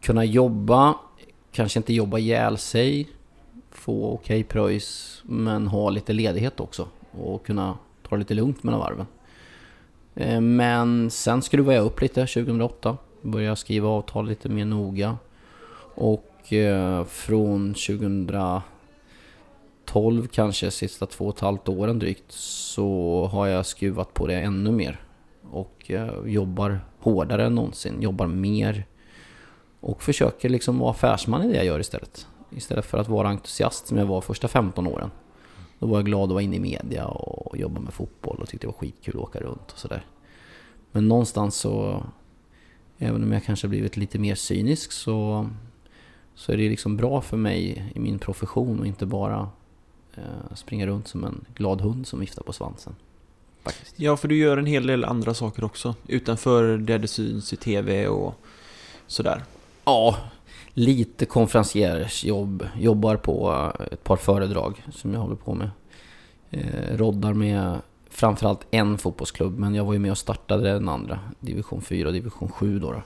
kunna 0.00 0.24
jobba, 0.24 0.94
kanske 1.52 1.78
inte 1.78 1.94
jobba 1.94 2.18
ihjäl 2.18 2.58
sig, 2.58 3.08
få 3.70 4.12
okej 4.12 4.40
okay 4.40 4.44
pröjs, 4.44 5.22
men 5.24 5.66
ha 5.66 5.90
lite 5.90 6.12
ledighet 6.12 6.60
också 6.60 6.88
och 7.10 7.46
kunna 7.46 7.78
ta 8.02 8.16
det 8.16 8.18
lite 8.18 8.34
lugnt 8.34 8.62
mellan 8.62 8.80
varven. 8.80 9.06
Eh, 10.14 10.40
men 10.40 11.10
sen 11.10 11.42
skruvade 11.42 11.76
jag 11.76 11.86
upp 11.86 12.00
lite 12.00 12.26
2008, 12.26 12.96
började 13.22 13.56
skriva 13.56 13.88
avtal 13.88 14.28
lite 14.28 14.48
mer 14.48 14.64
noga 14.64 15.18
och 15.94 16.52
eh, 16.52 17.04
från 17.04 17.74
2000 17.74 18.26
12 19.92 20.26
kanske, 20.26 20.70
sista 20.70 21.06
två 21.06 21.24
och 21.24 21.34
ett 21.34 21.40
halvt 21.40 21.68
åren 21.68 21.98
drygt, 21.98 22.32
så 22.32 23.24
har 23.32 23.46
jag 23.46 23.66
skruvat 23.66 24.14
på 24.14 24.26
det 24.26 24.40
ännu 24.40 24.72
mer. 24.72 25.00
Och 25.50 25.90
jobbar 26.26 26.80
hårdare 26.98 27.46
än 27.46 27.54
någonsin, 27.54 28.02
jobbar 28.02 28.26
mer. 28.26 28.86
Och 29.80 30.02
försöker 30.02 30.48
liksom 30.48 30.78
vara 30.78 30.90
affärsman 30.90 31.44
i 31.44 31.48
det 31.48 31.56
jag 31.56 31.64
gör 31.64 31.80
istället. 31.80 32.26
Istället 32.50 32.84
för 32.84 32.98
att 32.98 33.08
vara 33.08 33.28
entusiast 33.28 33.86
som 33.86 33.98
jag 33.98 34.06
var 34.06 34.20
första 34.20 34.48
15 34.48 34.86
åren. 34.86 35.10
Då 35.78 35.86
var 35.86 35.98
jag 35.98 36.06
glad 36.06 36.22
att 36.22 36.30
vara 36.30 36.42
inne 36.42 36.56
i 36.56 36.60
media 36.60 37.06
och 37.06 37.58
jobba 37.58 37.80
med 37.80 37.92
fotboll 37.92 38.36
och 38.42 38.48
tyckte 38.48 38.66
det 38.66 38.72
var 38.72 38.78
skitkul 38.78 39.14
att 39.16 39.22
åka 39.22 39.40
runt 39.40 39.72
och 39.72 39.78
sådär. 39.78 40.06
Men 40.92 41.08
någonstans 41.08 41.56
så, 41.56 42.02
även 42.98 43.22
om 43.22 43.32
jag 43.32 43.44
kanske 43.44 43.68
blivit 43.68 43.96
lite 43.96 44.18
mer 44.18 44.34
cynisk 44.34 44.92
så, 44.92 45.48
så 46.34 46.52
är 46.52 46.56
det 46.56 46.68
liksom 46.68 46.96
bra 46.96 47.20
för 47.20 47.36
mig 47.36 47.92
i 47.94 48.00
min 48.00 48.18
profession 48.18 48.80
och 48.80 48.86
inte 48.86 49.06
bara 49.06 49.48
springa 50.54 50.86
runt 50.86 51.08
som 51.08 51.24
en 51.24 51.44
glad 51.54 51.80
hund 51.80 52.06
som 52.06 52.20
viftar 52.20 52.42
på 52.42 52.52
svansen. 52.52 52.94
Faktiskt. 53.62 53.94
Ja, 53.96 54.16
för 54.16 54.28
du 54.28 54.36
gör 54.36 54.56
en 54.56 54.66
hel 54.66 54.86
del 54.86 55.04
andra 55.04 55.34
saker 55.34 55.64
också, 55.64 55.94
utanför 56.06 56.78
det 56.78 56.98
det 56.98 57.08
syns 57.08 57.52
i 57.52 57.56
TV 57.56 58.08
och 58.08 58.34
sådär. 59.06 59.44
Ja, 59.84 60.16
lite 60.74 61.26
konferenciersjobb. 61.26 62.66
Jobbar 62.78 63.16
på 63.16 63.52
eh, 63.78 63.86
ett 63.92 64.04
par 64.04 64.16
föredrag 64.16 64.84
som 64.92 65.14
jag 65.14 65.20
håller 65.20 65.36
på 65.36 65.54
med. 65.54 65.70
Eh, 66.50 66.96
roddar 66.96 67.34
med 67.34 67.78
framförallt 68.10 68.66
en 68.70 68.98
fotbollsklubb, 68.98 69.58
men 69.58 69.74
jag 69.74 69.84
var 69.84 69.92
ju 69.92 69.98
med 69.98 70.10
och 70.10 70.18
startade 70.18 70.72
den 70.72 70.88
andra. 70.88 71.20
Division 71.40 71.82
4 71.82 72.08
och 72.08 72.14
Division 72.14 72.50
7 72.50 72.78
då. 72.78 72.92
då. 72.92 73.02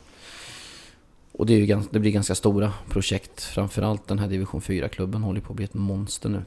Och 1.32 1.46
det, 1.46 1.54
är 1.54 1.58
ju 1.58 1.66
ganska, 1.66 1.92
det 1.92 1.98
blir 1.98 2.10
ganska 2.10 2.34
stora 2.34 2.72
projekt. 2.88 3.42
Framförallt 3.42 4.06
den 4.06 4.18
här 4.18 4.28
Division 4.28 4.60
4-klubben 4.60 5.22
håller 5.22 5.40
på 5.40 5.52
att 5.52 5.56
bli 5.56 5.64
ett 5.64 5.74
monster 5.74 6.28
nu. 6.28 6.42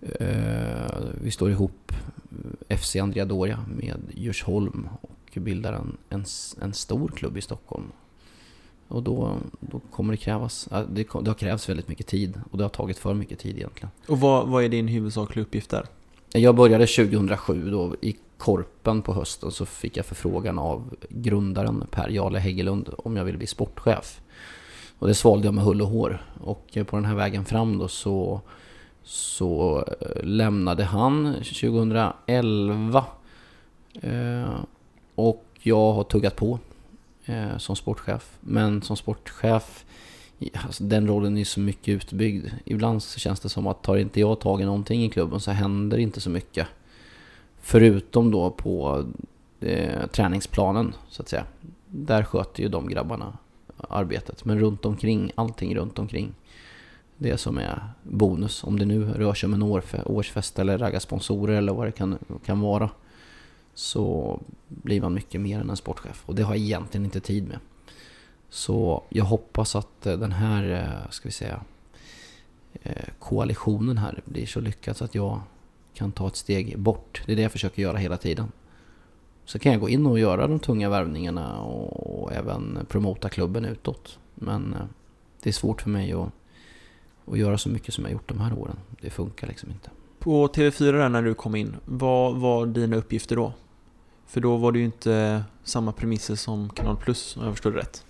Eh, 0.00 0.96
vi 1.22 1.30
står 1.30 1.50
ihop 1.50 1.92
FC 2.68 2.96
Andrea 2.96 3.24
Doria 3.24 3.64
med 3.76 4.00
Djursholm 4.14 4.88
och 5.00 5.10
bildar 5.34 5.72
en, 5.72 5.96
en, 6.08 6.24
en 6.62 6.72
stor 6.72 7.08
klubb 7.08 7.36
i 7.36 7.40
Stockholm. 7.40 7.92
Och 8.88 9.02
då, 9.02 9.36
då 9.60 9.80
kommer 9.90 10.12
det 10.12 10.16
krävas, 10.16 10.68
det, 10.88 11.06
det 11.22 11.30
har 11.30 11.34
krävts 11.34 11.68
väldigt 11.68 11.88
mycket 11.88 12.06
tid 12.06 12.40
och 12.50 12.58
det 12.58 12.64
har 12.64 12.68
tagit 12.68 12.98
för 12.98 13.14
mycket 13.14 13.38
tid 13.38 13.56
egentligen. 13.56 13.90
Och 14.08 14.20
vad, 14.20 14.48
vad 14.48 14.64
är 14.64 14.68
din 14.68 14.88
huvudsakliga 14.88 15.44
uppgift 15.44 15.70
där? 15.70 15.86
Jag 16.32 16.54
började 16.54 16.86
2007 16.86 17.70
då 17.70 17.96
i 18.00 18.16
Korpen 18.38 19.02
på 19.02 19.12
hösten 19.12 19.50
så 19.50 19.66
fick 19.66 19.96
jag 19.96 20.06
förfrågan 20.06 20.58
av 20.58 20.96
grundaren 21.08 21.86
Per 21.90 22.08
Jarle 22.08 22.38
Häggelund 22.38 22.90
om 22.98 23.16
jag 23.16 23.24
ville 23.24 23.38
bli 23.38 23.46
sportchef. 23.46 24.20
Och 24.98 25.08
det 25.08 25.14
svalde 25.14 25.46
jag 25.46 25.54
med 25.54 25.64
hull 25.64 25.82
och 25.82 25.88
hår. 25.88 26.22
Och 26.40 26.78
på 26.86 26.96
den 26.96 27.04
här 27.04 27.14
vägen 27.14 27.44
fram 27.44 27.78
då 27.78 27.88
så, 27.88 28.40
så 29.04 29.84
eh, 30.00 30.24
lämnade 30.24 30.84
han 30.84 31.34
2011. 31.34 33.04
Eh, 34.02 34.54
och 35.14 35.44
jag 35.60 35.92
har 35.92 36.04
tuggat 36.04 36.36
på 36.36 36.58
eh, 37.24 37.58
som 37.58 37.76
sportchef. 37.76 38.36
Men 38.40 38.82
som 38.82 38.96
sportchef, 38.96 39.84
alltså 40.52 40.84
den 40.84 41.06
rollen 41.06 41.38
är 41.38 41.44
så 41.44 41.60
mycket 41.60 41.88
utbyggd. 41.88 42.46
Ibland 42.64 43.02
så 43.02 43.18
känns 43.18 43.40
det 43.40 43.48
som 43.48 43.66
att 43.66 43.82
tar 43.82 43.96
inte 43.96 44.20
jag 44.20 44.40
tag 44.40 44.60
i 44.60 44.64
någonting 44.64 45.04
i 45.04 45.10
klubben 45.10 45.40
så 45.40 45.50
händer 45.50 45.98
inte 45.98 46.20
så 46.20 46.30
mycket. 46.30 46.66
Förutom 47.60 48.30
då 48.30 48.50
på 48.50 49.04
eh, 49.60 50.06
träningsplanen 50.06 50.94
så 51.08 51.22
att 51.22 51.28
säga. 51.28 51.44
Där 51.86 52.22
sköter 52.22 52.62
ju 52.62 52.68
de 52.68 52.88
grabbarna 52.88 53.38
arbetet. 53.88 54.44
Men 54.44 54.58
runt 54.58 54.84
omkring, 54.84 55.32
allting 55.34 55.76
runt 55.76 55.98
omkring. 55.98 56.34
Det 57.18 57.38
som 57.38 57.58
är 57.58 57.82
bonus. 58.02 58.64
Om 58.64 58.78
det 58.78 58.84
nu 58.84 59.04
rör 59.04 59.34
sig 59.34 59.46
om 59.46 59.54
en 59.54 59.62
årsfest 60.04 60.58
eller 60.58 60.78
ragga 60.78 61.00
sponsorer 61.00 61.56
eller 61.56 61.72
vad 61.72 61.86
det 61.86 61.92
kan, 61.92 62.18
kan 62.44 62.60
vara. 62.60 62.90
Så 63.74 64.40
blir 64.68 65.00
man 65.00 65.14
mycket 65.14 65.40
mer 65.40 65.60
än 65.60 65.70
en 65.70 65.76
sportchef. 65.76 66.22
Och 66.26 66.34
det 66.34 66.42
har 66.42 66.54
jag 66.54 66.64
egentligen 66.64 67.04
inte 67.04 67.20
tid 67.20 67.48
med. 67.48 67.58
Så 68.48 69.02
jag 69.08 69.24
hoppas 69.24 69.76
att 69.76 70.06
eh, 70.06 70.18
den 70.18 70.32
här, 70.32 70.70
eh, 70.70 71.10
ska 71.10 71.28
vi 71.28 71.32
säga, 71.32 71.60
eh, 72.82 73.08
koalitionen 73.18 73.98
här 73.98 74.22
blir 74.24 74.46
så 74.46 74.60
lyckad 74.60 74.96
så 74.96 75.04
att 75.04 75.14
jag 75.14 75.40
kan 75.94 76.12
ta 76.12 76.28
ett 76.28 76.36
steg 76.36 76.78
bort. 76.78 77.22
Det 77.26 77.32
är 77.32 77.36
det 77.36 77.42
jag 77.42 77.52
försöker 77.52 77.82
göra 77.82 77.96
hela 77.96 78.16
tiden. 78.16 78.52
Så 79.44 79.58
kan 79.58 79.72
jag 79.72 79.80
gå 79.80 79.88
in 79.88 80.06
och 80.06 80.18
göra 80.18 80.46
de 80.46 80.58
tunga 80.58 80.88
värvningarna 80.88 81.60
och 81.60 82.32
även 82.32 82.86
promota 82.88 83.28
klubben 83.28 83.64
utåt. 83.64 84.18
Men 84.34 84.76
det 85.42 85.50
är 85.50 85.52
svårt 85.52 85.82
för 85.82 85.90
mig 85.90 86.12
att, 86.12 86.28
att 87.30 87.38
göra 87.38 87.58
så 87.58 87.68
mycket 87.68 87.94
som 87.94 88.04
jag 88.04 88.12
gjort 88.12 88.28
de 88.28 88.40
här 88.40 88.58
åren. 88.58 88.76
Det 89.00 89.10
funkar 89.10 89.46
liksom 89.46 89.70
inte. 89.70 89.90
På 90.18 90.48
TV4 90.48 90.92
där 90.92 91.08
när 91.08 91.22
du 91.22 91.34
kom 91.34 91.54
in, 91.54 91.76
vad 91.84 92.36
var 92.36 92.66
dina 92.66 92.96
uppgifter 92.96 93.36
då? 93.36 93.52
För 94.26 94.40
då 94.40 94.56
var 94.56 94.72
det 94.72 94.78
ju 94.78 94.84
inte 94.84 95.44
samma 95.64 95.92
premisser 95.92 96.34
som 96.34 96.70
Kanal 96.70 96.96
Plus 96.96 97.36
om 97.36 97.44
jag 97.44 97.52
förstår 97.52 97.70
det 97.70 97.78
rätt. 97.78 98.04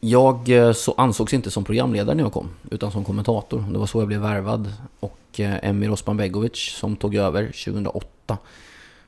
Jag 0.00 0.48
eh, 0.48 0.72
så 0.72 0.94
ansågs 0.96 1.34
inte 1.34 1.50
som 1.50 1.64
programledare 1.64 2.14
när 2.14 2.22
jag 2.22 2.32
kom, 2.32 2.48
utan 2.70 2.92
som 2.92 3.04
kommentator. 3.04 3.64
Det 3.72 3.78
var 3.78 3.86
så 3.86 4.00
jag 4.00 4.08
blev 4.08 4.20
värvad. 4.20 4.72
Och 5.00 5.40
eh, 5.40 5.68
Emir 5.68 5.90
Osmanbegovic 5.90 6.56
som 6.56 6.96
tog 6.96 7.14
över 7.14 7.44
2008 7.44 8.38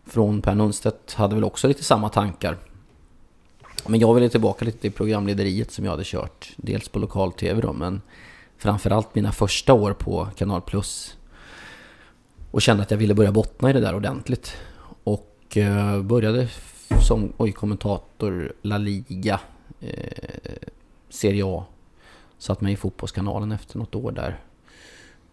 från 0.05 0.43
Per 0.43 0.55
Nunstedt 0.55 1.15
hade 1.15 1.35
väl 1.35 1.45
också 1.45 1.69
lite 1.69 1.85
samma 1.85 2.09
tankar. 2.09 2.57
Men 3.87 4.01
jag 4.01 4.15
ville 4.15 4.29
tillbaka 4.29 4.65
lite 4.65 4.79
till 4.79 4.93
programlederiet 4.93 5.73
som 5.73 5.85
jag 5.85 5.93
hade 5.93 6.05
kört. 6.05 6.53
Dels 6.57 6.89
på 6.89 6.99
lokal-tv 6.99 7.61
då, 7.61 7.73
men 7.73 8.01
framförallt 8.61 9.15
mina 9.15 9.33
första 9.33 9.73
år 9.73 9.93
på 9.93 10.29
Kanal 10.37 10.61
Plus. 10.61 11.17
Och 12.51 12.63
kände 12.63 12.83
att 12.83 12.91
jag 12.91 12.99
ville 12.99 13.15
börja 13.15 13.33
bottna 13.33 13.71
i 13.71 13.73
det 13.73 13.81
där 13.81 13.95
ordentligt. 13.95 14.57
Och 15.05 15.57
eh, 15.57 16.03
började 16.03 16.49
som 17.09 17.33
oj, 17.37 17.53
kommentator 17.53 18.53
La 18.63 18.79
Liga, 18.79 19.41
eh, 19.81 20.69
Serie 21.09 21.45
A. 21.47 21.65
Satt 22.39 22.61
mig 22.61 22.73
i 22.73 22.77
Fotbollskanalen 22.77 23.53
efter 23.53 23.79
något 23.79 23.95
år 23.95 24.13
där 24.13 24.41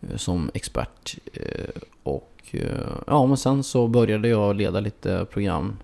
eh, 0.01 0.15
som 0.15 0.51
expert. 0.53 1.17
Eh, 1.33 1.81
och 2.03 2.41
eh, 2.51 2.89
ja, 3.07 3.25
men 3.25 3.37
sen 3.37 3.63
så 3.63 3.87
började 3.87 4.27
jag 4.27 4.55
leda 4.55 4.79
lite 4.79 5.25
program. 5.25 5.77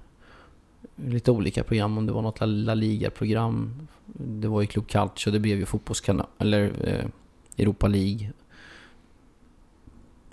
Lite 0.96 1.32
olika 1.32 1.64
program, 1.64 1.98
om 1.98 2.06
det 2.06 2.14
var 2.14 2.22
något 2.22 2.40
La, 2.42 2.74
Liga-program. 2.74 3.88
Det 4.16 4.48
var 4.48 4.62
ju 4.62 4.68
Club 4.68 4.88
Calcio, 4.88 5.32
det 5.32 5.40
blev 5.40 5.58
ju 5.58 5.66
fotbollskanal, 5.66 6.28
eller 6.38 6.72
eh, 6.84 7.06
Europa 7.58 7.88
League. 7.88 8.32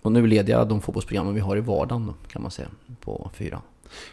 Och 0.03 0.13
nu 0.13 0.27
leder 0.27 0.53
jag 0.53 0.69
de 0.69 0.81
fotbollsprogrammen 0.81 1.35
vi 1.35 1.41
har 1.41 1.57
i 1.57 1.61
vardagen 1.61 2.15
kan 2.29 2.43
man 2.43 2.51
säga, 2.51 2.69
på 3.01 3.31
fyra. 3.35 3.63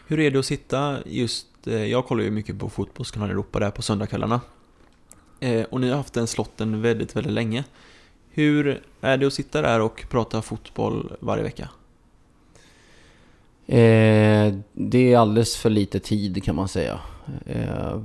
Hur 0.06 0.20
är 0.20 0.30
det 0.30 0.38
att 0.38 0.46
sitta 0.46 0.98
just, 1.06 1.66
eh, 1.66 1.84
jag 1.84 2.06
kollar 2.06 2.24
ju 2.24 2.30
mycket 2.30 2.58
på 2.58 2.68
Fotbollskanalen 2.68 3.30
Europa 3.30 3.58
där 3.58 3.70
på 3.70 3.82
söndagskvällarna. 3.82 4.40
Eh, 5.40 5.62
och 5.62 5.80
ni 5.80 5.88
har 5.88 5.96
haft 5.96 6.14
den 6.14 6.26
slotten 6.26 6.82
väldigt, 6.82 7.16
väldigt 7.16 7.32
länge. 7.32 7.64
Hur 8.30 8.82
är 9.00 9.16
det 9.16 9.26
att 9.26 9.32
sitta 9.32 9.62
där 9.62 9.80
och 9.80 10.06
prata 10.08 10.42
fotboll 10.42 11.12
varje 11.20 11.42
vecka? 11.42 11.68
Eh, 13.66 14.54
det 14.72 15.12
är 15.12 15.18
alldeles 15.18 15.56
för 15.56 15.70
lite 15.70 16.00
tid 16.00 16.44
kan 16.44 16.56
man 16.56 16.68
säga. 16.68 17.00
Eh, 17.46 18.00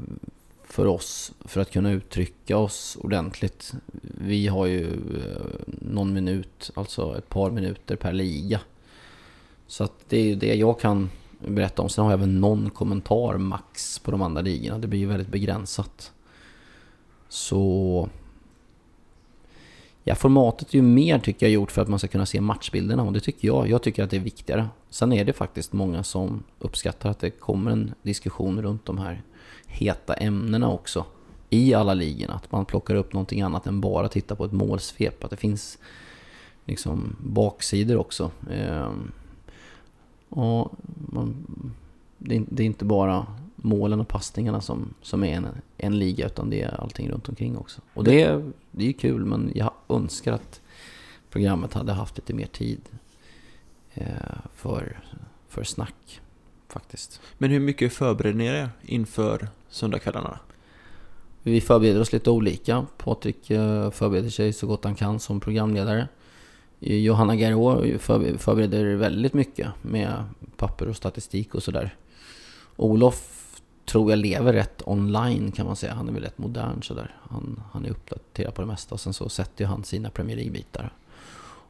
för 0.74 0.88
oss 0.88 1.32
för 1.45 1.61
att 1.61 1.71
kunna 1.71 1.91
uttrycka 1.91 2.57
oss 2.57 2.97
ordentligt. 3.01 3.74
Vi 4.01 4.47
har 4.47 4.65
ju 4.65 4.88
eh, 4.93 5.45
någon 5.65 6.13
minut, 6.13 6.71
alltså 6.74 7.17
ett 7.17 7.30
par 7.30 7.51
minuter 7.51 7.95
per 7.95 8.13
liga. 8.13 8.59
Så 9.67 9.84
att 9.84 9.93
det 10.09 10.17
är 10.17 10.24
ju 10.24 10.36
det 10.36 10.55
jag 10.55 10.80
kan 10.80 11.09
berätta 11.39 11.82
om. 11.82 11.89
Sen 11.89 12.03
har 12.03 12.11
jag 12.11 12.17
väl 12.17 12.30
någon 12.30 12.69
kommentar 12.69 13.38
max 13.38 13.99
på 13.99 14.11
de 14.11 14.21
andra 14.21 14.41
ligorna. 14.41 14.80
Det 14.80 14.88
blir 14.88 14.99
ju 14.99 15.05
väldigt 15.05 15.28
begränsat. 15.28 16.11
Så... 17.30 18.09
Ja, 20.03 20.15
formatet 20.15 20.69
är 20.69 20.76
ju 20.76 20.82
mer 20.82 21.19
tycker 21.19 21.45
jag 21.45 21.53
gjort 21.53 21.71
för 21.71 21.82
att 21.82 21.88
man 21.88 21.99
ska 21.99 22.07
kunna 22.07 22.26
se 22.26 22.41
matchbilderna 22.41 23.03
och 23.03 23.13
det 23.13 23.19
tycker 23.19 23.47
jag. 23.47 23.69
Jag 23.69 23.84
tycker 23.84 24.03
att 24.03 24.09
det 24.09 24.17
är 24.17 24.21
viktigare. 24.21 24.67
Sen 24.89 25.13
är 25.13 25.26
det 25.26 25.34
faktiskt 25.34 25.74
många 25.74 26.03
som 26.03 26.43
uppskattar 26.59 27.09
att 27.09 27.19
det 27.19 27.30
kommer 27.30 27.71
en 27.71 27.93
diskussion 28.01 28.61
runt 28.61 28.86
de 28.86 28.97
här 28.97 29.21
heta 29.74 30.13
ämnena 30.13 30.69
också. 30.71 31.05
I 31.49 31.74
alla 31.74 31.93
ligorna. 31.93 32.34
Att 32.34 32.51
man 32.51 32.65
plockar 32.65 32.95
upp 32.95 33.13
någonting 33.13 33.41
annat 33.41 33.67
än 33.67 33.82
bara 33.82 34.07
titta 34.09 34.36
på 34.36 34.45
ett 34.45 34.51
målsvep. 34.51 35.24
Att 35.24 35.30
det 35.30 35.38
finns 35.38 35.78
liksom 36.65 37.15
baksidor 37.19 37.97
också. 37.97 38.32
Ehm, 38.51 39.11
och 40.30 40.71
man, 40.95 41.45
det, 42.17 42.36
är, 42.36 42.61
inte 42.61 42.86
bara 42.86 43.26
målen 43.55 43.99
och 43.99 44.07
passningarna 44.07 44.61
som, 44.61 44.93
som 45.01 45.24
är 45.24 45.34
en, 45.36 45.47
en 45.78 45.99
liga 45.99 46.26
utan 46.26 46.49
det 46.49 46.61
är 46.61 46.82
allting 46.82 47.09
runt 47.09 47.30
omkring 47.30 47.57
också. 47.57 47.82
Och 47.93 48.03
det, 48.03 48.21
är- 48.24 48.51
det 48.71 48.84
är 48.84 48.88
ju 48.88 48.93
kul 48.93 49.26
men 49.26 49.51
jag 49.55 49.71
önskar 49.89 50.34
att 50.34 50.61
programmet 51.30 51.74
hade 51.74 51.93
haft 51.93 52.17
lite 52.17 52.34
mer 52.34 52.45
tid 52.47 52.82
eh, 53.93 54.05
för, 54.55 54.99
för 55.47 55.63
snack 55.63 56.21
faktiskt. 56.74 57.21
Men 57.38 57.49
hur 57.51 57.59
mycket 57.59 57.93
förbereder 57.93 58.38
ni 58.38 58.45
er 58.45 58.69
inför 58.82 59.47
söndagskvällarna? 59.69 60.39
Vi 61.43 61.61
förbereder 61.61 62.01
oss 62.01 62.13
lite 62.13 62.30
olika. 62.30 62.86
Patrik 62.97 63.49
eh, 63.51 63.91
förbereder 63.91 64.30
sig 64.30 64.53
så 64.53 64.67
gott 64.67 64.84
han 64.84 64.95
kan 64.95 65.19
som 65.19 65.39
programledare. 65.39 66.07
Eh, 66.80 66.95
Johanna 66.97 67.36
Garå 67.36 67.82
förbe- 67.84 68.38
förbereder 68.38 68.95
väldigt 68.95 69.34
mycket 69.34 69.67
med 69.82 70.24
papper 70.57 70.88
och 70.89 70.95
statistik 70.95 71.55
och 71.55 71.63
sådär. 71.63 71.95
Olof 72.76 73.30
tror 73.86 74.09
jag 74.11 74.19
lever 74.19 74.53
rätt 74.53 74.82
online 74.86 75.51
kan 75.51 75.65
man 75.65 75.76
säga. 75.76 75.93
Han 75.93 76.09
är 76.09 76.13
väl 76.13 76.24
rätt 76.24 76.38
modern 76.38 76.82
sådär. 76.82 77.15
Han, 77.30 77.63
han 77.71 77.86
är 77.86 77.89
uppdaterad 77.89 78.53
på 78.55 78.61
det 78.61 78.67
mesta 78.67 78.95
och 78.95 79.01
sen 79.01 79.13
så 79.13 79.30
sätter 79.30 79.63
ju 79.63 79.67
han 79.67 79.84
sina 79.84 80.09
Premier 80.09 80.38
League-bitar. 80.38 80.93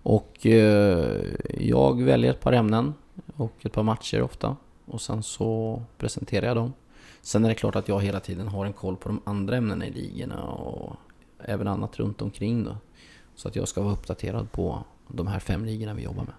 Och 0.05 0.45
eh, 0.45 1.21
jag 1.59 2.01
väljer 2.03 2.31
ett 2.31 2.41
par 2.41 2.53
ämnen 2.53 2.93
och 3.35 3.53
ett 3.61 3.73
par 3.73 3.83
matcher 3.83 4.21
ofta. 4.21 4.55
Och 4.85 5.01
sen 5.01 5.23
så 5.23 5.81
presenterar 5.97 6.47
jag 6.47 6.55
dem. 6.55 6.73
Sen 7.21 7.45
är 7.45 7.49
det 7.49 7.55
klart 7.55 7.75
att 7.75 7.87
jag 7.87 8.01
hela 8.01 8.19
tiden 8.19 8.47
har 8.47 8.65
en 8.65 8.73
koll 8.73 8.97
på 8.97 9.09
de 9.09 9.21
andra 9.25 9.57
ämnena 9.57 9.87
i 9.87 9.91
ligorna 9.91 10.43
och 10.43 10.95
även 11.39 11.67
annat 11.67 11.99
runt 11.99 12.21
omkring 12.21 12.63
då. 12.63 12.77
Så 13.35 13.47
att 13.47 13.55
jag 13.55 13.67
ska 13.67 13.81
vara 13.81 13.93
uppdaterad 13.93 14.51
på 14.51 14.83
de 15.07 15.27
här 15.27 15.39
fem 15.39 15.65
ligorna 15.65 15.93
vi 15.93 16.03
jobbar 16.03 16.23
med. 16.23 16.33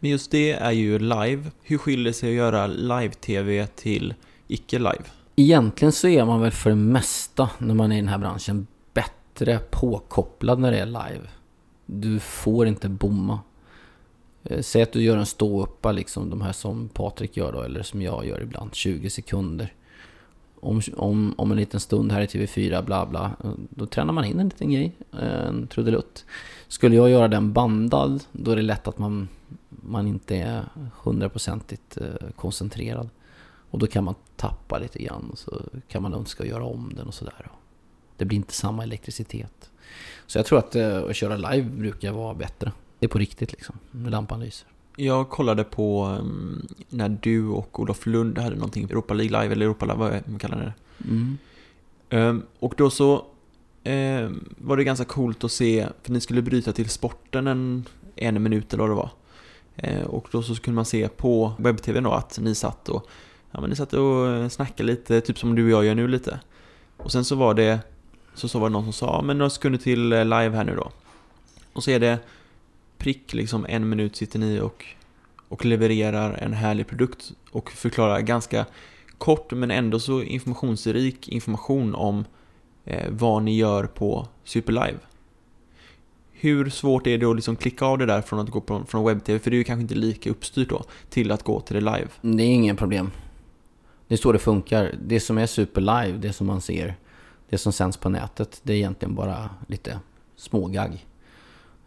Men 0.00 0.10
just 0.10 0.30
det 0.30 0.52
är 0.52 0.70
ju 0.70 0.98
live. 0.98 1.50
Hur 1.62 1.78
skiljer 1.78 2.12
sig 2.12 2.28
att 2.28 2.34
göra 2.34 2.66
live-tv 2.66 3.66
till 3.66 4.14
icke-live? 4.48 5.04
Egentligen 5.36 5.92
så 5.92 6.08
är 6.08 6.24
man 6.24 6.40
väl 6.40 6.50
för 6.50 6.70
det 6.70 6.76
mesta 6.76 7.50
när 7.58 7.74
man 7.74 7.92
är 7.92 7.96
i 7.96 8.00
den 8.00 8.08
här 8.08 8.18
branschen 8.18 8.66
bättre 8.94 9.58
påkopplad 9.58 10.58
när 10.58 10.70
det 10.70 10.78
är 10.78 10.86
live. 10.86 11.28
Du 11.86 12.18
får 12.18 12.66
inte 12.66 12.88
bomma. 12.88 13.40
Eh, 14.44 14.60
säg 14.60 14.82
att 14.82 14.92
du 14.92 15.02
gör 15.02 15.16
en 15.16 15.26
ståuppa 15.26 15.92
liksom, 15.92 16.30
de 16.30 16.40
här 16.40 16.52
som 16.52 16.88
Patrik 16.88 17.36
gör 17.36 17.52
då, 17.52 17.62
eller 17.62 17.82
som 17.82 18.02
jag 18.02 18.26
gör 18.26 18.40
ibland, 18.40 18.74
20 18.74 19.10
sekunder. 19.10 19.72
Om, 20.60 20.82
om, 20.96 21.34
om 21.36 21.50
en 21.50 21.56
liten 21.56 21.80
stund 21.80 22.12
här 22.12 22.20
i 22.20 22.26
TV4, 22.26 22.84
bla 22.84 23.06
bla, 23.06 23.32
eh, 23.44 23.50
då 23.70 23.86
tränar 23.86 24.12
man 24.12 24.24
in 24.24 24.40
en 24.40 24.48
liten 24.48 24.70
grej, 24.70 24.92
eh, 25.12 25.46
en 25.46 25.66
trudelutt. 25.66 26.24
Skulle 26.68 26.96
jag 26.96 27.10
göra 27.10 27.28
den 27.28 27.52
bandad, 27.52 28.24
då 28.32 28.50
är 28.50 28.56
det 28.56 28.62
lätt 28.62 28.88
att 28.88 28.98
man, 28.98 29.28
man 29.68 30.06
inte 30.06 30.36
är 30.36 30.64
hundraprocentigt 31.02 31.96
eh, 31.96 32.30
koncentrerad. 32.36 33.08
Och 33.70 33.78
då 33.78 33.86
kan 33.86 34.04
man 34.04 34.14
tappa 34.36 34.78
lite 34.78 35.02
grann 35.02 35.30
och 35.30 35.38
så 35.38 35.62
kan 35.88 36.02
man 36.02 36.14
önska 36.14 36.42
att 36.42 36.48
göra 36.48 36.64
om 36.64 36.92
den 36.96 37.06
och 37.06 37.14
sådär. 37.14 37.50
Det 38.16 38.24
blir 38.24 38.36
inte 38.36 38.54
samma 38.54 38.82
elektricitet. 38.82 39.70
Så 40.26 40.38
jag 40.38 40.46
tror 40.46 40.58
att 40.58 40.76
att 40.76 41.16
köra 41.16 41.36
live 41.36 41.68
brukar 41.68 42.12
vara 42.12 42.34
bättre. 42.34 42.72
Det 43.00 43.06
är 43.06 43.08
på 43.08 43.18
riktigt 43.18 43.52
liksom, 43.52 43.78
med 43.90 44.10
lampan 44.12 44.40
lyser. 44.40 44.68
Jag 44.96 45.30
kollade 45.30 45.64
på 45.64 46.06
um, 46.06 46.66
när 46.88 47.08
du 47.08 47.46
och 47.48 47.80
Olof 47.80 48.06
Lund 48.06 48.38
hade 48.38 48.56
någonting, 48.56 48.84
Europa 48.84 49.14
League 49.14 49.42
Live 49.42 49.52
eller 49.54 49.66
Europa 49.66 49.86
Live, 49.86 49.98
vad 49.98 50.22
vad 50.26 50.40
kallar 50.40 50.58
det? 50.58 50.72
Mm. 51.08 51.38
Ehm, 52.10 52.42
och 52.58 52.74
då 52.76 52.90
så 52.90 53.24
ehm, 53.84 54.44
var 54.58 54.76
det 54.76 54.84
ganska 54.84 55.04
coolt 55.04 55.44
att 55.44 55.52
se, 55.52 55.88
för 56.02 56.12
ni 56.12 56.20
skulle 56.20 56.42
bryta 56.42 56.72
till 56.72 56.88
sporten 56.88 57.46
en, 57.46 57.84
en 58.16 58.42
minut 58.42 58.72
eller 58.74 58.82
vad 58.82 58.90
det 58.90 58.94
var. 58.94 59.10
Ehm, 59.76 60.06
och 60.06 60.28
då 60.32 60.42
så 60.42 60.54
kunde 60.54 60.74
man 60.74 60.84
se 60.84 61.08
på 61.08 61.52
webb-tv 61.58 62.00
då 62.00 62.12
att 62.12 62.38
ni 62.38 62.54
satt 62.54 62.88
och, 62.88 63.06
ja, 63.50 63.60
men 63.60 63.70
ni 63.70 63.76
satt 63.76 63.92
och 63.92 64.28
eh, 64.28 64.48
snackade 64.48 64.86
lite, 64.86 65.20
typ 65.20 65.38
som 65.38 65.54
du 65.54 65.64
och 65.64 65.70
jag 65.70 65.84
gör 65.84 65.94
nu 65.94 66.08
lite. 66.08 66.40
Och 66.96 67.12
sen 67.12 67.24
så 67.24 67.34
var 67.36 67.54
det, 67.54 67.80
så, 68.34 68.48
så 68.48 68.58
var 68.58 68.68
det 68.68 68.72
någon 68.72 68.84
som 68.84 68.92
sa, 68.92 69.06
"Ja, 69.06 69.22
men 69.22 69.38
några 69.38 69.50
sekunder 69.50 69.78
till 69.78 70.12
eh, 70.12 70.24
live 70.24 70.50
här 70.56 70.64
nu 70.64 70.74
då. 70.76 70.90
Och 71.72 71.84
så 71.84 71.90
är 71.90 72.00
det 72.00 72.18
prick 73.00 73.34
liksom 73.34 73.66
en 73.68 73.88
minut 73.88 74.16
sitter 74.16 74.38
ni 74.38 74.60
och, 74.60 74.84
och 75.48 75.64
levererar 75.64 76.32
en 76.32 76.52
härlig 76.52 76.86
produkt 76.86 77.32
och 77.50 77.70
förklarar 77.70 78.20
ganska 78.20 78.66
kort 79.18 79.52
men 79.52 79.70
ändå 79.70 80.00
så 80.00 80.22
informationsrik 80.22 81.28
information 81.28 81.94
om 81.94 82.24
eh, 82.84 83.10
vad 83.10 83.42
ni 83.42 83.56
gör 83.56 83.86
på 83.86 84.28
Superlive. 84.44 84.98
Hur 86.32 86.70
svårt 86.70 87.06
är 87.06 87.18
det 87.18 87.26
att 87.26 87.36
liksom 87.36 87.56
klicka 87.56 87.84
av 87.84 87.98
det 87.98 88.06
där 88.06 88.22
från 88.22 88.38
att 88.38 88.50
gå 88.50 88.60
på, 88.60 88.84
från 88.88 89.04
webb-tv, 89.04 89.38
för 89.38 89.50
det 89.50 89.56
är 89.56 89.58
ju 89.58 89.64
kanske 89.64 89.82
inte 89.82 89.94
lika 89.94 90.30
uppstyrt 90.30 90.68
då, 90.68 90.84
till 91.08 91.30
att 91.30 91.42
gå 91.42 91.60
till 91.60 91.74
det 91.74 91.80
live? 91.80 92.08
Det 92.20 92.42
är 92.42 92.46
inget 92.46 92.78
problem. 92.78 93.10
Det 94.08 94.14
är 94.14 94.18
så 94.18 94.32
det 94.32 94.38
funkar. 94.38 94.94
Det 95.06 95.20
som 95.20 95.38
är 95.38 95.46
SuperLive, 95.46 96.18
det 96.18 96.32
som 96.32 96.46
man 96.46 96.60
ser, 96.60 96.94
det 97.48 97.58
som 97.58 97.72
sänds 97.72 97.96
på 97.96 98.08
nätet, 98.08 98.60
det 98.62 98.72
är 98.72 98.76
egentligen 98.76 99.14
bara 99.14 99.50
lite 99.66 100.00
smågagg. 100.36 101.06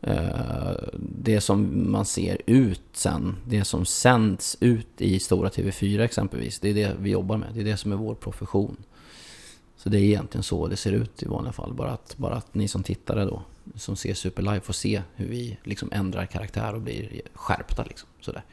Eh, 0.04 0.72
Det 1.00 1.42
som 1.42 1.92
man 1.92 2.06
ser 2.06 2.42
ut 2.46 2.82
sen, 2.94 3.36
det 3.48 3.64
som 3.64 3.86
sänds 3.86 4.58
ut 4.60 4.88
i 5.02 5.20
stora 5.20 5.50
TV4 5.50 6.00
exempelvis, 6.00 6.60
det 6.60 6.70
är 6.70 6.74
det 6.74 6.96
vi 7.00 7.10
jobbar 7.10 7.38
med. 7.38 7.48
Det 7.54 7.60
är 7.60 7.66
det 7.66 7.78
som 7.78 7.92
är 7.92 7.96
vår 7.96 8.16
profession. 8.16 8.78
Så 9.78 9.90
det 9.90 9.98
är 9.98 10.02
egentligen 10.04 10.44
så 10.44 10.68
det 10.68 10.76
ser 10.76 10.92
ut 10.92 11.24
i 11.24 11.26
vanliga 11.26 11.54
fall. 11.54 11.74
Bara 11.74 11.92
att, 11.92 12.18
bara 12.18 12.36
att 12.36 12.54
ni 12.54 12.68
som 12.68 12.84
tittare 12.84 13.26
då, 13.26 13.42
som 13.76 13.96
ser 13.96 14.14
Super 14.14 14.42
Live 14.42 14.60
får 14.60 14.74
se 14.74 15.02
hur 15.16 15.28
vi 15.28 15.58
liksom 15.64 15.90
ändrar 15.92 16.26
karaktär 16.26 16.74
och 16.74 16.82
blir 16.82 17.22
skärpta 17.34 17.84
liksom. 17.84 18.10
Sådär. 18.22 18.44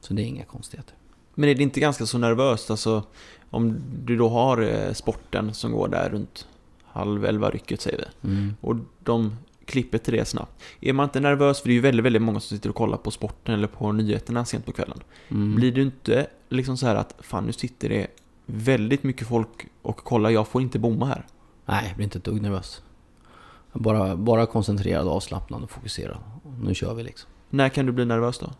Så 0.00 0.14
det 0.14 0.22
är 0.22 0.26
inga 0.26 0.44
konstigheter. 0.44 0.94
Men 1.34 1.48
är 1.48 1.54
det 1.54 1.62
inte 1.62 1.80
ganska 1.80 2.06
så 2.06 2.18
nervöst, 2.18 2.70
alltså 2.70 3.02
om 3.50 3.76
du 4.04 4.16
då 4.16 4.28
har 4.28 4.60
eh, 4.62 4.92
sporten 4.92 5.54
som 5.54 5.72
går 5.72 5.88
där 5.88 6.08
runt 6.08 6.46
halv 6.84 7.24
elva 7.24 7.50
rycket 7.50 7.80
säger 7.80 7.98
vi. 7.98 8.28
Mm. 8.28 8.54
Och 8.60 8.76
de 9.02 9.36
klipper 9.66 9.98
till 9.98 10.14
det 10.14 10.24
snabbt. 10.24 10.62
Är 10.80 10.92
man 10.92 11.04
inte 11.04 11.20
nervös, 11.20 11.60
för 11.60 11.68
det 11.68 11.72
är 11.72 11.74
ju 11.74 11.80
väldigt, 11.80 12.04
väldigt 12.04 12.22
många 12.22 12.40
som 12.40 12.56
sitter 12.56 12.70
och 12.70 12.76
kollar 12.76 12.96
på 12.96 13.10
sporten 13.10 13.54
eller 13.54 13.66
på 13.66 13.92
nyheterna 13.92 14.44
sent 14.44 14.66
på 14.66 14.72
kvällen. 14.72 15.00
Mm. 15.28 15.54
Blir 15.54 15.72
du 15.72 15.82
inte 15.82 16.26
liksom 16.48 16.76
så 16.76 16.86
här 16.86 16.94
att 16.94 17.14
fan 17.18 17.44
nu 17.44 17.52
sitter 17.52 17.88
det 17.88 18.06
väldigt 18.46 19.02
mycket 19.02 19.28
folk 19.28 19.66
och 19.82 19.96
kollar, 19.96 20.30
jag 20.30 20.48
får 20.48 20.62
inte 20.62 20.78
bomma 20.78 21.06
här. 21.06 21.26
Nej, 21.66 21.84
jag 21.86 21.96
blir 21.96 22.04
inte 22.04 22.18
ett 22.18 22.24
dugg 22.24 22.42
nervös. 22.42 22.82
Bara, 23.72 24.16
bara 24.16 24.46
koncentrerad, 24.46 25.08
avslappnad 25.08 25.62
och 25.62 25.70
fokuserad. 25.70 26.18
Nu 26.62 26.74
kör 26.74 26.94
vi 26.94 27.02
liksom. 27.02 27.30
När 27.50 27.68
kan 27.68 27.86
du 27.86 27.92
bli 27.92 28.04
nervös 28.04 28.38
då? 28.38 28.50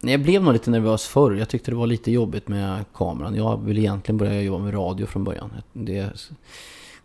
Jag 0.00 0.22
blev 0.22 0.42
nog 0.42 0.52
lite 0.52 0.70
nervös 0.70 1.06
förr. 1.06 1.32
Jag 1.32 1.48
tyckte 1.48 1.70
det 1.70 1.76
var 1.76 1.86
lite 1.86 2.10
jobbigt 2.10 2.48
med 2.48 2.84
kameran. 2.94 3.34
Jag 3.34 3.64
ville 3.64 3.80
egentligen 3.80 4.16
börja 4.16 4.42
jobba 4.42 4.64
med 4.64 4.74
radio 4.74 5.06
från 5.06 5.24
början. 5.24 5.50
Det, 5.72 6.30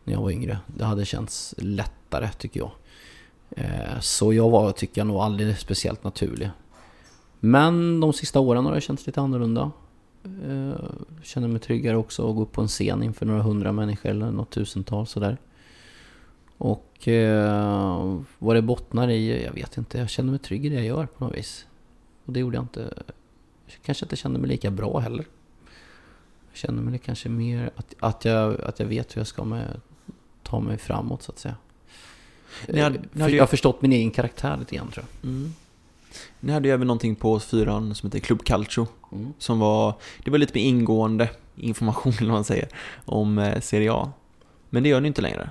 när 0.03 0.13
jag 0.13 0.21
var 0.21 0.31
yngre. 0.31 0.59
Det 0.67 0.85
hade 0.85 1.05
känts 1.05 1.55
lättare 1.57 2.29
tycker 2.37 2.59
jag. 2.59 2.71
Eh, 3.55 3.99
så 3.99 4.33
jag 4.33 4.49
var, 4.49 4.71
tycker 4.71 5.01
jag, 5.01 5.07
nog 5.07 5.17
aldrig 5.17 5.57
speciellt 5.57 6.03
naturlig. 6.03 6.49
Men 7.39 7.99
de 7.99 8.13
sista 8.13 8.39
åren 8.39 8.65
har 8.65 8.75
det 8.75 8.81
känts 8.81 9.07
lite 9.07 9.21
annorlunda. 9.21 9.71
Jag 10.47 10.77
Känner 11.23 11.47
mig 11.47 11.59
tryggare 11.59 11.97
också 11.97 12.29
att 12.29 12.35
gå 12.35 12.41
upp 12.41 12.51
på 12.51 12.61
en 12.61 12.67
scen 12.67 13.03
inför 13.03 13.25
några 13.25 13.41
hundra 13.41 13.71
människor 13.71 14.09
eller 14.09 14.31
något 14.31 14.49
tusental 14.49 15.07
sådär. 15.07 15.37
Och 16.57 17.07
eh, 17.07 18.19
vad 18.39 18.55
det 18.55 18.61
bottnar 18.61 19.09
i, 19.09 19.43
jag 19.43 19.53
vet 19.53 19.77
inte. 19.77 19.97
Jag 19.97 20.09
känner 20.09 20.31
mig 20.31 20.39
trygg 20.39 20.65
i 20.65 20.69
det 20.69 20.75
jag 20.75 20.85
gör 20.85 21.05
på 21.05 21.25
något 21.25 21.37
vis. 21.37 21.65
Och 22.25 22.33
det 22.33 22.39
gjorde 22.39 22.57
jag 22.57 22.63
inte... 22.63 22.93
Jag 23.65 23.81
kanske 23.83 24.05
inte 24.05 24.15
kände 24.15 24.39
mig 24.39 24.49
lika 24.49 24.71
bra 24.71 24.99
heller. 24.99 25.25
Jag 26.49 26.57
känner 26.57 26.81
mig 26.81 26.99
kanske 26.99 27.29
mer 27.29 27.71
att, 27.75 27.93
att, 27.99 28.25
jag, 28.25 28.61
att 28.61 28.79
jag 28.79 28.87
vet 28.87 29.15
hur 29.15 29.19
jag 29.19 29.27
ska 29.27 29.43
med, 29.43 29.81
ta 30.43 30.59
mig 30.59 30.77
framåt 30.77 31.21
så 31.21 31.31
att 31.31 31.39
säga. 31.39 31.55
Ni 32.67 32.79
hade- 32.81 32.99
ni 33.13 33.21
hade 33.21 33.35
Jag 33.35 33.41
har 33.41 33.47
förstått 33.47 33.81
min 33.81 33.93
egen 33.93 34.11
karaktär 34.11 34.57
lite 34.59 34.75
grann 34.75 34.91
tror 34.91 35.05
jag. 35.21 35.29
Mm. 35.29 35.53
Ni 36.39 36.51
hade 36.53 36.67
ju 36.67 36.73
även 36.73 36.87
någonting 36.87 37.15
på 37.15 37.39
fyran 37.39 37.95
som 37.95 38.07
heter 38.07 38.19
Club 38.19 38.43
Calcio. 38.45 38.87
Mm. 39.11 39.33
Som 39.37 39.59
var, 39.59 39.93
det 40.23 40.31
var 40.31 40.37
lite 40.37 40.53
mer 40.55 40.61
ingående 40.65 41.29
information 41.55 42.13
eller 42.17 42.27
vad 42.29 42.37
man 42.37 42.43
säger, 42.43 42.67
om 43.05 43.37
eh, 43.37 43.59
Serie 43.61 43.93
A. 43.93 44.11
Men 44.69 44.83
det 44.83 44.89
gör 44.89 45.01
ni 45.01 45.07
inte 45.07 45.21
längre. 45.21 45.49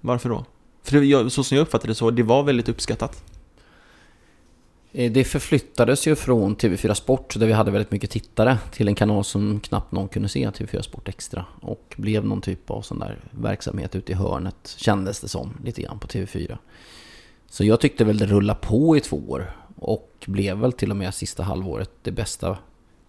Varför 0.00 0.28
då? 0.28 0.44
För 0.82 0.92
det, 1.00 1.06
jag, 1.06 1.32
så 1.32 1.44
som 1.44 1.56
jag 1.56 1.62
uppfattade 1.62 1.90
det 1.90 1.94
så, 1.94 2.10
det 2.10 2.22
var 2.22 2.42
väldigt 2.42 2.68
uppskattat. 2.68 3.22
Eh, 4.98 5.12
det 5.12 5.24
förflyttades 5.24 6.06
ju 6.06 6.14
från 6.14 6.56
TV4 6.56 6.94
Sport, 6.94 7.34
där 7.38 7.46
vi 7.46 7.52
hade 7.52 7.70
väldigt 7.70 7.90
mycket 7.90 8.10
tittare, 8.10 8.58
till 8.72 8.88
en 8.88 8.94
kanal 8.94 9.24
som 9.24 9.60
knappt 9.60 9.92
någon 9.92 10.08
kunde 10.08 10.28
se, 10.28 10.48
TV4 10.48 10.82
Sport 10.82 11.08
Extra. 11.08 11.44
Och 11.60 11.94
blev 11.96 12.24
någon 12.24 12.40
typ 12.40 12.70
av 12.70 12.82
sån 12.82 12.98
där 12.98 13.18
verksamhet 13.30 13.96
ute 13.96 14.12
i 14.12 14.14
hörnet, 14.14 14.74
kändes 14.76 15.20
det 15.20 15.28
som, 15.28 15.52
lite 15.64 15.82
grann 15.82 15.98
på 15.98 16.06
TV4. 16.06 16.58
Så 17.46 17.64
jag 17.64 17.80
tyckte 17.80 18.04
väl 18.04 18.18
det 18.18 18.26
rullade 18.26 18.58
på 18.62 18.96
i 18.96 19.00
två 19.00 19.16
år. 19.28 19.56
Och 19.76 20.24
blev 20.26 20.56
väl 20.56 20.72
till 20.72 20.90
och 20.90 20.96
med 20.96 21.14
sista 21.14 21.42
halvåret 21.42 21.90
det 22.02 22.12
bästa 22.12 22.58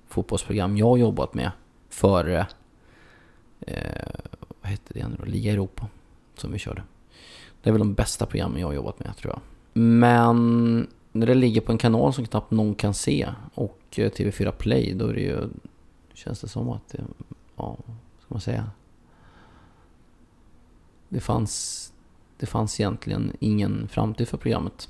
fotbollsprogram 0.07 0.77
jag 0.77 0.99
jobbat 0.99 1.33
med 1.33 1.51
före, 1.89 2.47
eh, 3.59 3.75
vad 4.61 4.71
hette 4.71 4.93
det 4.93 5.07
nu 5.07 5.15
då, 5.19 5.25
Liga 5.25 5.53
Europa, 5.53 5.87
som 6.35 6.51
vi 6.51 6.59
körde. 6.59 6.83
Det 7.61 7.69
är 7.69 7.71
väl 7.71 7.79
de 7.79 7.93
bästa 7.93 8.25
programmen 8.25 8.59
jag 8.59 8.67
har 8.67 8.73
jobbat 8.73 8.99
med 8.99 9.17
tror 9.17 9.33
jag. 9.33 9.41
Men 9.81 10.87
när 11.19 11.27
det 11.27 11.33
ligger 11.33 11.61
på 11.61 11.71
en 11.71 11.77
kanal 11.77 12.13
som 12.13 12.25
knappt 12.25 12.51
någon 12.51 12.75
kan 12.75 12.93
se 12.93 13.29
och 13.53 13.79
eh, 13.91 14.11
TV4 14.11 14.51
Play, 14.51 14.93
då 14.93 15.07
är 15.07 15.13
det 15.13 15.21
ju, 15.21 15.49
känns 16.13 16.41
det 16.41 16.47
som 16.47 16.69
att 16.69 16.87
det, 16.87 17.03
ja, 17.55 17.77
ska 18.19 18.27
man 18.27 18.41
säga? 18.41 18.71
Det 21.09 21.19
fanns, 21.19 21.93
det 22.37 22.45
fanns 22.45 22.79
egentligen 22.79 23.31
ingen 23.39 23.87
framtid 23.87 24.27
för 24.27 24.37
programmet. 24.37 24.89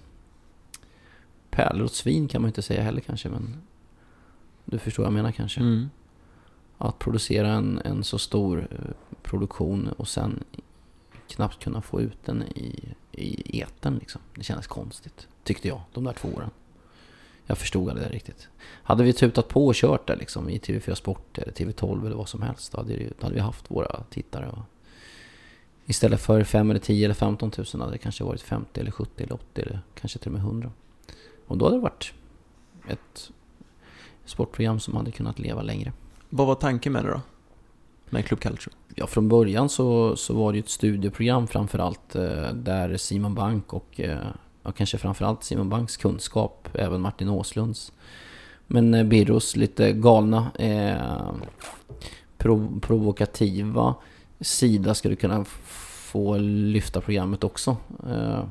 Pärlor 1.49 1.83
och 1.83 1.91
svin 1.91 2.27
kan 2.27 2.41
man 2.41 2.49
inte 2.49 2.61
säga 2.61 2.81
heller 2.81 3.01
kanske, 3.01 3.29
men 3.29 3.61
du 4.65 4.79
förstår 4.79 5.03
vad 5.03 5.07
jag 5.07 5.13
menar 5.13 5.31
kanske. 5.31 5.61
Mm. 5.61 5.89
Att 6.77 6.99
producera 6.99 7.51
en, 7.51 7.81
en 7.85 8.03
så 8.03 8.19
stor 8.19 8.67
eh, 8.71 9.17
produktion 9.21 9.87
och 9.87 10.07
sen 10.07 10.43
knappt 11.27 11.63
kunna 11.63 11.81
få 11.81 12.01
ut 12.01 12.25
den 12.25 12.43
i, 12.43 12.93
i 13.11 13.61
etern 13.61 13.97
liksom. 13.97 14.21
Det 14.35 14.43
kändes 14.43 14.67
konstigt, 14.67 15.27
tyckte 15.47 15.67
jag, 15.67 15.81
de 15.93 16.03
där 16.03 16.13
två 16.13 16.27
åren. 16.27 16.49
Jag 17.45 17.57
förstod 17.57 17.89
aldrig 17.89 18.07
det 18.07 18.13
riktigt. 18.13 18.49
Hade 18.59 19.03
vi 19.03 19.13
tutat 19.13 19.47
på 19.47 19.67
och 19.67 19.75
kört 19.75 20.07
där 20.07 20.15
liksom 20.15 20.49
i 20.49 20.57
TV4 20.57 20.95
Sport 20.95 21.37
eller 21.37 21.51
TV12 21.51 22.05
eller 22.05 22.15
vad 22.15 22.29
som 22.29 22.41
helst, 22.41 22.71
då 22.71 22.77
hade, 22.77 22.93
det, 22.93 23.13
då 23.19 23.25
hade 23.25 23.35
vi 23.35 23.41
haft 23.41 23.71
våra 23.71 24.03
tittare. 24.09 24.49
Och 24.49 24.59
istället 25.85 26.21
för 26.21 26.43
5 26.43 26.69
eller 26.69 26.79
10 26.79 27.05
eller 27.05 27.15
15 27.15 27.51
000 27.57 27.81
hade 27.81 27.91
det 27.91 27.97
kanske 27.97 28.23
varit 28.23 28.41
50 28.41 28.79
eller 28.79 28.91
70 28.91 29.23
eller 29.23 29.33
80 29.33 29.61
eller 29.61 29.79
kanske 29.99 30.19
till 30.19 30.27
och 30.27 30.33
med 30.33 30.41
100. 30.41 30.71
Och 31.47 31.57
då 31.57 31.65
hade 31.65 31.77
det 31.77 31.81
varit 31.81 32.13
ett 32.87 33.31
sportprogram 34.25 34.79
som 34.79 34.95
hade 34.95 35.11
kunnat 35.11 35.39
leva 35.39 35.61
längre. 35.61 35.93
Vad 36.29 36.47
var 36.47 36.55
tanken 36.55 36.93
med 36.93 37.05
det 37.05 37.11
då? 37.11 37.21
Med 38.09 38.25
Club 38.25 38.39
Calcio? 38.39 38.71
Ja, 38.95 39.07
från 39.07 39.29
början 39.29 39.69
så, 39.69 40.15
så 40.15 40.33
var 40.33 40.51
det 40.51 40.57
ju 40.57 40.59
ett 40.59 40.69
studieprogram 40.69 41.47
framförallt 41.47 42.15
eh, 42.15 42.53
där 42.53 42.97
Simon 42.97 43.35
Bank 43.35 43.73
och 43.73 43.99
eh, 43.99 44.17
ja, 44.67 44.71
kanske 44.71 44.97
framförallt 44.97 45.43
Simon 45.43 45.69
Banks 45.69 45.97
kunskap, 45.97 46.69
även 46.73 47.01
Martin 47.01 47.29
Åslunds. 47.29 47.91
Men 48.67 48.93
eh, 48.93 49.03
Birros 49.03 49.55
lite 49.55 49.91
galna, 49.91 50.51
eh, 50.59 51.31
prov, 52.37 52.79
provokativa 52.79 53.95
sida 54.39 54.95
skulle 54.95 55.15
kunna 55.15 55.45
få 56.11 56.37
lyfta 56.37 57.01
programmet 57.01 57.43
också. 57.43 57.77
Eh, 58.09 58.43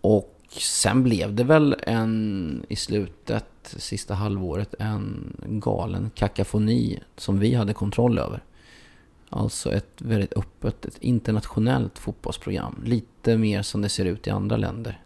och 0.00 0.40
sen 0.58 1.02
blev 1.02 1.34
det 1.34 1.44
väl 1.44 1.76
en, 1.82 2.64
i 2.68 2.76
slutet, 2.76 3.74
sista 3.76 4.14
halvåret, 4.14 4.74
en 4.78 5.36
galen 5.42 6.10
kakafoni 6.14 7.00
som 7.16 7.38
vi 7.38 7.54
hade 7.54 7.72
kontroll 7.72 8.18
över. 8.18 8.42
Alltså 9.36 9.72
ett 9.72 10.02
väldigt 10.02 10.32
öppet, 10.32 10.84
ett 10.84 10.98
internationellt 10.98 11.98
fotbollsprogram. 11.98 12.82
Lite 12.84 13.38
mer 13.38 13.62
som 13.62 13.82
det 13.82 13.88
ser 13.88 14.04
ut 14.04 14.26
i 14.26 14.30
andra 14.30 14.56
länder. 14.56 15.02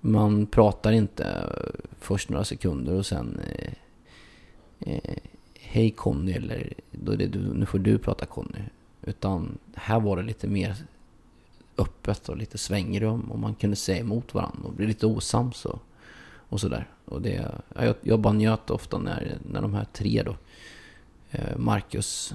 Man 0.00 0.46
pratar 0.46 0.92
inte 0.92 1.48
först 2.00 2.28
några 2.28 2.44
sekunder 2.44 2.94
och 2.94 3.06
sen 3.06 3.40
eh, 3.48 3.72
eh, 4.80 5.16
Hej 5.54 5.90
Conny 5.90 6.32
eller 6.32 6.72
då 6.90 7.12
är 7.12 7.16
det 7.16 7.26
du, 7.26 7.38
nu 7.38 7.66
får 7.66 7.78
du 7.78 7.98
prata 7.98 8.26
Conny. 8.26 8.58
Utan 9.02 9.58
här 9.74 10.00
var 10.00 10.16
det 10.16 10.22
lite 10.22 10.48
mer 10.48 10.76
öppet 11.78 12.28
och 12.28 12.36
lite 12.36 12.58
svängrum 12.58 13.30
och 13.30 13.38
man 13.38 13.54
kunde 13.54 13.76
säga 13.76 13.98
emot 13.98 14.34
varandra 14.34 14.68
och 14.68 14.72
bli 14.74 14.86
lite 14.86 15.06
osams 15.06 15.64
och, 15.64 15.82
och 16.48 16.60
sådär. 16.60 16.88
Och 17.04 17.22
det, 17.22 17.52
jag, 17.74 17.94
jag 18.02 18.20
bara 18.20 18.32
njöt 18.32 18.70
ofta 18.70 18.98
när, 18.98 19.38
när 19.50 19.62
de 19.62 19.74
här 19.74 19.86
tre 19.92 20.22
då, 20.22 20.36
eh, 21.30 21.56
Marcus, 21.56 22.34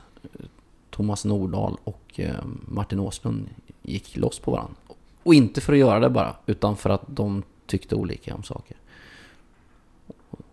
Thomas 0.98 1.26
Nordahl 1.26 1.78
och 1.84 2.20
eh, 2.20 2.36
Martin 2.68 3.00
Åslund 3.00 3.50
gick 3.82 4.18
loss 4.18 4.40
på 4.40 4.52
varandra. 4.52 4.76
Och 5.24 5.34
inte 5.34 5.62
för 5.62 5.74
att 5.74 5.80
göra 5.80 6.00
det 6.00 6.10
bara, 6.10 6.36
utan 6.46 6.78
för 6.78 6.90
att 6.90 7.04
de 7.08 7.44
tyckte 7.66 7.96
olika 7.96 8.36
om 8.36 8.44
saker. 8.44 8.78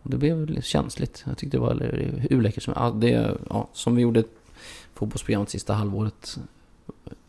Och 0.03 0.11
det 0.11 0.16
blev 0.16 0.47
lite 0.47 0.62
känsligt. 0.62 1.24
Jag 1.26 1.38
tyckte 1.38 1.57
det 1.57 1.61
var 1.61 1.74
hur 2.30 2.42
läckert 2.42 2.62
som 2.62 3.01
det, 3.01 3.38
ja, 3.51 3.68
Som 3.72 3.97
vi 3.97 4.03
gjorde 4.03 4.24
fotbollsprogrammet 4.95 5.51
sista 5.51 5.72
halvåret 5.72 6.38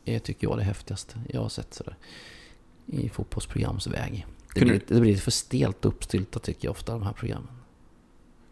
är, 0.05 0.19
tycker 0.19 0.47
jag, 0.47 0.57
det 0.57 0.63
häftigaste 0.63 1.19
jag 1.29 1.41
har 1.41 1.49
sett 1.49 1.73
sådär. 1.73 1.95
I 2.85 3.09
fotbollsprogramsväg. 3.09 4.25
Det 4.55 4.65
blir, 4.65 4.81
det 4.87 5.01
blir 5.01 5.17
för 5.17 5.31
stelt 5.31 5.85
uppstyltat 5.85 6.43
tycker 6.43 6.67
jag 6.67 6.71
ofta, 6.71 6.91
de 6.91 7.03
här 7.03 7.13
programmen. 7.13 7.51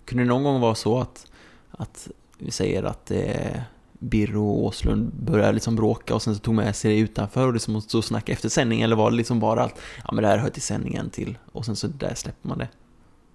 Kunde 0.06 0.24
det 0.24 0.28
någon 0.28 0.44
gång 0.44 0.62
vara 0.62 0.76
så 0.76 1.00
att, 1.00 1.32
att 1.72 2.10
vi 2.38 2.52
säger 2.52 2.84
att 2.84 3.12
eh, 3.12 3.62
Birro 4.04 4.50
och 4.50 4.64
Åslund 4.66 5.12
började 5.14 5.52
liksom 5.54 5.76
bråka 5.76 6.16
och 6.16 6.22
sen 6.22 6.36
så 6.36 6.42
tog 6.42 6.56
med 6.56 6.76
sig 6.76 6.94
det 6.94 7.00
utanför 7.00 7.48
och 7.48 7.54
liksom 7.54 7.82
stod 7.82 8.00
och 8.00 8.06
snacka 8.06 8.32
efter 8.32 8.50
sändningen 8.50 8.86
eller 8.86 8.96
var 8.96 9.12
det 9.12 9.18
liksom 9.18 9.40
bara 9.40 9.64
att 9.64 9.80
ja 10.04 10.10
men 10.14 10.22
det 10.22 10.28
här 10.28 10.38
hör 10.38 10.50
till 10.50 10.62
sändningen 10.62 11.10
till 11.10 11.38
och 11.52 11.66
sen 11.66 11.76
så 11.76 11.88
där 11.88 12.14
släpper 12.16 12.50
man 12.50 12.58
det? 12.58 12.68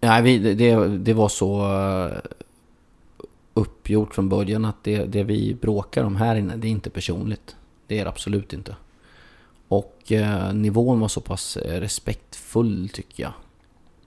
Nej, 0.00 0.22
vi, 0.22 0.38
det- 0.54 0.98
det, 0.98 1.14
var 1.14 1.28
så 1.28 1.60
eh, 2.06 2.18
uppgjort 3.54 4.14
från 4.14 4.28
början 4.28 4.64
att 4.64 4.84
det, 4.84 5.04
det 5.04 5.24
vi 5.24 5.54
bråkar 5.54 6.04
om 6.04 6.16
här 6.16 6.36
inne, 6.36 6.56
det 6.56 6.66
är 6.68 6.70
inte 6.70 6.90
personligt. 6.90 7.56
Det 7.86 7.98
är 7.98 8.04
det 8.04 8.10
absolut 8.10 8.52
inte. 8.52 8.76
Och 9.68 10.12
eh, 10.12 10.52
nivån 10.52 11.00
var 11.00 11.08
så 11.08 11.20
pass 11.20 11.56
eh, 11.56 11.80
respektfull 11.80 12.88
tycker 12.92 13.22
jag. 13.22 13.32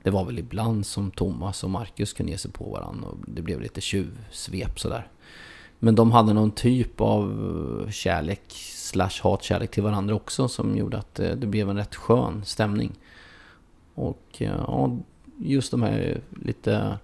Det 0.03 0.09
var 0.09 0.26
väl 0.26 0.39
ibland 0.39 0.86
som 0.86 1.12
Thomas 1.12 1.64
och 1.64 1.70
Marcus 1.70 2.14
kunde 2.14 2.32
ge 2.32 2.38
sig 2.38 2.51
på 2.51 2.64
varandra 2.64 3.07
och 3.07 3.18
det 3.28 3.41
blev 3.41 3.62
lite 3.62 3.82
tjuvsvep 3.82 4.80
sådär. 4.80 5.07
Men 5.84 5.95
de 5.95 6.11
hade 6.11 6.34
någon 6.34 6.51
typ 6.51 7.01
av 7.01 7.84
eh, 7.86 7.91
kärlek 7.91 8.41
slash 8.75 9.21
hatkärlek 9.23 9.71
till 9.71 9.84
varandra 9.84 10.15
också 10.15 10.47
som 10.47 10.77
gjorde 10.77 10.97
att 10.97 11.19
eh, 11.19 11.32
det 11.32 11.47
blev 11.47 11.69
en 11.69 11.77
rätt 11.77 11.95
skön 11.95 12.41
stämning. 12.45 12.91
Och 13.95 14.27
eh, 14.38 14.63
ja, 14.67 14.97
just 15.38 15.71
de 15.71 15.84
här 15.84 16.21
lite 16.45 16.99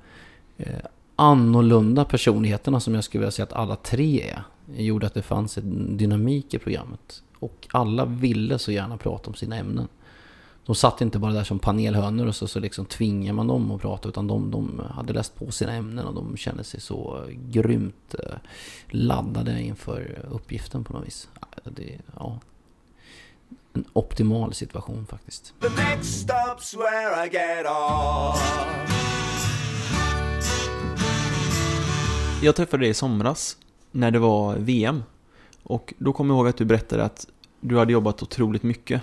annorlunda 1.15 2.05
personligheterna 2.05 2.79
som 2.79 2.95
jag 2.95 3.03
skulle 3.03 3.19
vilja 3.19 3.31
säga 3.31 3.43
att 3.43 3.53
alla 3.53 3.75
tre 3.75 4.21
är, 4.21 4.43
gjorde 4.75 5.07
att 5.07 5.13
det 5.13 5.21
fanns 5.21 5.57
en 5.57 5.97
dynamik 5.97 6.53
i 6.53 6.59
programmet. 6.59 7.23
Och 7.39 7.67
alla 7.71 8.05
ville 8.05 8.59
så 8.59 8.71
gärna 8.71 8.97
prata 8.97 9.29
om 9.29 9.33
sina 9.33 9.57
ämnen. 9.57 9.87
De 10.67 10.75
satt 10.75 11.01
inte 11.01 11.19
bara 11.19 11.33
där 11.33 11.43
som 11.43 11.59
panelhönor 11.59 12.27
och 12.27 12.35
så, 12.35 12.47
så 12.47 12.59
liksom 12.59 12.85
tvingar 12.85 13.33
man 13.33 13.47
dem 13.47 13.71
att 13.71 13.81
prata 13.81 14.09
utan 14.09 14.27
de, 14.27 14.51
de 14.51 14.81
hade 14.89 15.13
läst 15.13 15.35
på 15.35 15.51
sina 15.51 15.73
ämnen 15.73 16.05
och 16.05 16.13
de 16.13 16.37
kände 16.37 16.63
sig 16.63 16.81
så 16.81 17.25
grymt 17.29 18.15
eh, 18.19 18.35
laddade 18.87 19.61
inför 19.61 20.25
uppgiften 20.31 20.83
på 20.83 20.93
något 20.93 21.07
vis. 21.07 21.29
Det, 21.63 21.99
ja, 22.15 22.39
en 23.73 23.85
optimal 23.93 24.53
situation 24.53 25.05
faktiskt. 25.05 25.53
The 25.61 25.69
next 25.69 26.29
stop's 26.29 26.77
where 26.77 27.25
I 27.25 27.29
get 27.29 27.65
off. 27.65 28.67
Jag 32.43 32.55
träffade 32.55 32.83
dig 32.83 32.89
i 32.89 32.93
somras 32.93 33.57
när 33.91 34.11
det 34.11 34.19
var 34.19 34.55
VM. 34.55 35.03
Och 35.63 35.93
då 35.97 36.13
kommer 36.13 36.33
jag 36.33 36.37
ihåg 36.37 36.47
att 36.47 36.57
du 36.57 36.65
berättade 36.65 37.03
att 37.03 37.27
du 37.61 37.77
hade 37.77 37.93
jobbat 37.93 38.23
otroligt 38.23 38.63
mycket. 38.63 39.01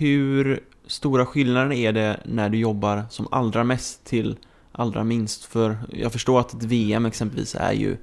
Hur 0.00 0.60
stora 0.86 1.26
skillnader 1.26 1.72
är 1.72 1.92
det 1.92 2.20
när 2.24 2.48
du 2.48 2.58
jobbar 2.58 3.04
som 3.10 3.28
allra 3.30 3.64
mest 3.64 4.04
till 4.04 4.36
allra 4.72 5.04
minst? 5.04 5.44
För 5.44 5.78
jag 5.92 6.12
förstår 6.12 6.40
att 6.40 6.54
ett 6.54 6.62
VM 6.62 7.06
exempelvis 7.06 7.54
är 7.54 7.72
ju 7.72 7.96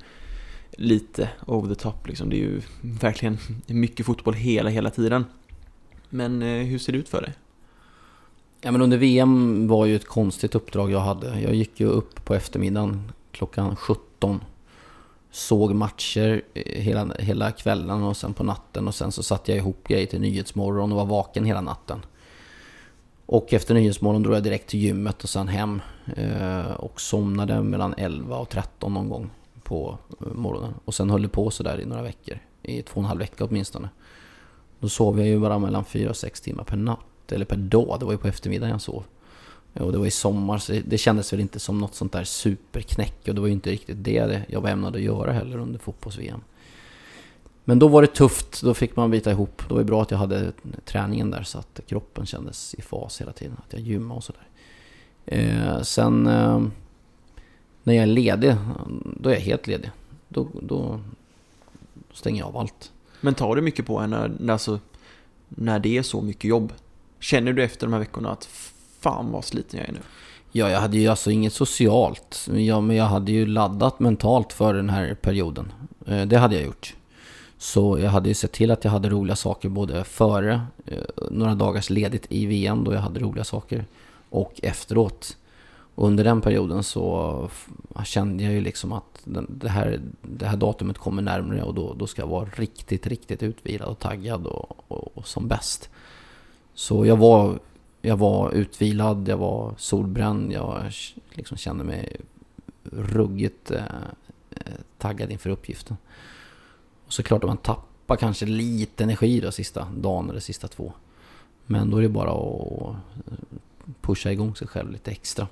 lite 0.71 1.29
over 1.45 1.75
the 1.75 1.81
top 1.81 2.07
liksom. 2.07 2.29
Det 2.29 2.35
är 2.35 2.39
ju 2.39 2.61
verkligen 2.81 3.37
mycket 3.67 4.05
fotboll 4.05 4.33
hela, 4.33 4.69
hela 4.69 4.89
tiden. 4.89 5.25
Men 6.09 6.41
eh, 6.41 6.65
hur 6.65 6.79
ser 6.79 6.93
det 6.93 6.99
ut 6.99 7.09
för 7.09 7.21
dig? 7.21 7.33
Ja, 8.61 8.71
men 8.71 8.81
under 8.81 8.97
VM 8.97 9.67
var 9.67 9.85
ju 9.85 9.95
ett 9.95 10.07
konstigt 10.07 10.55
uppdrag 10.55 10.91
jag 10.91 10.99
hade. 10.99 11.39
Jag 11.39 11.55
gick 11.55 11.79
ju 11.79 11.87
upp 11.87 12.25
på 12.25 12.35
eftermiddagen 12.35 13.11
klockan 13.31 13.75
17. 13.75 14.39
Såg 15.37 15.73
matcher 15.73 16.41
eh, 16.53 16.81
hela, 16.81 17.13
hela 17.19 17.51
kvällen 17.51 18.03
och 18.03 18.17
sen 18.17 18.33
på 18.33 18.43
natten 18.43 18.87
och 18.87 18.95
sen 18.95 19.11
så 19.11 19.23
satte 19.23 19.51
jag 19.51 19.57
ihop 19.57 19.87
grejer 19.87 20.05
till 20.05 20.21
Nyhetsmorgon 20.21 20.91
och 20.91 20.97
var 20.97 21.05
vaken 21.05 21.45
hela 21.45 21.61
natten. 21.61 22.05
Och 23.25 23.53
efter 23.53 23.73
Nyhetsmorgon 23.73 24.23
drog 24.23 24.35
jag 24.35 24.43
direkt 24.43 24.69
till 24.69 24.79
gymmet 24.79 25.23
och 25.23 25.29
sen 25.29 25.47
hem. 25.47 25.81
Eh, 26.15 26.71
och 26.71 27.01
somnade 27.01 27.63
mellan 27.63 27.93
11 27.97 28.37
och 28.37 28.49
13 28.49 28.93
någon 28.93 29.09
gång 29.09 29.29
på 29.63 29.97
eh, 30.21 30.33
morgonen. 30.33 30.73
Och 30.85 30.93
sen 30.93 31.09
höll 31.09 31.21
det 31.21 31.29
på 31.29 31.49
sådär 31.49 31.81
i 31.81 31.85
några 31.85 32.01
veckor. 32.01 32.39
I 32.63 32.81
två 32.81 32.93
och 32.93 33.03
en 33.03 33.05
halv 33.05 33.19
vecka 33.19 33.45
åtminstone. 33.45 33.89
Då 34.79 34.89
sov 34.89 35.19
jag 35.19 35.27
ju 35.27 35.39
bara 35.39 35.59
mellan 35.59 35.85
4 35.85 36.09
och 36.09 36.17
6 36.17 36.41
timmar 36.41 36.63
per 36.63 36.77
natt. 36.77 37.31
Eller 37.31 37.45
per 37.45 37.57
dag. 37.57 37.99
Det 37.99 38.05
var 38.05 38.11
ju 38.11 38.17
på 38.17 38.27
eftermiddagen 38.27 38.71
jag 38.71 38.81
sov. 38.81 39.03
Och 39.73 39.91
det 39.91 39.97
var 39.97 40.05
i 40.05 40.11
sommar 40.11 40.57
så 40.57 40.81
det 40.85 40.97
kändes 40.97 41.33
väl 41.33 41.39
inte 41.39 41.59
som 41.59 41.77
något 41.77 41.95
sånt 41.95 42.11
där 42.11 42.23
superknäck. 42.23 43.27
Och 43.27 43.35
det 43.35 43.41
var 43.41 43.47
ju 43.47 43.53
inte 43.53 43.69
riktigt 43.69 44.03
det 44.03 44.43
jag 44.49 44.61
var 44.61 44.69
ämnad 44.69 44.95
att 44.95 45.01
göra 45.01 45.31
heller 45.31 45.57
under 45.57 45.79
fotbolls-VM. 45.79 46.41
Men 47.69 47.79
då 47.79 47.87
var 47.87 48.01
det 48.01 48.07
tufft, 48.07 48.61
då 48.61 48.73
fick 48.73 48.95
man 48.95 49.11
bita 49.11 49.31
ihop. 49.31 49.61
Det 49.67 49.73
var 49.73 49.81
ju 49.81 49.85
bra 49.85 50.01
att 50.01 50.11
jag 50.11 50.17
hade 50.17 50.51
träningen 50.85 51.31
där 51.31 51.43
så 51.43 51.59
att 51.59 51.79
kroppen 51.87 52.25
kändes 52.25 52.73
i 52.73 52.81
fas 52.81 53.21
hela 53.21 53.31
tiden. 53.31 53.57
Att 53.65 53.73
jag 53.73 53.81
gymmade 53.81 54.17
och 54.17 54.23
sådär. 54.23 54.47
Eh, 55.25 55.81
sen 55.81 56.27
eh, 56.27 56.67
när 57.83 57.93
jag 57.93 58.03
är 58.03 58.07
ledig, 58.07 58.55
då 59.19 59.29
är 59.29 59.33
jag 59.33 59.41
helt 59.41 59.67
ledig. 59.67 59.91
Då, 60.27 60.47
då 60.61 60.99
stänger 62.13 62.39
jag 62.39 62.47
av 62.47 62.57
allt. 62.57 62.91
Men 63.21 63.33
tar 63.33 63.55
du 63.55 63.61
mycket 63.61 63.85
på 63.85 63.99
en 63.99 64.09
när, 64.09 64.51
alltså, 64.51 64.79
när 65.49 65.79
det 65.79 65.97
är 65.97 66.03
så 66.03 66.21
mycket 66.21 66.43
jobb? 66.43 66.73
Känner 67.19 67.53
du 67.53 67.63
efter 67.63 67.87
de 67.87 67.93
här 67.93 67.99
veckorna 67.99 68.31
att 68.31 68.49
fan 69.07 69.31
vad 69.31 69.45
sliten 69.45 69.79
jag 69.79 69.89
är 69.89 69.93
nu? 69.93 69.99
Ja, 70.51 70.69
jag 70.69 70.79
hade 70.79 70.97
ju 70.97 71.07
alltså 71.07 71.31
inget 71.31 71.53
socialt. 71.53 72.47
Ja, 72.53 72.81
men 72.81 72.95
jag 72.95 73.05
hade 73.05 73.31
ju 73.31 73.45
laddat 73.45 73.99
mentalt 73.99 74.53
för 74.53 74.73
den 74.73 74.89
här 74.89 75.13
perioden. 75.13 75.71
Eh, 76.05 76.25
det 76.25 76.37
hade 76.37 76.55
jag 76.55 76.65
gjort. 76.65 76.95
Så 77.57 77.99
jag 77.99 78.09
hade 78.09 78.29
ju 78.29 78.35
sett 78.35 78.51
till 78.51 78.71
att 78.71 78.83
jag 78.83 78.91
hade 78.91 79.09
roliga 79.09 79.35
saker 79.35 79.69
både 79.69 80.03
före, 80.03 80.61
eh, 80.85 80.97
några 81.31 81.55
dagars 81.55 81.89
ledigt 81.89 82.25
i 82.29 82.45
VM 82.45 82.83
då 82.83 82.93
jag 82.93 82.99
hade 82.99 83.19
roliga 83.19 83.43
saker, 83.43 83.85
och 84.29 84.59
efteråt. 84.63 85.37
Och 85.95 86.07
under 86.07 86.23
den 86.23 86.41
perioden 86.41 86.83
så 86.83 87.49
kände 88.05 88.43
jag 88.43 88.53
ju 88.53 88.61
liksom 88.61 88.91
att 88.91 89.21
det 89.49 89.69
här, 89.69 90.01
det 90.21 90.45
här 90.45 90.57
datumet 90.57 90.97
kommer 90.97 91.21
närmare 91.21 91.63
och 91.63 91.73
då, 91.73 91.93
då 91.93 92.07
ska 92.07 92.21
jag 92.21 92.29
vara 92.29 92.49
riktigt, 92.55 93.07
riktigt 93.07 93.43
utvilad 93.43 93.89
och 93.89 93.99
taggad 93.99 94.47
och, 94.47 94.77
och, 94.87 95.17
och 95.17 95.27
som 95.27 95.47
bäst. 95.47 95.89
Så 96.73 97.05
jag 97.05 97.17
var, 97.17 97.59
jag 98.07 98.17
var 98.17 98.51
utvilad, 98.51 99.27
jag 99.27 99.37
var 99.37 99.73
solbränd, 99.77 100.51
jag 100.51 100.91
liksom 101.29 101.57
kände 101.57 101.83
mig 101.83 102.17
ruggigt 102.83 103.71
eh, 103.71 103.81
taggad 104.97 105.31
inför 105.31 105.49
uppgiften. 105.49 105.97
Och 107.05 107.13
så 107.13 107.23
klart 107.23 107.43
att 107.43 107.49
man 107.49 107.57
tappar 107.57 108.15
kanske 108.15 108.45
lite 108.45 109.03
energi 109.03 109.39
då 109.39 109.51
sista 109.51 109.87
dagen 109.97 110.29
eller 110.29 110.39
sista 110.39 110.67
två. 110.67 110.93
Men 111.65 111.91
då 111.91 111.97
är 111.97 112.01
det 112.01 112.09
bara 112.09 112.31
att 112.31 112.95
pusha 114.01 114.31
igång 114.31 114.55
sig 114.55 114.67
själv 114.67 114.91
lite 114.91 115.11
extra. 115.11 115.47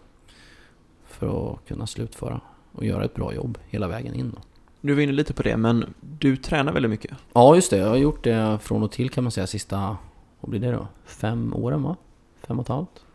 För 1.05 1.53
att 1.53 1.67
kunna 1.67 1.87
slutföra 1.87 2.41
och 2.71 2.85
göra 2.85 3.05
ett 3.05 3.15
bra 3.15 3.33
jobb 3.33 3.57
hela 3.69 3.87
vägen 3.87 4.13
in 4.13 4.31
då. 4.35 4.41
Du 4.81 4.93
var 4.93 5.01
inne 5.01 5.11
lite 5.11 5.33
på 5.33 5.43
det, 5.43 5.57
men 5.57 5.93
du 6.01 6.37
tränar 6.37 6.73
väldigt 6.73 6.89
mycket? 6.89 7.11
Ja, 7.33 7.55
just 7.55 7.69
det. 7.69 7.77
Jag 7.77 7.89
har 7.89 7.95
gjort 7.95 8.23
det 8.23 8.59
från 8.61 8.83
och 8.83 8.91
till 8.91 9.09
kan 9.09 9.23
man 9.23 9.31
säga 9.31 9.47
sista, 9.47 9.97
vad 10.39 10.49
blir 10.49 10.59
det 10.59 10.71
då? 10.71 10.87
Fem 11.05 11.53
åren 11.53 11.83
va? 11.83 11.95
Fem 12.47 12.59
och 12.59 12.65
ett 12.65 12.69
halvt. 12.69 13.05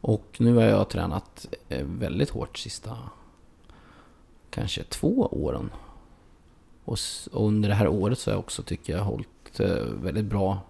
Och 0.00 0.36
nu 0.38 0.54
har 0.54 0.62
jag 0.62 0.88
tränat 0.88 1.46
eh, 1.68 1.84
väldigt 1.84 2.30
hårt 2.30 2.58
sista, 2.58 2.98
kanske 4.50 4.82
två 4.82 5.28
åren. 5.32 5.70
Och, 6.84 6.98
under 7.30 7.68
det 7.68 7.74
här 7.74 7.88
året 7.88 8.18
så 8.18 8.30
har 8.30 8.34
jag 8.34 8.40
också, 8.40 8.62
tycker 8.62 8.96
jag, 8.96 9.04
hållit 9.04 9.60
eh, 9.60 9.84
väldigt 10.02 10.24
bra, 10.24 10.60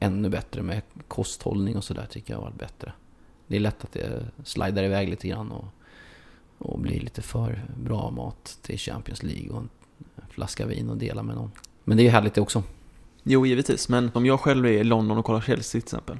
ännu 0.00 0.28
bättre 0.28 0.62
med 0.62 0.82
kosthållning 1.08 1.76
och 1.76 1.84
sådär 1.84 2.06
tycker 2.10 2.34
jag 2.34 2.38
har 2.38 2.44
varit 2.44 2.58
bättre. 2.58 2.92
Det 3.46 3.56
är 3.56 3.60
lätt 3.60 3.84
att 3.84 3.92
det 3.92 4.26
slidar 4.44 4.82
iväg 4.82 5.08
lite 5.08 5.28
grann 5.28 5.52
och 5.52 5.64
och 6.62 6.78
blir 6.78 7.00
lite 7.00 7.22
för 7.22 7.64
bra 7.76 8.10
mat 8.10 8.58
till 8.62 8.78
Champions 8.78 9.22
League 9.22 9.50
och 9.50 9.58
en 9.58 9.68
flaska 10.30 10.66
vin 10.66 10.90
och 10.90 10.96
dela 10.96 11.22
med 11.22 11.36
någon. 11.36 11.50
Men 11.84 11.96
det 11.96 12.02
är 12.02 12.04
ju 12.04 12.10
härligt 12.10 12.34
det 12.34 12.40
också. 12.40 12.62
Jo, 13.22 13.46
givetvis. 13.46 13.88
Men 13.88 14.10
om 14.14 14.26
jag 14.26 14.40
själv 14.40 14.66
är 14.66 14.70
i 14.70 14.84
London 14.84 15.18
och 15.18 15.24
kollar 15.24 15.40
Chelsea 15.40 15.80
till 15.80 15.86
exempel. 15.86 16.18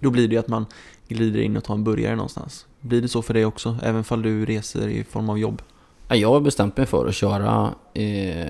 Då 0.00 0.10
blir 0.10 0.28
det 0.28 0.34
ju 0.34 0.40
att 0.40 0.48
man 0.48 0.66
glider 1.08 1.40
in 1.40 1.56
och 1.56 1.64
tar 1.64 1.74
en 1.74 1.84
burgare 1.84 2.16
någonstans. 2.16 2.66
Blir 2.80 3.02
det 3.02 3.08
så 3.08 3.22
för 3.22 3.34
dig 3.34 3.44
också, 3.44 3.78
även 3.82 4.04
fall 4.04 4.22
du 4.22 4.46
reser 4.46 4.88
i 4.88 5.04
form 5.04 5.30
av 5.30 5.38
jobb? 5.38 5.62
Jag 6.08 6.28
har 6.28 6.40
bestämt 6.40 6.76
mig 6.76 6.86
för 6.86 7.06
att 7.06 7.14
köra 7.14 7.74
eh, 7.94 8.48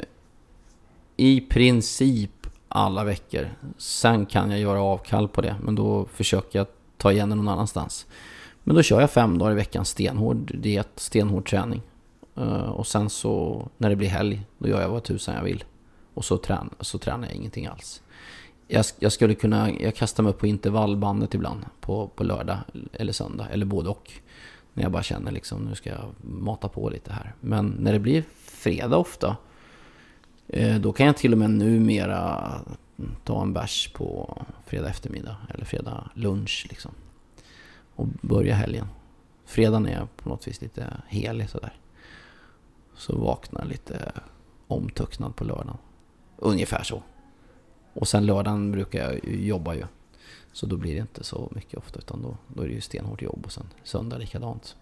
i 1.16 1.40
princip 1.40 2.46
alla 2.68 3.04
veckor. 3.04 3.48
Sen 3.78 4.26
kan 4.26 4.50
jag 4.50 4.60
göra 4.60 4.82
avkall 4.82 5.28
på 5.28 5.40
det, 5.40 5.56
men 5.62 5.74
då 5.74 6.06
försöker 6.14 6.58
jag 6.58 6.66
ta 6.96 7.12
igen 7.12 7.28
det 7.30 7.34
någon 7.34 7.48
annanstans. 7.48 8.06
Men 8.64 8.76
då 8.76 8.82
kör 8.82 9.00
jag 9.00 9.10
fem 9.10 9.38
dagar 9.38 9.52
i 9.52 9.54
veckan 9.54 9.84
stenhård 9.84 10.52
diet, 10.54 10.88
stenhård 10.96 11.48
träning. 11.48 11.82
Eh, 12.36 12.70
och 12.70 12.86
sen 12.86 13.10
så 13.10 13.68
när 13.76 13.90
det 13.90 13.96
blir 13.96 14.08
helg, 14.08 14.42
då 14.58 14.68
gör 14.68 14.80
jag 14.80 14.88
vad 14.88 15.02
tusan 15.02 15.34
jag 15.34 15.42
vill. 15.42 15.64
Och 16.14 16.24
så, 16.24 16.36
trän 16.36 16.70
så 16.80 16.98
tränar 16.98 17.26
jag 17.26 17.36
ingenting 17.36 17.66
alls. 17.66 18.02
Jag, 18.72 18.84
jag, 18.98 19.12
skulle 19.12 19.34
kunna, 19.34 19.70
jag 19.70 19.94
kastar 19.94 20.22
mig 20.22 20.30
upp 20.30 20.38
på 20.38 20.46
intervallbandet 20.46 21.34
ibland 21.34 21.64
på, 21.80 22.08
på 22.08 22.24
lördag 22.24 22.58
eller 22.92 23.12
söndag, 23.12 23.48
eller 23.52 23.66
både 23.66 23.88
och. 23.88 24.12
När 24.74 24.82
jag 24.82 24.92
bara 24.92 25.02
känner 25.02 25.32
liksom, 25.32 25.64
nu 25.64 25.74
ska 25.74 25.90
jag 25.90 26.14
mata 26.20 26.68
på 26.68 26.90
lite 26.90 27.12
här. 27.12 27.34
Men 27.40 27.66
när 27.66 27.92
det 27.92 27.98
blir 27.98 28.24
fredag 28.44 28.96
ofta, 28.96 29.36
eh, 30.48 30.76
då 30.76 30.92
kan 30.92 31.06
jag 31.06 31.16
till 31.16 31.32
och 31.32 31.38
med 31.38 31.50
numera 31.50 32.50
ta 33.24 33.42
en 33.42 33.52
bärs 33.52 33.92
på 33.92 34.38
fredag 34.66 34.88
eftermiddag 34.88 35.36
eller 35.54 35.64
fredag 35.64 36.10
lunch 36.14 36.66
liksom 36.68 36.92
och 37.94 38.06
börja 38.06 38.54
helgen. 38.54 38.86
Fredagen 39.44 39.86
är 39.86 39.92
jag 39.92 40.16
på 40.16 40.28
något 40.28 40.48
vis 40.48 40.60
lite 40.60 40.86
helig 41.08 41.50
sådär. 41.50 41.72
Så 42.96 43.18
vaknar 43.18 43.64
lite 43.64 44.12
omtöcknad 44.66 45.36
på 45.36 45.44
lördagen. 45.44 45.78
Ungefär 46.36 46.82
så. 46.82 47.02
Och 47.92 48.08
sen 48.08 48.26
lördagen 48.26 48.72
brukar 48.72 48.98
jag 48.98 49.34
jobba 49.34 49.74
ju. 49.74 49.84
Så 50.52 50.66
då 50.66 50.76
blir 50.76 50.94
det 50.94 51.00
inte 51.00 51.24
så 51.24 51.48
mycket 51.54 51.78
ofta 51.78 51.98
utan 51.98 52.22
då, 52.22 52.36
då 52.48 52.62
är 52.62 52.66
det 52.66 52.74
ju 52.74 52.80
stenhårt 52.80 53.22
jobb 53.22 53.42
och 53.44 53.52
sen 53.52 53.66
söndag 53.84 54.18
likadant. 54.18 54.76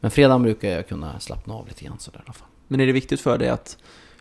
Men 0.00 0.10
fredagen 0.10 0.42
brukar 0.42 0.68
jag 0.68 0.88
kunna 0.88 1.20
slappna 1.20 1.54
av 1.54 1.68
lite 1.68 1.84
grann 1.84 1.98
sådär 1.98 2.18
i 2.18 2.22
alla 2.24 2.32
fall. 2.32 2.48
Men 2.68 2.80
är 2.80 2.86
det 2.86 2.92
viktigt 2.92 3.20
för 3.20 3.38
dig 3.38 3.48
att 3.48 3.78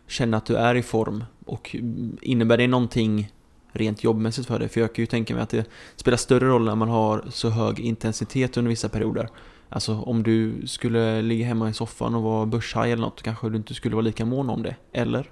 känna 0.07 0.37
att 0.37 0.45
du 0.45 0.55
är 0.55 0.75
i 0.75 0.83
form? 0.83 1.23
Och 1.45 1.75
innebär 2.21 2.57
det 2.57 2.67
någonting 2.67 3.31
rent 3.71 4.03
jobbmässigt 4.03 4.47
för 4.47 4.59
dig. 4.59 4.69
För 4.69 4.81
jag 4.81 4.95
kan 4.95 5.03
ju 5.03 5.07
tänka 5.07 5.33
mig 5.33 5.43
att 5.43 5.49
det 5.49 5.65
spelar 5.95 6.17
större 6.17 6.47
roll 6.47 6.65
när 6.65 6.75
man 6.75 6.89
har 6.89 7.25
så 7.29 7.49
hög 7.49 7.79
intensitet 7.79 8.57
under 8.57 8.69
vissa 8.69 8.89
perioder. 8.89 9.29
Alltså 9.69 10.01
om 10.01 10.23
du 10.23 10.67
skulle 10.67 11.21
ligga 11.21 11.45
hemma 11.45 11.69
i 11.69 11.73
soffan 11.73 12.15
och 12.15 12.23
vara 12.23 12.45
börshaj 12.45 12.91
eller 12.91 13.01
något 13.01 13.21
kanske 13.21 13.49
du 13.49 13.57
inte 13.57 13.73
skulle 13.73 13.95
vara 13.95 14.03
lika 14.03 14.25
mån 14.25 14.49
om 14.49 14.63
det, 14.63 14.75
eller? 14.91 15.31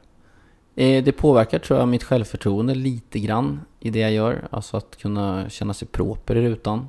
Eh, 0.75 1.03
det 1.03 1.11
påverkar 1.11 1.59
tror 1.59 1.79
jag 1.79 1.87
mitt 1.87 2.03
självförtroende 2.03 2.75
lite 2.75 3.19
grann 3.19 3.61
i 3.79 3.89
det 3.89 3.99
jag 3.99 4.11
gör. 4.11 4.47
Alltså 4.49 4.77
att 4.77 4.97
kunna 4.97 5.49
känna 5.49 5.73
sig 5.73 5.87
proper 5.87 6.35
i 6.35 6.41
rutan. 6.41 6.87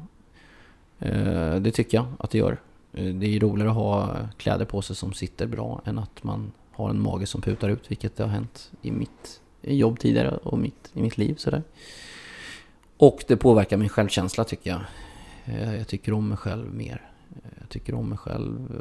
Eh, 0.99 1.55
det 1.55 1.71
tycker 1.71 1.99
jag 1.99 2.07
att 2.19 2.31
det 2.31 2.39
gör. 2.39 2.61
Eh, 2.93 3.15
det 3.15 3.27
är 3.27 3.31
ju 3.31 3.39
roligare 3.39 3.71
att 3.71 3.77
ha 3.77 4.17
kläder 4.37 4.65
på 4.65 4.83
sig 4.83 4.97
som 4.97 5.13
sitter 5.13 5.47
bra 5.47 5.83
än 5.85 5.99
att 5.99 6.25
man 6.25 6.53
har 6.73 6.91
en 6.91 7.03
mage 7.03 7.27
som 7.27 7.41
putar 7.41 7.69
ut, 7.69 7.91
vilket 7.91 8.17
det 8.17 8.23
har 8.23 8.31
hänt 8.31 8.71
i 8.83 8.91
mitt 8.91 9.41
jobb 9.63 9.99
tidigare 9.99 10.37
och 10.37 10.59
mitt, 10.59 10.91
i 10.95 11.03
mitt 11.03 11.19
liv. 11.19 11.35
Sådär. 11.35 11.63
Och 12.97 13.25
det 13.29 13.37
påverkar 13.37 13.77
min 13.77 13.89
självkänsla 13.89 14.45
tycker 14.45 14.71
jag. 14.71 14.81
Jag 15.79 15.89
tycker 15.89 16.13
om 16.13 16.29
mig 16.29 16.39
själv 16.39 16.75
mer. 16.75 17.03
Jag 17.61 17.69
tycker 17.69 17.95
om 17.95 18.09
mig 18.09 18.19
själv. 18.19 18.81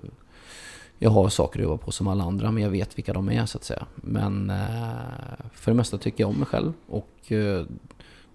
Jag 1.00 1.10
har 1.10 1.30
saker 1.30 1.60
att 1.60 1.64
jobba 1.64 1.78
på 1.78 1.91
som 1.91 2.08
alla 2.08 2.24
andra, 2.24 2.52
men 2.52 2.64
jag 2.64 2.70
vet 2.70 2.98
vilka 2.98 3.14
de 3.14 3.30
är 3.30 3.46
så 3.46 3.58
att 3.58 3.64
säga. 3.64 3.86
Men 3.96 4.50
eh, 4.50 5.46
för 5.54 5.72
det 5.72 5.76
mesta 5.78 5.98
tycker 5.98 6.24
jag 6.24 6.30
om 6.30 6.36
mig 6.36 6.46
själv 6.46 6.74
och 6.88 7.32
eh, 7.32 7.66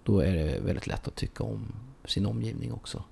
då 0.04 0.20
är 0.20 0.32
det 0.32 0.61
väldigt 0.61 0.86
lätt 0.86 1.09
att 1.09 1.14
tycka 1.14 1.44
om 1.44 1.72
sin 2.04 2.26
omgivning 2.26 2.72
också. 2.72 3.02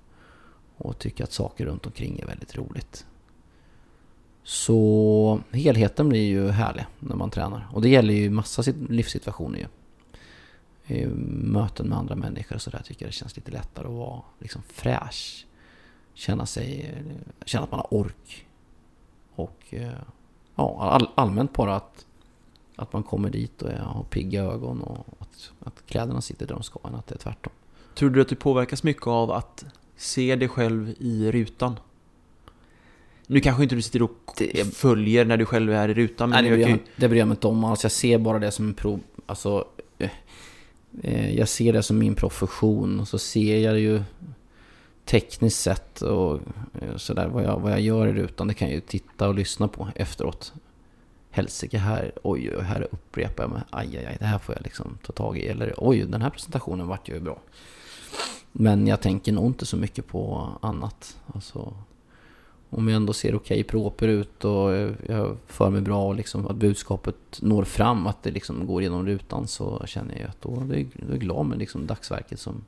Och 0.77 0.99
tycka 0.99 1.23
att 1.23 1.31
saker 1.31 1.65
runt 1.65 1.85
omkring 1.85 2.19
är 2.19 2.25
väldigt 2.25 2.55
roligt. 2.55 3.05
Så 4.43 5.41
helheten 5.51 6.09
blir 6.09 6.27
ju 6.27 6.49
härlig 6.49 6.85
när 6.99 7.15
man 7.15 7.29
tränar. 7.29 7.67
Och 7.73 7.81
det 7.81 7.89
gäller 7.89 8.13
ju 8.13 8.29
massa 8.29 8.63
livssituationer 8.89 9.59
ju. 9.59 9.67
I 10.95 11.05
möten 11.27 11.87
med 11.89 11.97
andra 11.97 12.15
människor 12.15 12.55
och 12.55 12.61
sådär 12.61 12.81
tycker 12.85 13.05
jag 13.05 13.09
det 13.09 13.15
känns 13.15 13.35
lite 13.35 13.51
lättare 13.51 13.87
att 13.87 13.93
vara 13.93 14.21
liksom 14.39 14.61
fräsch. 14.67 15.45
Känna 16.13 16.45
sig, 16.45 16.95
känna 17.45 17.63
att 17.63 17.71
man 17.71 17.79
har 17.79 17.93
ork. 17.93 18.46
Och 19.37 19.63
eh, 19.69 19.91
ja, 20.55 20.77
all, 20.79 21.09
allmänt 21.15 21.53
bara 21.53 21.75
att, 21.75 22.05
att 22.75 22.93
man 22.93 23.03
kommer 23.03 23.29
dit 23.29 23.61
och 23.61 23.71
har 23.71 24.03
pigga 24.03 24.43
ögon 24.43 24.81
och 24.81 25.05
att, 25.19 25.51
att 25.59 25.85
kläderna 25.87 26.21
sitter 26.21 26.47
där 26.47 26.53
de 26.53 26.63
ska 26.63 26.79
än 26.87 26.95
att 26.95 27.07
det 27.07 27.15
är 27.15 27.19
tvärtom. 27.19 27.53
Tror 27.95 28.09
du 28.09 28.21
att 28.21 28.29
du 28.29 28.35
påverkas 28.35 28.83
mycket 28.83 29.07
av 29.07 29.31
att 29.31 29.65
se 29.95 30.35
dig 30.35 30.47
själv 30.47 30.93
i 30.99 31.31
rutan? 31.31 31.79
Nu 33.27 33.39
kanske 33.39 33.63
inte 33.63 33.75
du 33.75 33.81
sitter 33.81 34.01
och 34.01 34.31
Det 34.37 34.75
följer 34.75 35.25
när 35.25 35.37
du 35.37 35.45
själv 35.45 35.73
är 35.73 35.89
i 35.89 35.93
rutan, 35.93 36.29
men 36.29 36.43
Nej, 36.43 36.51
det, 36.51 36.57
bryr 36.57 36.69
jag, 36.69 36.79
det 36.95 37.07
bryr 37.09 37.19
jag 37.19 37.27
mig 37.27 37.35
inte 37.35 37.47
om 37.47 37.63
alls. 37.63 37.83
Jag 37.83 37.91
ser 37.91 38.17
bara 38.17 38.39
det 38.39 38.51
som 38.51 38.67
en 38.67 38.73
prov. 38.73 38.99
Alltså, 39.25 39.67
eh, 39.97 40.09
eh, 41.01 41.37
jag 41.37 41.49
ser 41.49 41.73
det 41.73 41.83
som 41.83 41.97
min 41.97 42.15
profession 42.15 42.99
och 42.99 43.07
så 43.07 43.19
ser 43.19 43.59
jag 43.59 43.79
ju 43.79 44.01
tekniskt 45.07 45.59
sett 45.59 46.01
och 46.01 46.39
eh, 46.81 46.95
sådär 46.95 47.27
vad 47.27 47.43
jag, 47.43 47.59
vad 47.59 47.71
jag 47.71 47.81
gör 47.81 48.07
i 48.07 48.13
rutan. 48.13 48.47
Det 48.47 48.53
kan 48.53 48.67
jag 48.67 48.75
ju 48.75 48.81
titta 48.81 49.27
och 49.27 49.35
lyssna 49.35 49.67
på 49.67 49.87
efteråt. 49.95 50.53
Helsike, 51.29 51.77
här, 51.77 52.11
oj, 52.23 52.51
oj, 52.57 52.63
här 52.63 52.87
upprepar 52.91 53.43
jag 53.43 53.51
mig. 53.51 53.61
Aj, 53.69 53.97
aj, 53.97 54.05
aj, 54.05 54.17
det 54.19 54.25
här 54.25 54.39
får 54.39 54.55
jag 54.55 54.63
liksom 54.63 54.97
ta 55.05 55.13
tag 55.13 55.37
i. 55.37 55.47
Eller 55.47 55.73
oj, 55.77 56.05
den 56.05 56.21
här 56.21 56.29
presentationen 56.29 56.87
vart 56.87 57.09
ju 57.09 57.19
bra. 57.19 57.39
Men 58.51 58.87
jag 58.87 59.01
tänker 59.01 59.31
nog 59.31 59.45
inte 59.45 59.65
så 59.65 59.77
mycket 59.77 60.07
på 60.07 60.49
annat. 60.61 61.17
Alltså, 61.33 61.73
om 62.69 62.87
jag 62.87 62.95
ändå 62.95 63.13
ser 63.13 63.35
okej 63.35 63.63
proper 63.63 64.07
ut 64.07 64.45
och 64.45 64.71
jag 65.07 65.37
för 65.47 65.69
mig 65.69 65.81
bra 65.81 66.07
och 66.07 66.15
liksom 66.15 66.47
att 66.47 66.55
budskapet 66.55 67.39
når 67.41 67.63
fram, 67.63 68.07
att 68.07 68.23
det 68.23 68.31
liksom 68.31 68.67
går 68.67 68.81
genom 68.81 69.05
rutan 69.05 69.47
så 69.47 69.83
känner 69.85 70.19
jag 70.19 70.29
att 70.29 70.41
då 70.41 70.49
är 70.49 70.77
jag, 70.77 70.87
då 70.93 71.07
är 71.07 71.11
jag 71.11 71.19
glad 71.19 71.45
med 71.45 71.59
liksom 71.59 71.87
dagsverket 71.87 72.39
som, 72.39 72.63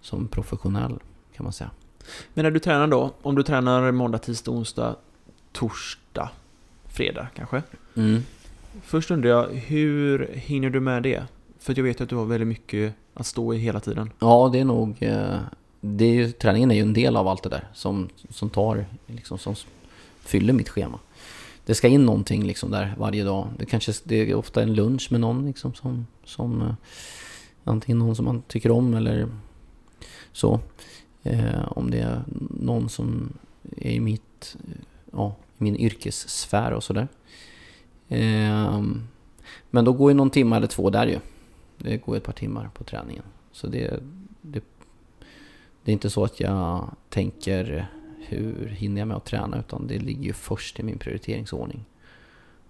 som 0.00 0.28
professionell 0.28 0.98
kan 1.36 1.44
man 1.44 1.52
säga. 1.52 1.70
Men 2.34 2.42
när 2.42 2.50
du 2.50 2.58
tränar 2.58 2.86
då, 2.86 3.12
om 3.22 3.34
du 3.34 3.42
tränar 3.42 3.92
måndag, 3.92 4.18
tisdag, 4.18 4.50
onsdag, 4.50 4.96
torsdag, 5.52 6.30
fredag 6.88 7.26
kanske? 7.36 7.62
Mm. 7.96 8.22
Först 8.82 9.10
undrar 9.10 9.30
jag, 9.30 9.48
hur 9.48 10.30
hinner 10.34 10.70
du 10.70 10.80
med 10.80 11.02
det? 11.02 11.24
För 11.58 11.74
jag 11.76 11.84
vet 11.84 12.00
att 12.00 12.08
du 12.08 12.16
har 12.16 12.24
väldigt 12.24 12.48
mycket 12.48 12.94
att 13.14 13.26
stå 13.26 13.54
i 13.54 13.58
hela 13.58 13.80
tiden. 13.80 14.10
Ja, 14.18 14.50
det 14.52 14.60
är 14.60 14.64
nog... 14.64 14.96
eh, 15.00 15.38
Det 15.80 16.04
är 16.04 16.12
ju, 16.12 16.32
träningen 16.32 16.70
är 16.70 16.74
ju 16.74 16.80
en 16.80 16.92
del 16.92 17.16
av 17.16 17.28
allt 17.28 17.42
det 17.42 17.48
där 17.48 17.68
som, 17.74 18.08
som 18.30 18.50
tar, 18.50 18.86
liksom, 19.06 19.38
som 19.38 19.54
fyller 20.20 20.52
mitt 20.52 20.68
schema. 20.68 20.98
Det 21.66 21.74
ska 21.74 21.88
in 21.88 22.06
någonting 22.06 22.44
liksom 22.44 22.70
där 22.70 22.94
varje 22.98 23.24
dag. 23.24 23.48
Det 23.58 23.66
kanske 23.66 23.92
det 24.04 24.30
är 24.30 24.34
ofta 24.34 24.62
en 24.62 24.74
lunch 24.74 25.08
med 25.10 25.20
någon 25.20 25.46
liksom 25.46 25.74
som, 25.74 26.06
som 26.24 26.62
eh, 26.62 26.74
antingen 27.64 27.98
någon 27.98 28.16
som 28.16 28.24
man 28.24 28.42
tycker 28.42 28.70
om 28.70 28.94
eller 28.94 29.28
så. 30.32 30.60
Eh, 31.24 31.72
om 31.72 31.90
det 31.90 32.00
är 32.00 32.22
någon 32.50 32.88
som 32.88 33.32
är 33.76 33.90
i 33.90 34.00
mitt, 34.00 34.56
ja, 35.12 35.34
min 35.58 35.76
yrkessfär 35.76 36.72
och 36.72 36.84
sådär. 36.84 37.08
Eh, 38.08 38.82
men 39.70 39.84
då 39.84 39.92
går 39.92 40.10
ju 40.10 40.14
någon 40.14 40.30
timme 40.30 40.56
eller 40.56 40.66
två 40.66 40.90
där 40.90 41.06
ju. 41.06 41.18
Det 41.78 41.96
går 41.96 42.16
ett 42.16 42.24
par 42.24 42.32
timmar 42.32 42.70
på 42.74 42.84
träningen. 42.84 43.24
Så 43.52 43.66
det, 43.66 44.00
det, 44.40 44.64
det 45.84 45.90
är 45.90 45.92
inte 45.92 46.10
så 46.10 46.24
att 46.24 46.40
jag 46.40 46.90
tänker 47.08 47.86
hur 48.18 48.68
hinner 48.68 49.00
jag 49.00 49.08
med 49.08 49.16
att 49.16 49.24
träna 49.24 49.58
utan 49.58 49.86
det 49.86 49.98
ligger 49.98 50.24
ju 50.24 50.32
först 50.32 50.80
i 50.80 50.82
min 50.82 50.98
prioriteringsordning. 50.98 51.84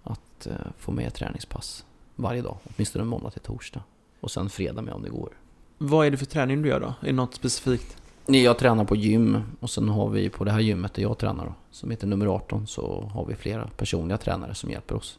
Att 0.03 0.47
eh, 0.47 0.55
få 0.79 0.93
med 0.93 1.07
ett 1.07 1.15
träningspass 1.15 1.85
varje 2.17 2.43
dag, 2.43 2.57
åtminstone 2.65 3.05
måndag 3.05 3.31
till 3.31 3.41
torsdag. 3.41 3.83
Och 4.21 4.31
sen 4.31 4.51
fredag 4.51 4.83
med 4.83 4.95
om 4.95 5.03
det 5.03 5.11
går. 5.11 5.31
Vad 5.79 6.07
är 6.07 6.11
det 6.11 6.17
för 6.17 6.27
träning 6.27 6.63
du 6.63 6.69
gör 6.69 6.81
då? 6.81 6.87
Är 6.87 7.07
det 7.07 7.13
något 7.13 7.35
specifikt? 7.35 8.04
Jag 8.27 8.59
tränar 8.59 8.85
på 8.85 8.97
gym 8.97 9.43
och 9.61 9.71
sen 9.71 9.89
har 9.89 10.09
vi 10.09 10.29
på 10.29 10.45
det 10.45 10.51
här 10.51 10.61
gymmet 10.61 10.95
där 10.95 11.03
jag 11.03 11.19
tränar 11.19 11.45
då, 11.45 11.55
som 11.71 11.91
heter 11.91 12.07
nummer 12.07 12.27
18, 12.27 12.67
så 12.67 13.11
har 13.15 13.25
vi 13.27 13.35
flera 13.35 13.69
personliga 13.77 14.19
tränare 14.19 14.55
som 14.55 14.71
hjälper 14.71 14.95
oss. 14.95 15.19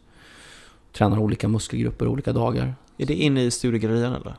Tränar 0.93 1.19
olika 1.19 1.47
muskelgrupper 1.47 2.07
olika 2.07 2.33
dagar. 2.33 2.75
Är 2.97 3.05
det 3.05 3.13
inne 3.13 3.43
i 3.43 3.51
studiegallerian 3.51 4.13
eller? 4.13 4.35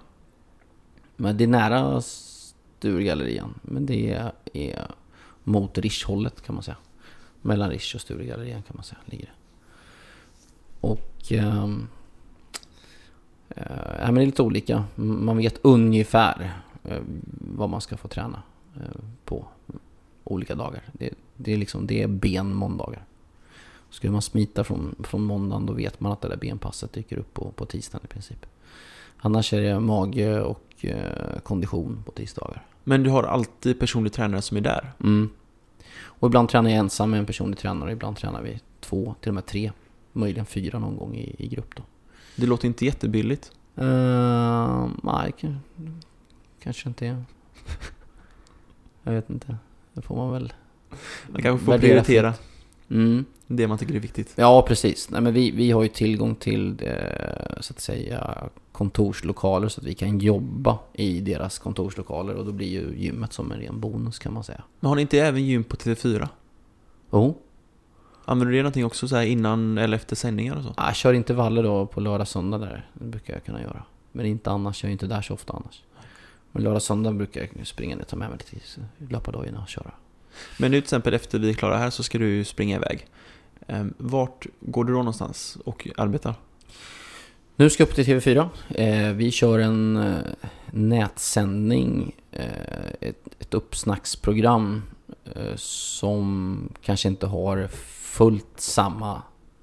Men 1.16 1.36
det 1.36 1.44
är 1.44 1.48
nära 1.48 2.00
Sturegallerian. 2.00 3.54
Men 3.62 3.86
det 3.86 4.30
är 4.52 4.86
mot 5.44 5.78
Rish-hållet 5.78 6.42
kan 6.42 6.54
man 6.54 6.64
säga. 6.64 6.76
Mellan 7.42 7.70
Rish 7.70 7.94
och 7.94 8.00
Sturegallerian 8.00 8.62
kan 8.62 8.76
man 8.76 8.84
säga 8.84 8.98
ligger 9.04 9.24
det. 9.24 9.32
Och... 10.80 11.32
ehm, 11.32 11.88
eh, 13.48 14.06
men 14.06 14.14
det 14.14 14.22
är 14.22 14.26
lite 14.26 14.42
olika. 14.42 14.84
Man 14.94 15.36
vet 15.36 15.58
ungefär 15.62 16.62
eh, 16.84 17.02
vad 17.56 17.70
man 17.70 17.80
ska 17.80 17.96
få 17.96 18.08
träna 18.08 18.36
eh, 18.36 18.55
på 19.24 19.46
olika 20.24 20.54
dagar. 20.54 20.82
Det, 20.92 21.10
det 21.36 21.52
är 21.52 21.58
liksom 21.58 21.86
det 21.86 22.02
är 22.02 22.06
ben 22.06 22.54
måndagar. 22.54 23.04
Skulle 23.90 24.12
man 24.12 24.22
smita 24.22 24.64
från, 24.64 24.94
från 25.04 25.22
måndagen 25.22 25.66
då 25.66 25.72
vet 25.72 26.00
man 26.00 26.12
att 26.12 26.20
det 26.20 26.28
där 26.28 26.36
benpasset 26.36 26.92
dyker 26.92 27.18
upp 27.18 27.34
på, 27.34 27.50
på 27.50 27.66
tisdagen 27.66 28.04
i 28.04 28.08
princip. 28.08 28.46
Annars 29.16 29.52
är 29.52 29.60
det 29.60 29.80
mage 29.80 30.40
och 30.40 30.84
eh, 30.84 31.38
kondition 31.42 32.02
på 32.06 32.12
tisdagar. 32.12 32.66
Men 32.84 33.02
du 33.02 33.10
har 33.10 33.22
alltid 33.22 33.80
personlig 33.80 34.12
tränare 34.12 34.42
som 34.42 34.56
är 34.56 34.60
där? 34.60 34.92
Mm. 35.00 35.30
Och 35.98 36.28
ibland 36.28 36.48
tränar 36.48 36.70
jag 36.70 36.78
ensam 36.78 37.10
med 37.10 37.20
en 37.20 37.26
personlig 37.26 37.58
tränare. 37.58 37.92
Ibland 37.92 38.16
tränar 38.16 38.42
vi 38.42 38.60
två, 38.80 39.14
till 39.20 39.30
och 39.30 39.34
med 39.34 39.46
tre. 39.46 39.72
Möjligen 40.12 40.46
fyra 40.46 40.78
någon 40.78 40.96
gång 40.96 41.16
i, 41.16 41.34
i 41.38 41.48
grupp 41.48 41.76
då. 41.76 41.82
Det 42.36 42.46
låter 42.46 42.66
inte 42.68 42.84
jättebilligt. 42.84 43.52
Uh, 43.78 44.88
nej, 45.02 45.32
kanske 46.60 46.88
inte. 46.88 47.24
Jag 49.06 49.12
vet 49.12 49.30
inte. 49.30 49.56
Det 49.92 50.02
får 50.02 50.16
man 50.16 50.32
väl 50.32 50.52
Man 51.30 51.42
kanske 51.42 51.66
får 51.66 51.78
prioritera. 51.78 52.34
Mm. 52.90 53.24
det 53.46 53.68
man 53.68 53.78
tycker 53.78 53.94
är 53.94 53.98
viktigt. 53.98 54.32
Ja, 54.36 54.62
precis. 54.68 55.10
Nej, 55.10 55.20
men 55.20 55.34
vi, 55.34 55.50
vi 55.50 55.70
har 55.70 55.82
ju 55.82 55.88
tillgång 55.88 56.34
till 56.34 56.82
eh, 56.82 57.60
så 57.60 57.72
att 57.72 57.80
säga 57.80 58.48
kontorslokaler 58.72 59.68
så 59.68 59.80
att 59.80 59.86
vi 59.86 59.94
kan 59.94 60.18
jobba 60.18 60.78
i 60.92 61.20
deras 61.20 61.58
kontorslokaler 61.58 62.34
och 62.34 62.44
då 62.44 62.52
blir 62.52 62.68
ju 62.68 62.96
gymmet 62.96 63.32
som 63.32 63.52
en 63.52 63.60
ren 63.60 63.80
bonus 63.80 64.18
kan 64.18 64.32
man 64.32 64.44
säga. 64.44 64.62
Men 64.80 64.88
har 64.88 64.96
ni 64.96 65.02
inte 65.02 65.18
även 65.18 65.44
gym 65.44 65.64
på 65.64 65.76
TV4? 65.76 66.28
Jo, 67.12 67.36
Använder 68.28 68.52
du 68.52 68.56
det 68.56 68.62
någonting 68.62 68.84
också 68.84 69.08
så 69.08 69.16
här 69.16 69.22
innan 69.22 69.78
eller 69.78 69.96
efter 69.96 70.16
sändningar 70.16 70.56
och 70.56 70.62
så? 70.62 70.74
jag 70.76 70.96
kör 70.96 71.12
intervaller 71.12 71.62
då 71.62 71.86
på 71.86 72.00
lördag 72.00 72.28
söndag 72.28 72.58
där. 72.58 72.90
Det 72.92 73.04
brukar 73.04 73.34
jag 73.34 73.44
kunna 73.44 73.62
göra. 73.62 73.82
Men 74.12 74.26
inte 74.26 74.50
annars, 74.50 74.82
jag 74.82 74.88
är 74.88 74.92
inte 74.92 75.06
där 75.06 75.22
så 75.22 75.34
ofta 75.34 75.52
annars. 75.52 75.82
Men 76.56 76.64
lördag 76.64 76.82
söndag 76.82 77.12
brukar 77.12 77.48
jag 77.56 77.66
springa 77.66 77.96
ner, 77.96 78.04
ta 78.04 78.16
med 78.16 78.30
mig 78.30 78.38
lite 78.50 79.12
löpardojorna 79.12 79.62
och 79.62 79.68
köra. 79.68 79.90
Men 80.58 80.70
nu 80.70 80.76
till 80.76 80.84
exempel 80.84 81.14
efter 81.14 81.38
vi 81.38 81.50
är 81.50 81.54
klara 81.54 81.76
här 81.76 81.90
så 81.90 82.02
ska 82.02 82.18
du 82.18 82.44
springa 82.44 82.76
iväg. 82.76 83.06
Ehm, 83.66 83.94
Vart 83.98 84.46
går 84.60 84.84
du 84.84 84.92
då 84.92 84.98
någonstans 84.98 85.58
och 85.64 85.88
arbetar? 85.96 86.34
Nu 87.56 87.70
ska 87.70 87.82
jag 87.82 87.88
upp 87.88 87.94
till 87.94 88.04
TV4. 88.04 88.48
Eh, 88.68 89.12
vi 89.12 89.30
kör 89.30 89.58
en 89.58 89.96
eh, 89.96 90.18
nätsändning, 90.70 92.14
eh, 92.32 92.90
ett, 93.00 93.54
uppsnacksprogram 93.54 94.82
som 95.56 96.68
kanske 96.82 97.08
inte 97.08 97.26
har 97.26 97.68
fullt 97.68 98.60
samma 98.60 99.22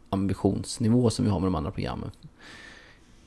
ambitionsnivå 0.09 1.09
som 1.09 1.25
vi 1.25 1.31
har 1.31 1.39
med 1.39 1.47
de 1.47 1.55
andra 1.55 1.71
programmen. 1.71 2.11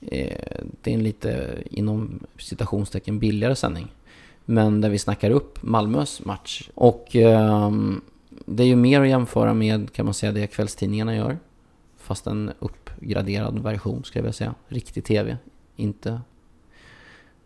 Eh, 0.01 0.63
det 0.83 0.91
är 0.91 0.95
en 0.95 1.03
lite, 1.03 1.63
inom 1.71 2.27
citationstecken, 2.39 3.19
billigare 3.19 3.57
sändning. 3.57 3.93
Men 4.45 4.81
där 4.81 4.91
vi 4.91 4.99
snackar 4.99 5.31
upp 5.31 5.63
Malmös 5.63 6.25
match. 6.25 6.71
Och 6.75 7.17
ehm, 7.17 8.01
det 8.47 8.63
är 8.63 8.67
ju 8.67 8.77
mer 8.77 9.01
att 9.01 9.09
jämföra 9.09 9.55
med, 9.55 9.93
kan 9.93 10.05
man 10.05 10.15
säga, 10.15 10.33
det 10.33 10.47
kvällstidningarna 10.47 11.17
gör. 11.17 11.39
Fast 11.97 12.27
en 12.27 12.53
uppgraderad 12.59 13.59
version 13.59 14.05
skulle 14.05 14.19
jag 14.19 14.23
vilja 14.23 14.33
säga. 14.33 14.55
Riktig 14.69 15.05
TV. 15.05 15.37
Inte 15.77 16.21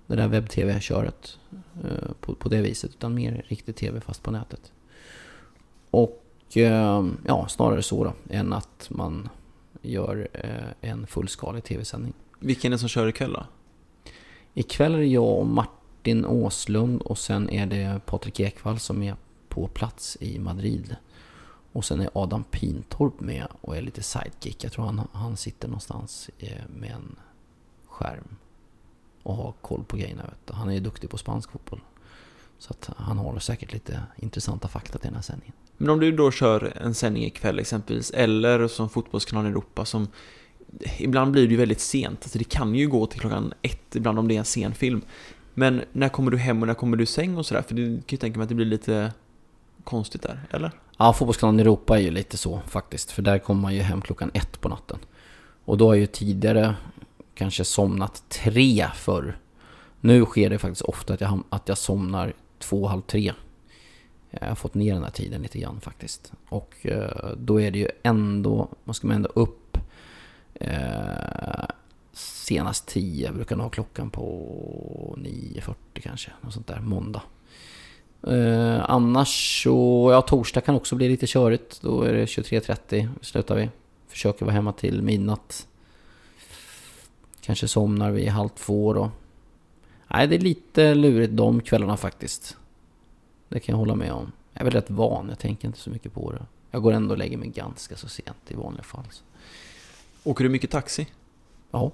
det 0.07 0.16
där 0.16 0.28
webb-tv-köret 0.28 1.38
eh, 1.84 2.12
på, 2.20 2.34
på 2.34 2.48
det 2.48 2.61
viset. 2.61 2.90
Utan 2.90 3.14
mer 3.14 3.44
riktig 3.48 3.76
TV 3.76 4.01
fast 4.01 4.22
på 4.22 4.30
nätet. 4.30 4.72
Och 5.90 6.22
eh, 6.57 7.05
ja, 7.26 7.48
snarare 7.48 7.82
så 7.82 8.05
då, 8.05 8.12
än 8.30 8.53
att 8.53 8.86
man 8.90 9.28
gör 9.82 10.28
eh, 10.32 10.90
en 10.90 11.07
fullskalig 11.07 11.64
tv-sändning. 11.64 12.12
Vilken 12.41 12.72
är 12.72 12.74
det 12.74 12.78
som 12.78 12.88
kör 12.88 13.09
ikväll 13.09 13.32
då? 13.32 13.47
Ikväll 14.55 14.95
är 14.95 14.99
det 14.99 15.07
jag 15.07 15.38
och 15.38 15.47
Martin 15.47 16.26
Åslund 16.26 17.03
och 17.03 17.18
sen 17.18 17.51
är 17.51 17.66
det 17.66 18.01
Patrik 18.07 18.41
Ekwall 18.41 18.78
som 18.78 19.03
är 19.03 19.16
på 19.49 19.68
plats 19.68 20.16
i 20.20 20.38
Madrid. 20.38 20.97
Och 21.72 21.84
sen 21.84 22.01
är 22.01 22.11
Adam 22.14 22.45
Pintorp 22.45 23.20
med 23.20 23.47
och 23.61 23.76
är 23.76 23.82
lite 23.82 24.03
sidekick. 24.03 24.64
Jag 24.64 24.72
tror 24.72 24.84
han, 24.84 25.09
han 25.12 25.36
sitter 25.36 25.68
någonstans 25.68 26.30
eh, 26.38 26.68
med 26.76 26.91
en 26.91 27.16
skärm 27.86 28.36
och 29.22 29.34
har 29.34 29.55
koll 29.61 29.84
på 29.84 29.97
grejerna. 29.97 30.22
Vet 30.22 30.47
du. 30.47 30.55
Han 30.55 30.68
är 30.68 30.74
ju 30.74 30.80
duktig 30.80 31.11
på 31.11 31.18
spansk 31.18 31.51
fotboll. 31.51 31.80
Så 32.59 32.70
att 32.70 32.91
han 32.97 33.18
har 33.18 33.38
säkert 33.38 33.72
lite 33.72 34.03
intressanta 34.16 34.68
fakta 34.68 34.99
till 34.99 35.09
den 35.09 35.14
här 35.14 35.22
sändningen. 35.22 35.55
Men 35.76 35.91
om 35.91 36.01
du 36.01 36.12
då 36.12 36.30
kör 36.30 36.72
en 36.76 36.95
sändning 36.95 37.24
ikväll 37.24 37.59
exempelvis, 37.59 38.11
eller 38.11 38.68
som 38.68 38.88
Fotbollskanalen 38.88 39.51
Europa 39.51 39.84
som 39.84 40.09
Ibland 40.99 41.33
blir 41.33 41.47
det 41.47 41.51
ju 41.51 41.57
väldigt 41.57 41.81
sent, 41.81 42.18
alltså 42.23 42.39
det 42.39 42.45
kan 42.45 42.75
ju 42.75 42.89
gå 42.89 43.07
till 43.07 43.21
klockan 43.21 43.53
ett 43.62 43.97
ibland 43.97 44.18
om 44.18 44.29
det 44.29 44.35
är 44.35 44.39
en 44.39 44.45
sen 44.45 44.75
film. 44.75 45.03
Men 45.55 45.83
när 45.93 46.09
kommer 46.09 46.31
du 46.31 46.39
hem 46.39 46.61
och 46.61 46.66
när 46.66 46.75
kommer 46.75 46.97
du 46.97 47.03
i 47.03 47.07
säng 47.07 47.37
och 47.37 47.47
sådär? 47.47 47.62
För 47.62 47.75
du 47.75 47.97
kan 47.97 48.05
ju 48.09 48.16
tänka 48.16 48.39
mig 48.39 48.43
att 48.45 48.49
det 48.49 48.55
blir 48.55 48.66
lite 48.66 49.12
konstigt 49.85 50.23
där, 50.23 50.41
eller? 50.51 50.71
Ja, 50.99 51.12
Fotbollskanalen 51.12 51.61
Europa 51.61 51.99
är 51.99 52.03
ju 52.03 52.11
lite 52.11 52.37
så 52.37 52.61
faktiskt. 52.66 53.11
För 53.11 53.23
där 53.23 53.39
kommer 53.39 53.62
man 53.62 53.75
ju 53.75 53.81
hem 53.81 54.01
klockan 54.01 54.31
ett 54.35 54.61
på 54.61 54.68
natten. 54.68 54.99
Och 55.64 55.79
då 55.79 55.87
har 55.87 55.95
jag 55.95 56.01
ju 56.01 56.07
tidigare 56.07 56.75
kanske 57.35 57.64
somnat 57.64 58.25
tre 58.29 58.87
förr. 58.95 59.39
Nu 60.01 60.25
sker 60.25 60.51
det 60.51 60.59
faktiskt 60.59 60.83
ofta 60.83 61.14
att 61.14 61.21
jag, 61.21 61.43
att 61.51 61.68
jag 61.68 61.79
somnar 61.79 62.33
två, 62.59 62.87
halv 62.87 63.03
tre. 63.03 63.33
Jag 64.31 64.49
har 64.49 64.55
fått 64.55 64.75
ner 64.75 64.95
den 64.95 65.03
här 65.03 65.11
tiden 65.11 65.43
lite 65.43 65.59
grann 65.59 65.81
faktiskt. 65.81 66.33
Och 66.49 66.75
eh, 66.87 67.31
då 67.37 67.61
är 67.61 67.71
det 67.71 67.79
ju 67.79 67.89
ändå, 68.03 68.68
man 68.85 68.95
ska 68.95 69.07
man 69.07 69.16
ändå 69.16 69.29
upp 69.35 69.59
eh, 70.55 71.66
senast 72.12 72.86
10. 72.86 73.26
Jag 73.26 73.34
brukar 73.34 73.57
nog 73.57 73.64
ha 73.64 73.70
klockan 73.70 74.11
på 74.11 75.14
9.40 75.18 75.74
kanske. 76.03 76.30
Något 76.40 76.55
sånt 76.55 76.66
där, 76.66 76.80
måndag. 76.80 77.22
Eh, 78.22 78.90
annars 78.90 79.62
så, 79.62 80.09
ja 80.12 80.22
torsdag 80.22 80.61
kan 80.61 80.74
också 80.74 80.96
bli 80.96 81.09
lite 81.09 81.26
körigt. 81.26 81.80
Då 81.82 82.03
är 82.03 82.12
det 82.12 82.24
23.30 82.24 83.09
slutar 83.20 83.55
vi. 83.55 83.68
Försöker 84.09 84.44
vara 84.44 84.55
hemma 84.55 84.72
till 84.72 85.03
midnatt. 85.03 85.66
Kanske 87.40 87.68
somnar 87.68 88.11
vi 88.11 88.26
halv 88.26 88.48
två 88.48 88.92
då. 88.94 89.11
Nej, 90.09 90.26
det 90.26 90.36
är 90.36 90.40
lite 90.40 90.94
lurigt 90.94 91.36
de 91.36 91.61
kvällarna 91.61 91.96
faktiskt. 91.96 92.57
Det 93.48 93.61
kan 93.61 93.72
jag 93.72 93.78
hålla 93.78 93.94
med 93.94 94.12
om. 94.12 94.32
Jag 94.53 94.61
är 94.61 94.64
väl 94.64 94.72
rätt 94.72 94.90
van, 94.90 95.28
jag 95.28 95.38
tänker 95.38 95.68
inte 95.68 95.78
så 95.78 95.90
mycket 95.90 96.12
på 96.14 96.32
det. 96.32 96.46
Jag 96.70 96.82
går 96.82 96.92
ändå 96.92 97.12
och 97.12 97.18
lägger 97.18 97.36
mig 97.36 97.48
ganska 97.48 97.96
så 97.96 98.09
sent 98.09 98.36
i 98.48 98.55
vanliga 98.55 98.82
fall. 98.82 99.05
Så. 99.11 99.24
Åker 100.25 100.45
du 100.45 100.51
mycket 100.51 100.71
taxi? 100.71 101.07
Ja. 101.71 101.93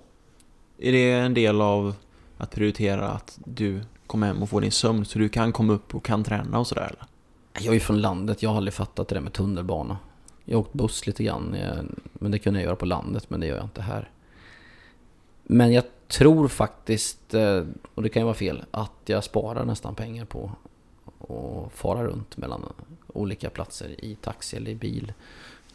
Är 0.78 0.92
det 0.92 1.12
en 1.12 1.34
del 1.34 1.60
av 1.60 1.94
att 2.38 2.50
prioritera 2.50 3.08
att 3.08 3.38
du 3.44 3.80
kommer 4.06 4.26
hem 4.26 4.42
och 4.42 4.48
får 4.48 4.60
din 4.60 4.72
sömn 4.72 5.04
så 5.04 5.18
du 5.18 5.28
kan 5.28 5.52
komma 5.52 5.72
upp 5.72 5.94
och 5.94 6.04
kan 6.04 6.24
träna 6.24 6.58
och 6.58 6.66
sådär 6.66 6.82
eller? 6.82 7.06
Jag 7.52 7.66
är 7.66 7.74
ju 7.74 7.80
från 7.80 8.00
landet, 8.00 8.42
jag 8.42 8.50
har 8.50 8.56
aldrig 8.56 8.74
fattat 8.74 9.08
det 9.08 9.14
där 9.14 9.22
med 9.22 9.32
tunnelbana. 9.32 9.98
Jag 10.44 10.56
har 10.56 10.60
åkt 10.60 10.72
buss 10.72 11.06
lite 11.06 11.24
grann, 11.24 11.54
eh, 11.54 11.82
men 12.12 12.30
det 12.30 12.38
kunde 12.38 12.60
jag 12.60 12.64
göra 12.64 12.76
på 12.76 12.86
landet, 12.86 13.30
men 13.30 13.40
det 13.40 13.46
gör 13.46 13.56
jag 13.56 13.64
inte 13.64 13.82
här. 13.82 14.10
Men 15.42 15.72
jag 15.72 15.84
tror 16.08 16.48
faktiskt, 16.48 17.34
eh, 17.34 17.64
och 17.94 18.02
det 18.02 18.08
kan 18.08 18.20
ju 18.20 18.24
vara 18.24 18.34
fel, 18.34 18.64
att 18.70 18.92
jag 19.04 19.24
sparar 19.24 19.64
nästan 19.64 19.94
pengar 19.94 20.24
på 20.24 20.50
att 21.20 21.72
fara 21.72 22.04
runt 22.04 22.36
mellan 22.36 22.72
olika 23.06 23.50
platser 23.50 24.04
i 24.04 24.14
taxi 24.14 24.56
eller 24.56 24.70
i 24.70 24.74
bil. 24.74 25.12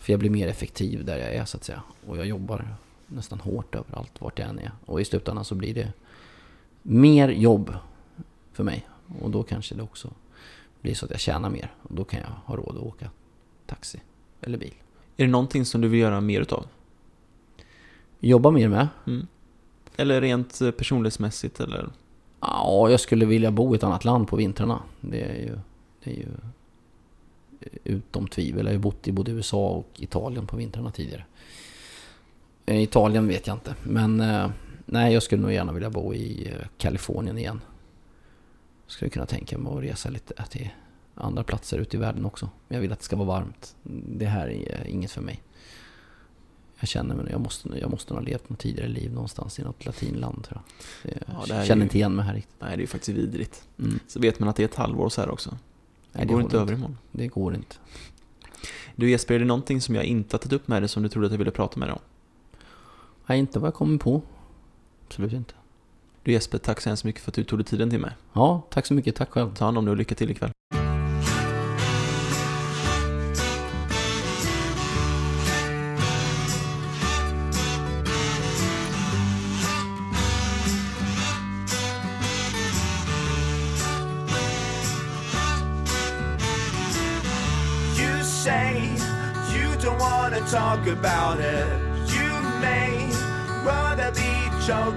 För 0.02 0.14
jag 0.14 0.20
blir 0.20 0.30
mer 0.30 0.48
effektiv 0.48 1.06
där 1.06 1.18
jag 1.18 1.34
är 1.34 1.46
så 1.46 1.58
att 1.58 1.64
säga. 1.64 1.82
Och 2.08 2.18
jag 2.18 2.26
jobbar 2.26 2.76
nästan 3.08 3.40
hårt 3.40 3.76
överallt 3.76 4.22
vart 4.22 4.40
jag 4.40 4.50
än 4.50 4.60
är. 4.60 4.72
Och 4.86 5.02
i 5.02 5.06
slutändan 5.06 5.46
så 5.46 5.56
blir 5.56 5.74
det 5.74 5.94
mer 6.82 7.30
jobb 7.30 7.74
för 8.54 8.64
mig. 8.64 8.88
Och 9.22 9.32
då 9.32 9.44
kanske 9.44 9.76
det 9.76 9.84
också 9.84 10.14
blir 10.82 10.94
så 10.94 11.06
att 11.06 11.12
jag 11.12 11.20
tjänar 11.20 11.50
mer. 11.50 11.74
Och 11.82 11.96
då 11.96 12.04
kan 12.04 12.20
jag 12.20 12.30
ha 12.46 12.56
råd 12.56 12.78
att 12.78 12.84
åka 12.84 13.10
taxi 13.66 14.02
eller 14.42 14.58
bil. 14.58 14.74
Är 15.18 15.26
det 15.26 15.32
någonting 15.32 15.66
som 15.66 15.82
du 15.82 15.88
vill 15.88 16.00
göra 16.00 16.22
mer 16.22 16.42
utav? 16.42 16.66
Jobba 18.20 18.52
mer 18.52 18.68
med? 18.68 18.88
Mm. 19.08 19.28
Eller 19.96 20.22
rent 20.22 20.62
eh, 20.62 20.72
personlighetsmässigt 20.72 21.60
eller? 21.60 21.90
Ja, 22.40 22.90
jag 22.90 23.00
skulle 23.00 23.26
vilja 23.26 23.52
bo 23.52 23.76
i 23.76 23.78
ett 23.78 23.84
annat 23.84 24.06
land 24.06 24.28
på 24.28 24.36
vintrarna. 24.36 24.82
Det 25.02 25.22
är 25.22 25.36
ju, 25.36 25.60
det 26.04 26.12
är 26.12 26.16
ju 26.16 26.28
utom 27.84 28.28
tvivel. 28.28 28.60
Jag 28.66 28.70
har 28.72 28.74
ju 28.74 28.80
bott 28.80 29.08
i 29.08 29.12
både 29.12 29.32
USA 29.32 29.70
och 29.70 29.88
Italien 29.98 30.48
på 30.48 30.58
vintrarna 30.58 30.92
tidigare. 30.92 31.26
Eh, 32.66 32.82
Italien 32.84 33.28
vet 33.28 33.48
jag 33.48 33.56
inte, 33.56 33.76
men 33.84 34.20
eh, 34.22 34.50
nej, 34.86 35.14
jag 35.14 35.24
skulle 35.24 35.42
nog 35.42 35.54
gärna 35.54 35.72
vilja 35.74 35.90
bo 35.90 36.14
i 36.14 36.48
eh, 36.48 36.68
Kalifornien 36.78 37.38
igen. 37.38 37.62
Skulle 38.88 39.10
kunna 39.10 39.26
tänka 39.26 39.58
mig 39.58 39.74
att 39.78 39.84
resa 39.84 40.10
lite 40.10 40.44
till 40.50 40.70
andra 41.16 41.44
platser 41.44 41.78
ute 41.80 41.98
i 41.98 42.00
världen 42.00 42.26
också. 42.26 42.50
Men 42.68 42.76
jag 42.76 42.82
vill 42.82 42.92
att 42.92 43.00
det 43.00 43.06
ska 43.06 43.16
vara 43.16 43.28
varmt. 43.28 43.76
Det 44.18 44.26
här 44.26 44.48
är 44.48 44.88
inget 44.88 45.12
för 45.12 45.22
mig. 45.22 45.42
Jag 46.80 46.88
känner 46.90 47.16
mig, 47.16 47.26
jag 47.32 47.42
måste, 47.42 47.70
jag 47.82 47.92
måste 47.92 48.14
ha 48.14 48.22
levt 48.22 48.50
något 48.50 48.60
tidigare 48.60 48.88
liv 48.90 49.14
någonstans 49.14 49.60
i 49.60 49.64
något 49.64 49.86
latinland 49.86 50.44
tror 50.44 50.62
jag. 51.04 51.14
Jag 51.28 51.58
Ja, 51.60 51.64
känner 51.66 51.76
ju- 51.76 51.84
inte 51.84 51.98
igen 51.98 52.16
mig 52.16 52.26
här 52.26 52.34
riktigt. 52.34 52.56
Nej, 52.60 52.70
det 52.70 52.76
är 52.76 52.82
ju 52.82 52.88
faktiskt 52.88 53.18
vidrigt. 53.18 53.68
Mm. 53.80 54.00
Så 54.08 54.20
vet 54.20 54.40
man 54.40 54.50
att 54.50 54.56
det 54.56 54.64
är 54.64 54.68
ett 54.68 54.76
halvår 54.76 55.10
så 55.10 55.22
här 55.22 55.30
också. 55.30 55.58
Det 56.12 56.18
Nej, 56.18 56.28
går 56.28 56.34
håller 56.34 56.46
inte 56.46 56.58
över 56.58 56.74
imorgon. 56.74 56.98
Det 57.12 57.28
går 57.28 57.56
inte. 57.56 57.76
Du 58.96 59.10
Jesper, 59.10 59.36
är 59.36 59.40
det 59.40 59.46
någonting 59.46 59.82
som 59.82 59.96
jag 59.96 60.04
inte 60.04 60.36
har 60.36 60.40
tagit 60.40 60.54
upp 60.54 60.68
med 60.68 60.82
dig 60.82 60.90
som 60.90 61.04
du 61.04 61.10
trodde 61.10 61.28
att 61.28 61.34
jag 61.34 61.38
ville 61.38 61.52
prata 61.52 61.80
med 61.80 61.88
dig 61.88 61.94
om? 61.94 62.02
Nej, 63.26 63.40
inte 63.40 63.60
vad 63.60 63.68
jag 63.68 63.74
kommer 63.74 63.98
på. 63.98 64.22
Absolut 65.08 65.34
inte. 65.34 65.54
Du 66.24 66.32
Jesper, 66.32 66.58
tack 66.58 66.82
så 66.82 66.90
hemskt 66.90 67.04
mycket 67.04 67.22
för 67.22 67.32
att 67.32 67.36
du 67.36 67.44
tog 67.44 67.60
dig 67.60 67.66
tiden 67.66 67.90
till 67.90 68.00
mig. 68.00 68.12
Ja, 68.34 68.62
tack 68.70 68.86
så 68.86 68.94
mycket. 68.94 69.16
Tack 69.16 69.30
själv. 69.30 69.54
Ta 69.56 69.66
hand 69.66 69.78
om 69.78 69.86
dig 69.86 69.92
och 69.92 69.98
lycka 69.98 70.16
till 70.16 70.32
ikväll. 70.32 70.51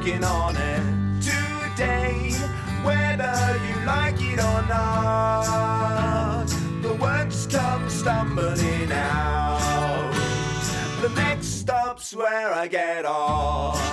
Choking 0.05 0.25
on 0.25 0.55
it 0.57 1.23
today, 1.23 2.31
whether 2.83 3.59
you 3.67 3.87
like 3.87 4.21
it 4.21 4.39
or 4.39 4.63
not. 4.69 6.45
The 6.83 6.95
words 6.95 7.47
come 7.47 7.89
stumbling 7.89 8.93
out. 8.93 10.13
The 11.01 11.09
next 11.11 11.61
stop's 11.61 12.15
where 12.15 12.53
I 12.53 12.69
get 12.69 13.07
off. 13.07 13.84